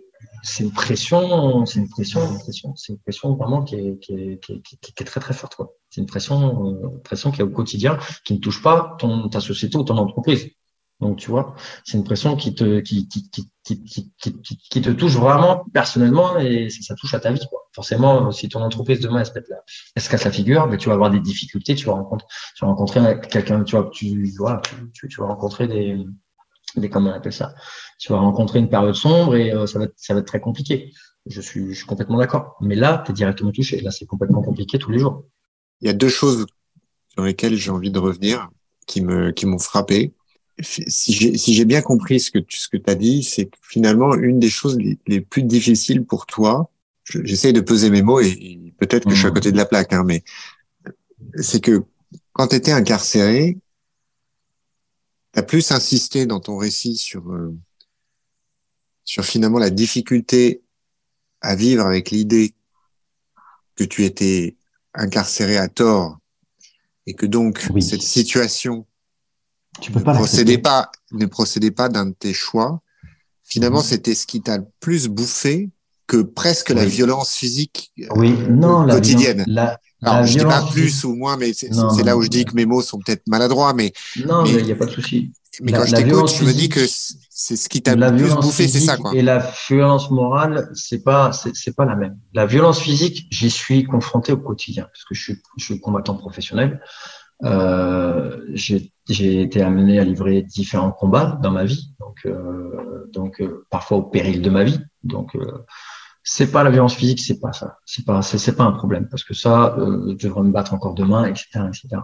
[0.45, 4.13] c'est une pression, c'est une pression, une pression, c'est une pression vraiment qui est, qui
[4.13, 5.55] est, qui est, qui est très très forte.
[5.55, 5.73] Quoi.
[5.89, 9.41] C'est une pression, euh, pression qui est au quotidien, qui ne touche pas ton, ta
[9.41, 10.47] société ou ton entreprise.
[11.01, 14.13] Donc tu vois, c'est une pression qui te, qui, qui, qui, qui,
[14.69, 17.45] qui, te touche vraiment personnellement et ça touche à ta vie.
[17.49, 17.59] Quoi.
[17.73, 19.57] Forcément, si ton entreprise demain elle se, pète la,
[19.95, 22.63] elle se casse la figure, mais tu vas avoir des difficultés, tu vas rencontrer, tu
[22.63, 24.61] vas rencontrer quelqu'un, tu vois, tu, voilà,
[24.93, 26.05] tu vas rencontrer des,
[26.75, 27.53] des comment on appelle ça
[27.97, 30.39] tu vas rencontrer une période sombre et euh, ça, va être, ça va être très
[30.39, 30.93] compliqué.
[31.25, 32.55] Je suis, je suis complètement d'accord.
[32.61, 33.81] Mais là, tu es directement touché.
[33.81, 35.25] Là, c'est complètement compliqué tous les jours.
[35.81, 36.45] Il y a deux choses
[37.09, 38.49] sur lesquelles j'ai envie de revenir
[38.85, 40.13] qui me qui m'ont frappé.
[40.61, 44.13] Si j'ai si bien compris ce que tu ce que as dit, c'est que finalement
[44.15, 46.69] une des choses les, les plus difficiles pour toi,
[47.03, 49.33] j'essaie de peser mes mots et, peut-être que je suis à mmh.
[49.33, 50.23] côté de la plaque, hein, mais
[51.35, 51.83] c'est que
[52.33, 53.57] quand tu étais incarcéré,
[55.35, 57.55] tu as plus insisté dans ton récit sur euh,
[59.03, 60.63] sur finalement la difficulté
[61.41, 62.55] à vivre avec l'idée
[63.75, 64.55] que tu étais
[64.95, 66.17] incarcéré à tort
[67.05, 68.87] et que donc cette situation
[69.81, 72.81] tu peux ne, pas procédait pas, ne procédait pas d'un de tes choix,
[73.43, 73.85] finalement, mhm.
[73.85, 75.69] c'était ce qui t'a le plus bouffé
[76.07, 78.35] que presque la violence physique oui.
[78.39, 79.43] Euh, non, quotidienne.
[79.47, 82.53] La, Alors, je dis pas plus ou moins, mais c'est là où je dis que
[82.53, 83.93] mes mots sont peut-être maladroits, mais
[84.25, 85.31] non, mais il n'y a pas de souci.
[85.61, 86.81] Mais quand je t'écoute, je me dis que
[87.29, 89.13] c'est ce qui t'a le plus bouffé, c'est ça, quoi.
[89.15, 92.17] Et la violence morale, c'est pas, c'est pas la même.
[92.33, 96.15] La violence physique, j'y suis confronté au quotidien, parce que je suis, je suis combattant
[96.15, 96.81] professionnel.
[97.43, 103.65] Euh, j'ai été amené à livrer différents combats dans ma vie, donc, euh, donc euh,
[103.69, 104.79] parfois au péril de ma vie.
[105.03, 105.37] Donc,
[106.27, 107.77] c'est pas la violence physique, c'est pas ça.
[107.85, 110.95] C'est pas, c'est pas un problème parce que ça, euh, je devrais me battre encore
[110.95, 112.01] demain, etc., etc.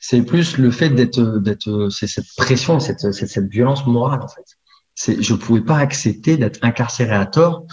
[0.00, 4.56] C'est plus le fait d'être, d'être, c'est cette pression, cette, cette, violence morale en fait.
[4.94, 7.66] C'est, je pouvais pas accepter d'être incarcéré à tort.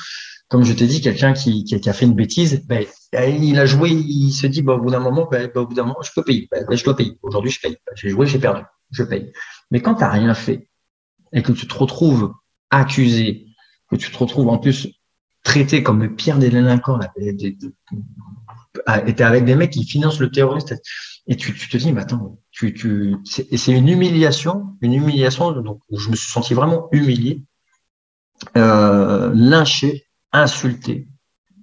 [0.50, 3.92] Comme je t'ai dit, quelqu'un qui, qui, a fait une bêtise, ben, il a joué,
[3.92, 6.12] il se dit, bah, au bout d'un moment, ben, ben, au bout d'un moment, je
[6.14, 6.50] peux payer.
[6.52, 7.18] Ben, je dois payer.
[7.22, 7.78] Aujourd'hui, je paye.
[7.96, 8.64] J'ai joué, j'ai perdu.
[8.92, 9.32] Je paye.
[9.72, 10.68] Mais quand tu n'as rien fait
[11.32, 12.34] et que tu te retrouves
[12.70, 13.46] accusé,
[13.90, 14.99] que tu te retrouves en plus
[15.50, 17.00] traité comme le pire des délinquants,
[19.08, 20.76] était avec des mecs qui financent le terroriste.
[21.26, 26.10] Et tu, te dis, mais attends, tu, tu, c'est une humiliation, une humiliation donc, je
[26.10, 27.44] me suis senti vraiment humilié,
[28.58, 31.08] euh, lynché, insulté.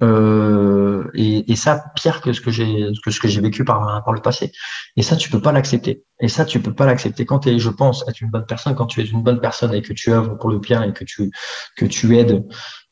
[0.03, 4.05] Euh, et, et, ça, pire que ce que j'ai que ce que j'ai vécu par,
[4.05, 4.53] par le passé.
[4.97, 6.05] Et ça, tu peux pas l'accepter.
[6.21, 8.75] Et ça, tu peux pas l'accepter quand tu es, je pense, être une bonne personne,
[8.75, 11.05] quand tu es une bonne personne et que tu œuvres pour le bien et que
[11.05, 11.31] tu
[11.77, 12.45] que tu aides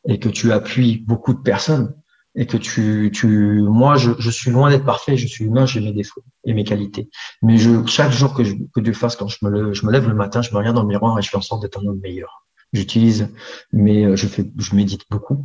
[0.09, 1.95] et que tu appuies beaucoup de personnes
[2.37, 5.81] et que tu, tu moi, je, je suis loin d'être parfait, je suis humain, j'ai
[5.81, 7.09] mes défauts et mes qualités.
[7.43, 9.93] Mais je, chaque jour que je, que Dieu fasse, quand je me, lève, je me
[9.93, 11.79] lève le matin, je me regarde dans le miroir et je fais en sorte d'être
[11.81, 12.45] un homme meilleur.
[12.72, 13.33] J'utilise,
[13.72, 15.45] mais je fais, je médite beaucoup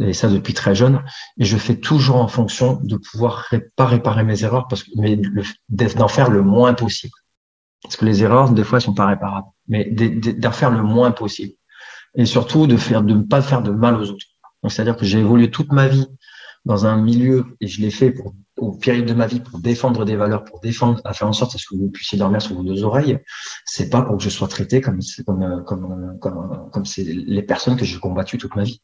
[0.00, 1.02] et ça depuis très jeune,
[1.38, 5.18] et je fais toujours en fonction de pouvoir pas réparer mes erreurs, parce que mais
[5.68, 7.14] d'en faire le moins possible.
[7.82, 11.12] Parce que les erreurs, des fois, elles sont pas réparables, mais d'en faire le moins
[11.12, 11.54] possible
[12.16, 14.26] et surtout de faire de ne pas faire de mal aux autres.
[14.68, 16.06] c'est-à-dire que j'ai évolué toute ma vie
[16.64, 20.04] dans un milieu et je l'ai fait pour au péril de ma vie pour défendre
[20.04, 22.84] des valeurs, pour défendre, à faire en sorte que vous puissiez dormir sur vos deux
[22.84, 23.18] oreilles.
[23.64, 27.76] C'est pas pour que je sois traité comme comme comme comme comme c'est les personnes
[27.76, 28.80] que j'ai combattues toute ma vie.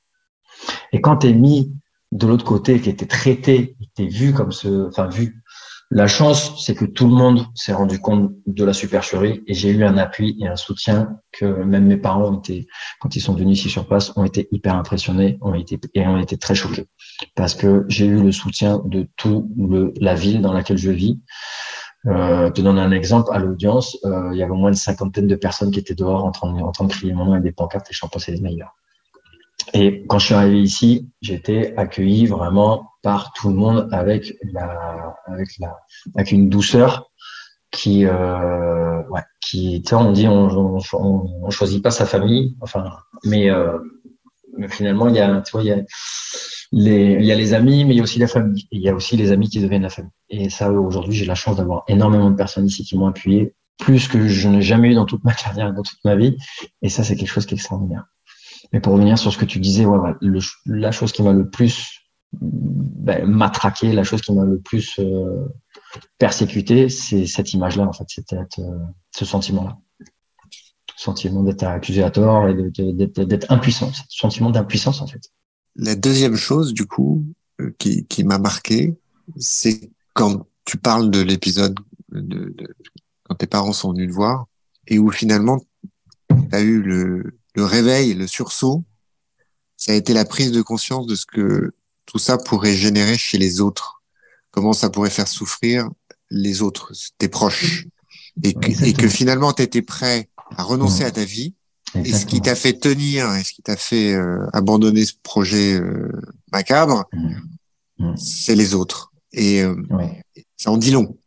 [0.92, 1.72] Et quand tu es mis
[2.12, 5.41] de l'autre côté, qui était traité, qui vu comme ce, enfin vu
[5.94, 9.68] la chance, c'est que tout le monde s'est rendu compte de la supercherie et j'ai
[9.68, 12.66] eu un appui et un soutien que même mes parents ont été,
[12.98, 16.16] quand ils sont venus ici sur place, ont été hyper impressionnés, ont été et ont
[16.16, 16.86] été très choqués
[17.36, 21.20] parce que j'ai eu le soutien de tout le, la ville dans laquelle je vis.
[22.06, 25.28] Euh, te donne un exemple, à l'audience, euh, il y avait au moins une cinquantaine
[25.28, 27.44] de personnes qui étaient dehors en train de, en train de crier mon nom avec
[27.44, 28.74] des pancartes et chanter c'est les meilleurs.
[29.74, 35.14] Et quand je suis arrivé ici, j'étais accueilli vraiment par tout le monde avec la,
[35.26, 35.76] avec la,
[36.14, 37.10] avec une douceur
[37.70, 40.78] qui, euh, ouais, qui, on dit, on, on,
[41.42, 42.84] on, choisit pas sa famille, enfin,
[43.24, 43.78] mais, euh,
[44.56, 45.82] mais finalement, il y a, tu vois, il y a,
[46.72, 48.66] les, il y a les amis, mais il y a aussi la famille.
[48.70, 50.10] Il y a aussi les amis qui deviennent la famille.
[50.28, 54.06] Et ça, aujourd'hui, j'ai la chance d'avoir énormément de personnes ici qui m'ont appuyé, plus
[54.08, 56.36] que je n'ai jamais eu dans toute ma carrière, dans toute ma vie.
[56.82, 58.04] Et ça, c'est quelque chose qui est extraordinaire.
[58.72, 59.84] Mais pour revenir sur ce que tu disais,
[60.66, 65.46] la chose qui m'a le plus ben, matraqué, la chose qui m'a le plus euh,
[66.18, 68.78] persécuté, c'est cette image-là, en fait, c'était euh,
[69.10, 69.78] ce sentiment-là.
[70.96, 75.30] Sentiment d'être accusé à tort et d'être impuissant, ce sentiment d'impuissance, en fait.
[75.76, 77.24] La deuxième chose, du coup,
[77.60, 78.96] euh, qui, m'a marqué,
[79.36, 81.78] c'est quand tu parles de l'épisode
[82.12, 82.76] de, de,
[83.24, 84.46] quand tes parents sont venus te voir
[84.86, 85.60] et où finalement
[86.28, 88.84] tu as eu le, le réveil, le sursaut,
[89.76, 91.74] ça a été la prise de conscience de ce que
[92.06, 94.02] tout ça pourrait générer chez les autres,
[94.50, 95.88] comment ça pourrait faire souffrir
[96.30, 97.86] les autres, tes proches,
[98.42, 101.54] et que, et que finalement tu étais prêt à renoncer à ta vie
[101.94, 105.74] et ce qui t'a fait tenir et ce qui t'a fait euh, abandonner ce projet
[105.74, 106.10] euh,
[106.50, 107.34] macabre, mmh.
[107.98, 108.16] Mmh.
[108.16, 109.12] c'est les autres.
[109.32, 109.76] Et euh,
[110.56, 111.18] ça en dit long.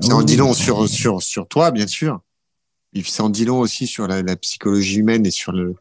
[0.00, 2.20] Ça en dit long sur, sur, sur toi, bien sûr.
[2.94, 5.74] Et ça en dit long aussi sur la, la psychologie humaine et sur le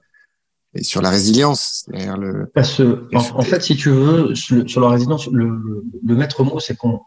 [0.73, 1.85] et sur la résilience.
[1.89, 2.45] Le...
[2.55, 2.81] Parce
[3.13, 7.01] en, fait, si tu veux, sur, la résilience, le, le maître mot, c'est qu'on,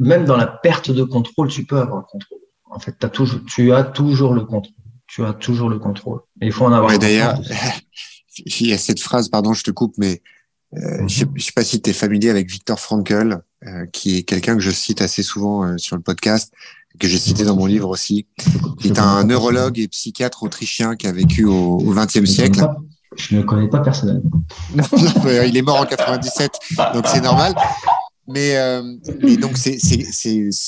[0.00, 2.38] même dans la perte de contrôle, tu peux avoir le contrôle.
[2.64, 4.74] En fait, as toujours, tu as toujours le contrôle
[5.06, 6.20] tu as toujours le contrôle.
[6.40, 6.90] Et il faut en avoir.
[6.90, 7.40] Ouais, D'ailleurs,
[8.38, 10.22] il y a cette phrase, pardon, je te coupe, mais
[10.76, 11.08] euh, mhm.
[11.08, 14.54] je ne sais, pas si tu es familier avec Victor Frankl, euh, qui est quelqu'un
[14.54, 16.52] que je cite assez souvent euh, sur le podcast,
[16.98, 18.26] que j'ai cité dans mon livre aussi,
[18.80, 22.66] qui est un neurologue et psychiatre autrichien qui a vécu au XXe siècle.
[23.16, 24.30] je ne le connais pas personnellement.
[24.74, 24.84] non,
[25.46, 26.52] il est mort en 97,
[26.94, 27.54] donc c'est normal.
[28.26, 29.76] Mais euh, et donc c'est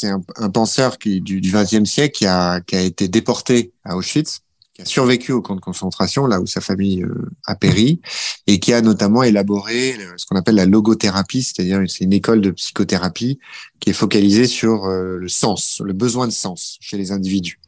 [0.04, 4.42] un, un, penseur qui du XXe siècle qui a qui a été déporté à Auschwitz
[4.76, 8.02] qui a survécu au camp de concentration, là où sa famille euh, a péri,
[8.46, 12.42] et qui a notamment élaboré euh, ce qu'on appelle la logothérapie, c'est-à-dire c'est une école
[12.42, 13.38] de psychothérapie
[13.80, 17.58] qui est focalisée sur euh, le sens, le besoin de sens chez les individus.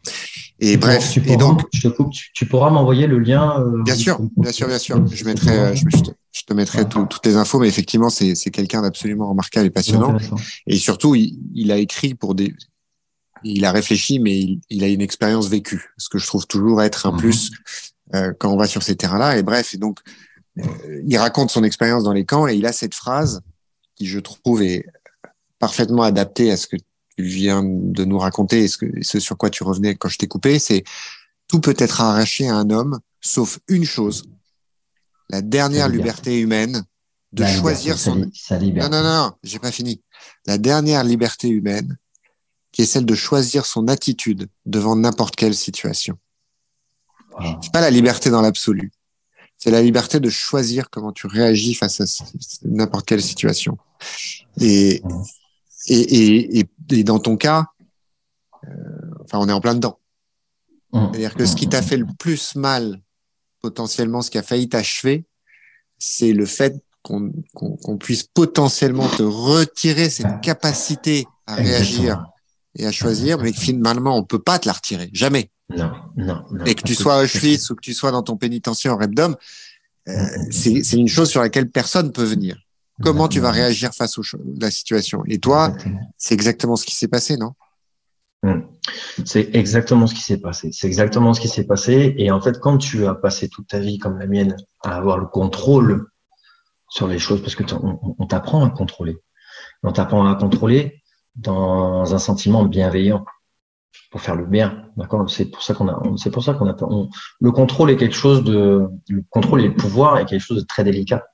[0.61, 3.65] Et bref, et donc, je te coupe, tu, pourras m'envoyer le lien.
[3.87, 5.07] bien sûr, bien sûr, bien sûr.
[5.07, 9.31] Je mettrai, je, te, je te mettrai toutes les infos, mais effectivement, c'est quelqu'un d'absolument
[9.31, 10.19] remarquable et passionnant.
[10.67, 12.53] Et surtout, il, il a écrit pour des
[13.45, 17.07] il a réfléchi, mais il, a une expérience vécue, ce que je trouve toujours être
[17.07, 17.19] un mhm.
[17.19, 17.51] plus
[18.15, 19.39] euh, quand on va sur ces terrains-là.
[19.39, 20.01] Et bref, et donc,
[20.59, 23.43] euh, il raconte son expérience dans les camps et il a cette phrase
[23.95, 24.87] qui, je trouve, est
[25.59, 29.37] parfaitement adaptée à ce que tu viens de nous raconter et ce, que, ce sur
[29.37, 30.85] quoi tu revenais quand je t'ai coupé, c'est
[31.49, 34.25] tout peut être arraché à un homme, sauf une chose,
[35.31, 36.39] la dernière liberté.
[36.41, 36.85] humaine
[37.33, 38.17] de choisir son...
[38.17, 40.01] Non, non, non, j'ai pas fini.
[40.47, 41.99] La dernière liberté humaine
[42.79, 46.17] qui est celle de choisir son attitude devant n'importe quelle situation.
[47.37, 47.59] Ah.
[47.61, 48.93] C'est pas la liberté dans l'absolu.
[49.57, 52.05] C'est la liberté de choisir comment tu réagis face à
[52.63, 53.79] n'importe quelle situation.
[54.61, 55.03] Et,
[55.89, 57.67] et, et, et, dans ton cas,
[58.63, 58.69] euh,
[59.25, 59.99] enfin, on est en plein dedans.
[60.93, 61.01] Mmh.
[61.11, 63.03] C'est-à-dire que ce qui t'a fait le plus mal,
[63.61, 65.25] potentiellement, ce qui a failli t'achever,
[65.99, 72.25] c'est le fait qu'on qu'on puisse potentiellement te retirer cette capacité à réagir
[72.77, 75.11] et à choisir, mais finalement, on peut pas te la retirer.
[75.13, 75.51] Jamais.
[75.71, 76.65] Non, non, non.
[76.65, 79.35] Et que tu sois à Auschwitz ou que tu sois dans ton pénitencier en Repdom,
[80.09, 82.57] euh, c'est une chose sur laquelle personne peut venir.
[83.03, 84.23] Comment tu vas réagir face à
[84.61, 85.23] la situation?
[85.27, 85.73] Et toi,
[86.17, 87.53] c'est exactement ce qui s'est passé, non?
[89.25, 90.71] C'est exactement ce qui s'est passé.
[90.73, 92.15] C'est exactement ce qui s'est passé.
[92.19, 95.19] Et en fait, quand tu as passé toute ta vie comme la mienne à avoir
[95.19, 96.07] le contrôle
[96.89, 97.65] sur les choses, parce que
[98.19, 99.17] on t'apprend à contrôler.
[99.83, 101.03] On t'apprend à contrôler
[101.39, 103.25] dans un sentiment bienveillant
[104.11, 104.85] pour faire le bien.
[104.97, 105.29] D'accord?
[105.31, 106.77] C'est pour ça qu'on a, c'est pour ça qu'on a,
[107.41, 110.67] le contrôle est quelque chose de, le contrôle et le pouvoir est quelque chose de
[110.67, 111.25] très délicat.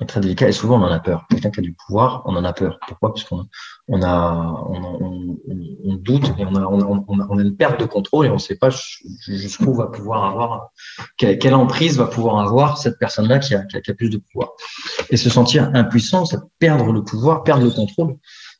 [0.00, 1.24] Et très délicat et souvent on en a peur.
[1.30, 2.80] Quelqu'un qui a du pouvoir, on en a peur.
[2.88, 3.14] Pourquoi?
[3.14, 3.46] Parce qu'on
[3.86, 8.26] on a, on, doute et on a, on, a, on a une perte de contrôle
[8.26, 10.70] et on ne sait pas jusqu'où va pouvoir avoir,
[11.16, 14.10] quelle, quelle, emprise va pouvoir avoir cette personne-là qui a, qui a, qui a plus
[14.10, 14.50] de pouvoir.
[15.10, 18.16] Et se sentir impuissant, c'est perdre le pouvoir, perdre le contrôle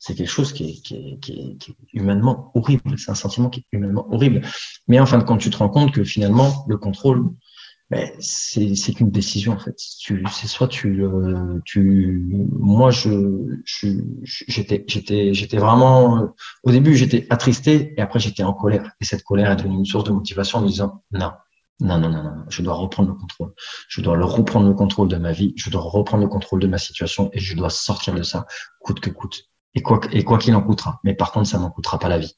[0.06, 2.98] c'est quelque chose qui est, humainement horrible.
[2.98, 4.42] C'est un sentiment qui est humainement horrible.
[4.86, 7.30] Mais en fin de compte, tu te rends compte que finalement, le contrôle,
[7.90, 9.76] mais c'est qu'une décision en fait.
[9.78, 12.22] C'est soit tu euh, tu
[12.52, 13.10] moi je
[14.24, 19.22] j'étais j'étais j'étais vraiment au début j'étais attristé et après j'étais en colère et cette
[19.22, 21.32] colère est devenue une source de motivation en me disant non
[21.80, 23.52] non, non, non, non, je dois reprendre le contrôle.
[23.88, 25.54] Je dois reprendre le contrôle de ma vie.
[25.56, 28.46] Je dois reprendre le contrôle de ma situation et je dois sortir de ça,
[28.78, 29.50] coûte que coûte.
[29.74, 29.98] Et quoi,
[30.38, 31.00] qu'il en coûtera.
[31.02, 32.36] Mais par contre, ça m'en coûtera pas la vie.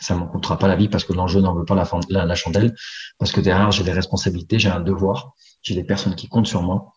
[0.00, 2.74] Ça m'en coûtera pas la vie parce que l'enjeu n'en veut pas la, la, chandelle.
[3.18, 6.62] Parce que derrière, j'ai des responsabilités, j'ai un devoir, j'ai des personnes qui comptent sur
[6.62, 6.92] moi.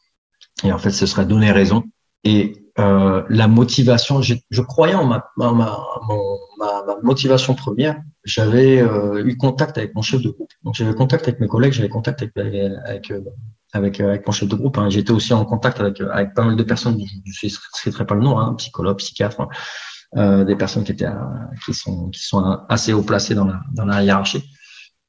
[0.64, 1.84] Et en fait, ce serait donner raison.
[2.24, 5.78] Et euh, la motivation, je croyais en ma, ma, ma,
[6.60, 10.52] ma motivation première, j'avais euh, eu contact avec mon chef de groupe.
[10.64, 13.12] Donc j'avais contact avec mes collègues, j'avais contact avec avec,
[13.74, 14.78] avec, euh, avec, mon chef de groupe.
[14.78, 14.90] Hein.
[14.90, 18.22] J'étais aussi en contact avec, avec pas mal de personnes, je ne citerai pas le
[18.22, 19.48] nom, hein, psychologue, psychiatre, hein.
[20.18, 21.08] euh, des personnes qui étaient
[21.66, 24.44] qui sont qui sont assez haut placées dans la dans la hiérarchie.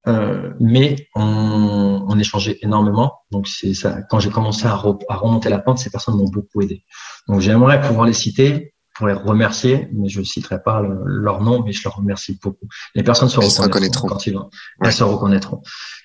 [0.08, 3.12] Euh, mais on, on, échangeait énormément.
[3.30, 4.00] Donc c'est ça.
[4.08, 6.84] Quand j'ai commencé à, à, remonter la pente, ces personnes m'ont beaucoup aidé.
[7.28, 11.62] Donc j'aimerais pouvoir les citer pour les remercier, mais je ne citerai pas leur nom,
[11.62, 12.66] mais je leur remercie beaucoup.
[12.94, 14.50] Les personnes se reconnaîtront, quand ils vont.
[14.82, 15.62] Elles se reconnaîtront.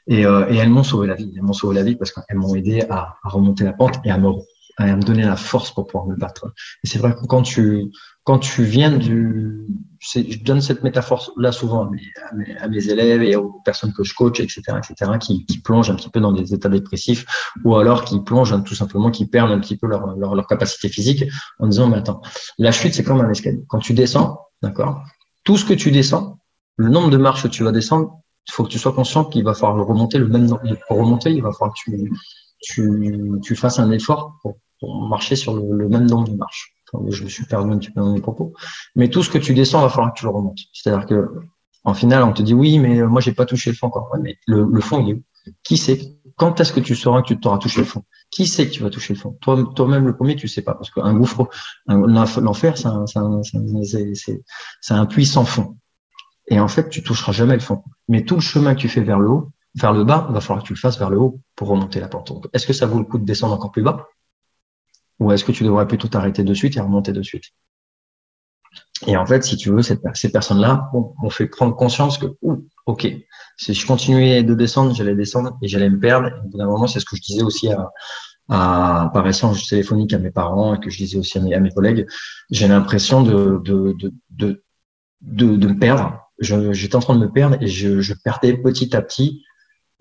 [0.08, 1.34] Et, euh, et elles m'ont sauvé la vie.
[1.36, 4.12] Elles m'ont sauvé la vie parce qu'elles m'ont aidé à, à, remonter la pente et
[4.12, 4.30] à me,
[4.78, 6.54] à me donner la force pour pouvoir me battre.
[6.84, 7.90] Et c'est vrai que quand tu
[8.24, 9.68] quand tu viens du,
[10.04, 11.90] je donne cette métaphore-là souvent
[12.60, 16.10] à mes, élèves et aux personnes que je coach, etc., etc., qui, plongent un petit
[16.10, 17.26] peu dans des états dépressifs
[17.64, 21.24] ou alors qui plongent tout simplement, qui perdent un petit peu leur, capacité physique
[21.60, 22.22] en disant, mais attends,
[22.58, 23.64] la chute, c'est comme un escalier.
[23.70, 25.02] Quand tu descends, d'accord,
[25.46, 26.40] tout ce que tu descends,
[26.76, 29.46] le nombre de marches que tu vas descendre, il faut que tu sois conscient qu'il
[29.46, 30.62] va falloir remonter le même nombre.
[30.88, 31.92] Pour remonter, il va falloir que
[33.42, 34.58] tu, fasses un effort pour,
[35.10, 36.73] marcher sur le même nombre de marches
[37.10, 38.54] je me suis perdu un petit peu dans mes propos.
[38.96, 40.60] Mais tout ce que tu descends, il va falloir que tu le remontes.
[40.74, 41.30] C'est-à-dire que,
[41.84, 44.10] en final, on te dit oui, mais moi, j'ai pas touché le fond encore.
[44.22, 45.24] mais le, fond, il est où?
[45.64, 46.00] Qui sait
[46.38, 48.04] Quand est-ce que tu sauras que tu t'auras touché le fond?
[48.32, 49.38] Qui sait que tu vas toucher le fond?
[49.42, 51.50] Toi, toi-même, le premier, tu sais pas, parce qu'un gouffre,
[51.88, 53.06] l'enfer, c'est un,
[54.90, 55.78] un puits sans fond.
[56.48, 57.84] Et en fait, tu toucheras jamais le fond.
[58.08, 60.42] Mais tout le chemin que tu fais vers le haut, vers le bas, il va
[60.42, 62.32] falloir que tu le fasses vers le haut pour remonter la pente.
[62.54, 64.08] Est-ce que ça vaut le coup de descendre encore plus bas?
[65.20, 67.46] Ou est-ce que tu devrais plutôt t'arrêter de suite et remonter de suite?
[69.08, 72.28] Et en fait, si tu veux, ces personnes-là m'ont fait prendre conscience que,
[72.86, 73.08] ok,
[73.58, 76.28] si je continuais de descendre, j'allais descendre et j'allais me perdre.
[76.28, 77.90] Et au bout d'un moment, c'est ce que je disais aussi à,
[78.50, 81.60] à, par échange téléphonique à mes parents et que je disais aussi à mes, à
[81.60, 82.08] mes collègues.
[82.50, 84.64] J'ai l'impression de, de, de,
[85.22, 86.20] de, de, me perdre.
[86.40, 89.44] J'étais en train de me perdre et je, je perdais petit à petit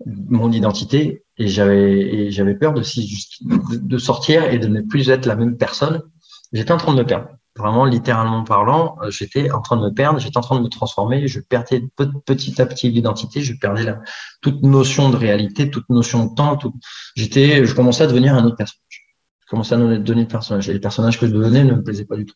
[0.05, 5.25] mon identité et j'avais j'avais peur de, de, de sortir et de ne plus être
[5.25, 6.03] la même personne.
[6.51, 7.29] J'étais en train de me perdre.
[7.55, 10.69] Vraiment, littéralement parlant, euh, j'étais en train de me perdre, j'étais en train de me
[10.69, 11.83] transformer, je perdais
[12.25, 13.99] petit à petit l'identité, je perdais la,
[14.41, 16.57] toute notion de réalité, toute notion de temps.
[16.57, 16.73] Tout,
[17.15, 19.05] j'étais, je commençais à devenir un autre personnage.
[19.41, 20.67] Je commençais à devenir personnage.
[20.67, 22.35] Et les personnages que je devenais ne me plaisaient pas du tout.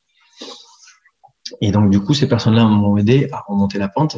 [1.62, 4.18] Et donc, du coup, ces personnes-là m'ont aidé à remonter la pente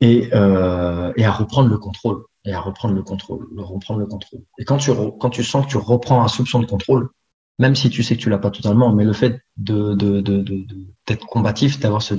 [0.00, 4.42] et, euh, et à reprendre le contrôle et à reprendre le contrôle, reprendre le contrôle.
[4.58, 4.90] Et quand tu,
[5.20, 7.10] quand tu sens que tu reprends un soupçon de contrôle,
[7.58, 10.44] même si tu sais que tu l'as pas totalement, mais le fait de, de, de,
[11.06, 12.14] d'être combatif, d'avoir ce,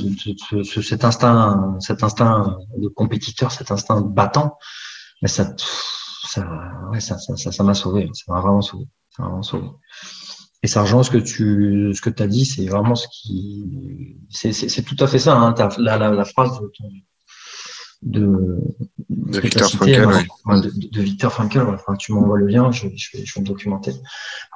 [0.63, 4.57] ce, cet instinct, cet instinct de compétiteur, cet instinct battant,
[5.21, 6.47] mais ça, ça,
[6.91, 9.67] ouais, ça, ça, ça, m'a sauvé, ça m'a vraiment sauvé, ça m'a vraiment sauvé.
[10.61, 14.53] Et ça rejoint ce que tu, ce que as dit, c'est vraiment ce qui, c'est,
[14.53, 16.85] c'est, c'est tout à fait ça, hein, la, la, la phrase de ton,
[18.05, 18.59] de,
[19.09, 20.07] de Victor Frankel.
[20.91, 21.61] de, Victor Frankel.
[21.61, 23.93] Enfin, tu m'envoies le lien, je, je, vais, je vais me documenter.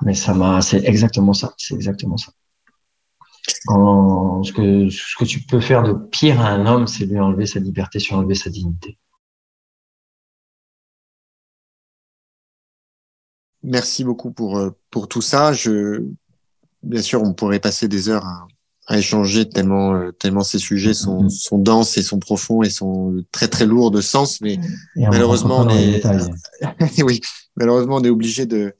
[0.01, 1.53] Mais ça m'a, c'est exactement ça.
[1.57, 2.31] C'est exactement ça.
[3.65, 7.19] Quand, ce que, ce que tu peux faire de pire à un homme, c'est lui
[7.19, 8.97] enlever sa liberté, lui enlever sa dignité.
[13.63, 15.53] Merci beaucoup pour, euh, pour tout ça.
[15.53, 16.03] Je,
[16.83, 18.47] bien sûr, on pourrait passer des heures à,
[18.87, 21.29] à échanger tellement euh, tellement ces sujets sont, mm-hmm.
[21.29, 24.57] sont denses et sont profonds et sont très très lourds de sens mais
[24.95, 26.01] malheureusement on est
[27.03, 27.21] oui
[27.55, 28.73] malheureusement on est obligé de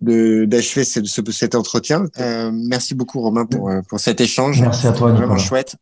[0.00, 1.00] de d'achever ce,
[1.30, 2.06] cet entretien.
[2.18, 4.62] Euh, merci beaucoup Romain pour euh, pour cet échange.
[4.62, 5.26] Merci à toi Nicolas.
[5.26, 5.76] vraiment chouette.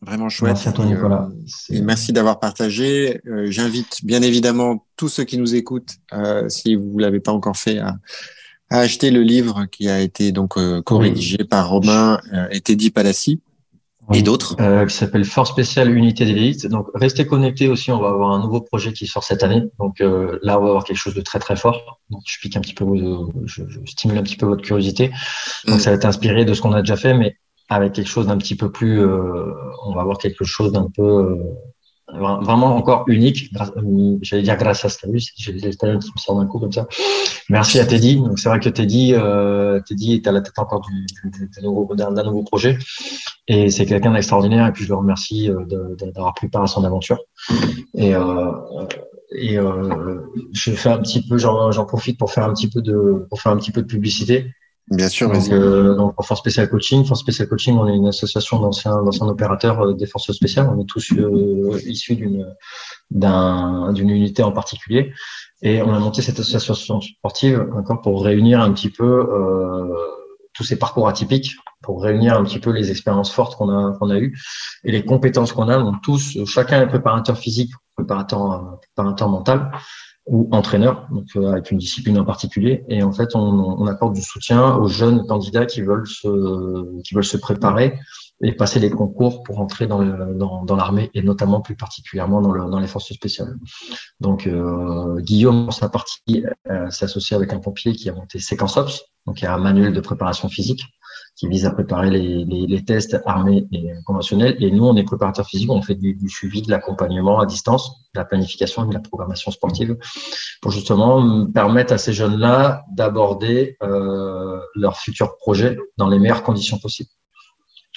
[0.00, 0.52] Vraiment chouette.
[0.52, 1.28] Merci à toi Nicolas.
[1.68, 3.20] et, merci d'avoir partagé.
[3.46, 5.96] J'invite bien évidemment tous ceux qui nous écoutent
[6.48, 7.96] si vous l'avez pas encore fait à
[8.70, 12.90] a acheté le livre qui a été donc euh, co-rédigé par Romain euh, et Teddy
[12.90, 13.40] Palassi
[14.12, 14.56] et d'autres.
[14.60, 16.66] Euh, qui s'appelle Force spéciale unité d'élite.
[16.66, 19.62] Donc restez connectés aussi, on va avoir un nouveau projet qui sort cette année.
[19.78, 22.00] Donc euh, là, on va avoir quelque chose de très très fort.
[22.10, 22.84] Donc je pique un petit peu,
[23.46, 25.10] je, je stimule un petit peu votre curiosité.
[25.66, 25.80] Donc mm.
[25.80, 27.36] ça va être inspiré de ce qu'on a déjà fait, mais
[27.70, 31.38] avec quelque chose d'un petit peu plus, on va avoir quelque chose d'un peu
[32.08, 33.50] vraiment encore unique.
[34.22, 36.86] J'allais dire grâce à Slavus, j'ai les Italiens qui me sortent d'un coup comme ça.
[37.48, 38.16] Merci à Teddy.
[38.16, 41.06] Donc c'est vrai que Teddy, euh, Teddy est à la tête encore du,
[41.96, 42.78] d'un, nouveau projet
[43.48, 44.66] et c'est quelqu'un d'extraordinaire.
[44.66, 45.64] Et puis je le remercie euh,
[46.12, 47.18] d'avoir pris part à son aventure.
[47.94, 48.50] Et, euh,
[49.32, 50.20] et euh,
[50.52, 53.52] je fais un petit peu, j'en profite pour faire un petit peu de, pour faire
[53.52, 54.52] un petit peu de publicité.
[54.90, 55.30] Bien sûr.
[55.30, 57.04] Donc, euh, donc Force Spécial Coaching.
[57.04, 60.68] Force Spécial Coaching, on est une association d'anciens, d'anciens opérateurs euh, des forces spéciales.
[60.74, 62.54] On est tous euh, issus d'une,
[63.10, 65.12] d'un, d'une unité en particulier.
[65.62, 69.94] Et on a monté cette association sportive encore pour réunir un petit peu euh,
[70.52, 74.10] tous ces parcours atypiques, pour réunir un petit peu les expériences fortes qu'on a, qu'on
[74.10, 74.38] a eues
[74.84, 75.78] et les compétences qu'on a.
[75.78, 79.70] Donc tous, chacun est préparateur physique, préparateur, préparateur mental
[80.26, 81.06] ou entraîneur,
[81.36, 82.84] euh, avec une discipline en particulier.
[82.88, 87.24] Et en fait, on, accorde du soutien aux jeunes candidats qui veulent se, qui veulent
[87.24, 87.98] se préparer
[88.42, 90.02] et passer les concours pour entrer dans,
[90.64, 93.54] dans, l'armée et notamment plus particulièrement dans, dans les forces spéciales.
[94.20, 98.76] Donc euh, Guillaume, sa partie, euh, s'est associé avec un pompier qui a monté Séquence
[98.76, 100.84] Ops, donc il y a un manuel de préparation physique
[101.36, 104.56] qui vise à préparer les, les, les, tests armés et conventionnels.
[104.60, 108.04] Et nous, on est préparateur physique, on fait du, du suivi, de l'accompagnement à distance,
[108.14, 109.96] de la planification de la programmation sportive
[110.62, 116.78] pour justement permettre à ces jeunes-là d'aborder euh, leurs futurs projets dans les meilleures conditions
[116.78, 117.10] possibles.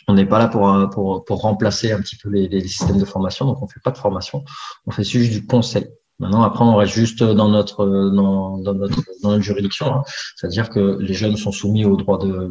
[0.07, 3.05] On n'est pas là pour, pour, pour, remplacer un petit peu les, les systèmes de
[3.05, 4.43] formation, donc on fait pas de formation,
[4.85, 5.87] on fait juste du conseil.
[6.19, 10.03] Maintenant, après, on reste juste dans notre dans, dans notre, dans notre juridiction, hein.
[10.35, 12.49] c'est-à-dire que les jeunes sont soumis aux droits de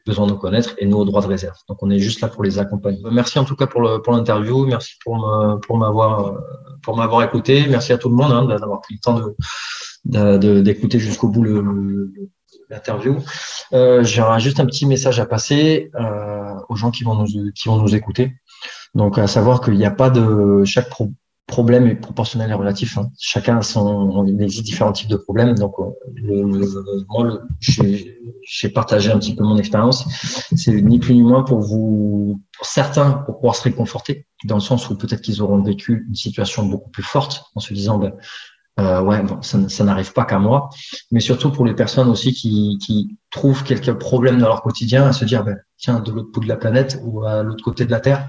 [0.00, 1.56] aux besoins de connaître et nous aux droits de réserve.
[1.68, 3.00] Donc, on est juste là pour les accompagner.
[3.10, 5.16] Merci en tout cas pour le pour l'interview, merci pour
[5.76, 6.40] m'avoir
[6.82, 9.20] pour m'avoir écouté, merci à tout le monde hein, d'avoir pris le temps
[10.04, 12.12] de d'écouter jusqu'au bout le,
[12.70, 13.18] l'interview.
[13.72, 17.68] Euh, J'aurai juste un petit message à passer euh, aux gens qui vont nous qui
[17.68, 18.32] vont nous écouter.
[18.94, 21.12] Donc, à savoir qu'il n'y a pas de chaque pro
[21.50, 22.96] problème est proportionnel et relatif.
[22.96, 23.10] Hein.
[23.18, 25.54] Chacun a son, il existe différents types de problèmes.
[25.56, 30.06] Donc, euh, moi, j'ai partagé un petit peu mon expérience.
[30.56, 34.60] C'est ni plus ni moins pour vous, pour certains, pour pouvoir se réconforter, dans le
[34.62, 38.12] sens où peut-être qu'ils auront vécu une situation beaucoup plus forte en se disant, ben,
[38.78, 40.70] euh, ouais, bon, ça, ça n'arrive pas qu'à moi,
[41.10, 45.12] mais surtout pour les personnes aussi qui, qui trouvent quelques problèmes dans leur quotidien à
[45.12, 47.90] se dire, ben, tiens, de l'autre bout de la planète ou à l'autre côté de
[47.90, 48.28] la Terre,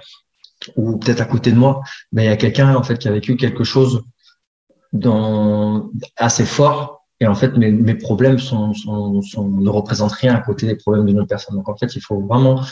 [0.76, 1.82] ou peut-être à côté de moi,
[2.12, 4.04] mais il y a quelqu'un en fait qui a vécu quelque chose
[4.94, 7.06] dans, assez fort.
[7.20, 10.76] Et en fait, mes, mes problèmes sont, sont, sont, ne représentent rien à côté des
[10.76, 11.56] problèmes d'une autre personne.
[11.56, 12.64] Donc en fait, il faut vraiment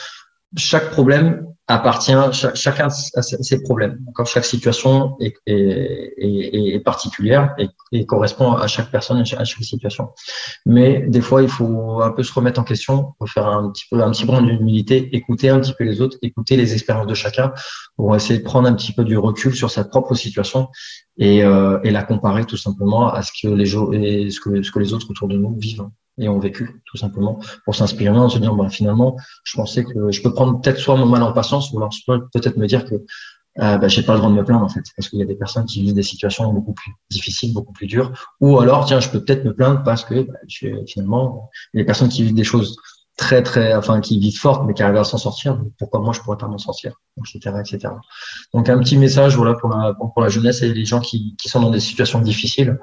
[0.56, 2.14] chaque problème appartient,
[2.56, 4.00] chacun a ses problèmes.
[4.26, 10.10] Chaque situation est, particulière et, et, correspond à chaque personne, à chaque, situation.
[10.66, 14.02] Mais des fois, il faut un peu se remettre en question, faire un petit peu
[14.02, 17.54] un petit brin d'humilité, écouter un petit peu les autres, écouter les expériences de chacun
[17.96, 20.70] pour essayer de prendre un petit peu du recul sur sa propre situation
[21.20, 23.70] et, euh, et la comparer tout simplement à ce que les
[24.40, 25.88] que, ce que les autres autour de nous vivent
[26.20, 30.12] et ont vécu, tout simplement, pour s'inspirer en se disant, bah, finalement, je pensais que
[30.12, 32.86] je peux prendre peut-être soit mon mal en patience, ou alors je peut-être me dire
[32.86, 32.96] que
[33.60, 35.26] euh, bah, j'ai pas le droit de me plaindre en fait, parce qu'il y a
[35.26, 39.00] des personnes qui vivent des situations beaucoup plus difficiles, beaucoup plus dures, ou alors tiens,
[39.00, 40.34] je peux peut-être me plaindre parce que bah,
[40.88, 42.78] finalement, il y a des personnes qui vivent des choses
[43.18, 45.60] très très, enfin qui vivent fortes, mais qui arrivent à s'en sortir.
[45.78, 47.94] Pourquoi moi je pourrais pas m'en sortir, etc., etc.
[48.54, 51.50] Donc un petit message voilà pour la pour la jeunesse et les gens qui, qui
[51.50, 52.80] sont dans des situations difficiles.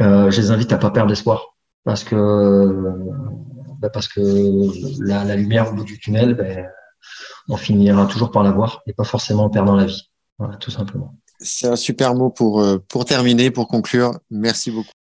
[0.00, 1.57] Euh, je les invite à pas perdre espoir
[1.88, 2.70] parce que
[3.80, 4.20] bah parce que
[5.02, 6.68] la, lumière au bout du tunnel, ben,
[7.48, 10.10] on finira toujours par la voir et pas forcément en perdant la vie.
[10.60, 11.14] Tout simplement.
[11.40, 14.18] C'est un super mot pour, euh, pour terminer, pour conclure.
[14.30, 14.90] Merci beaucoup.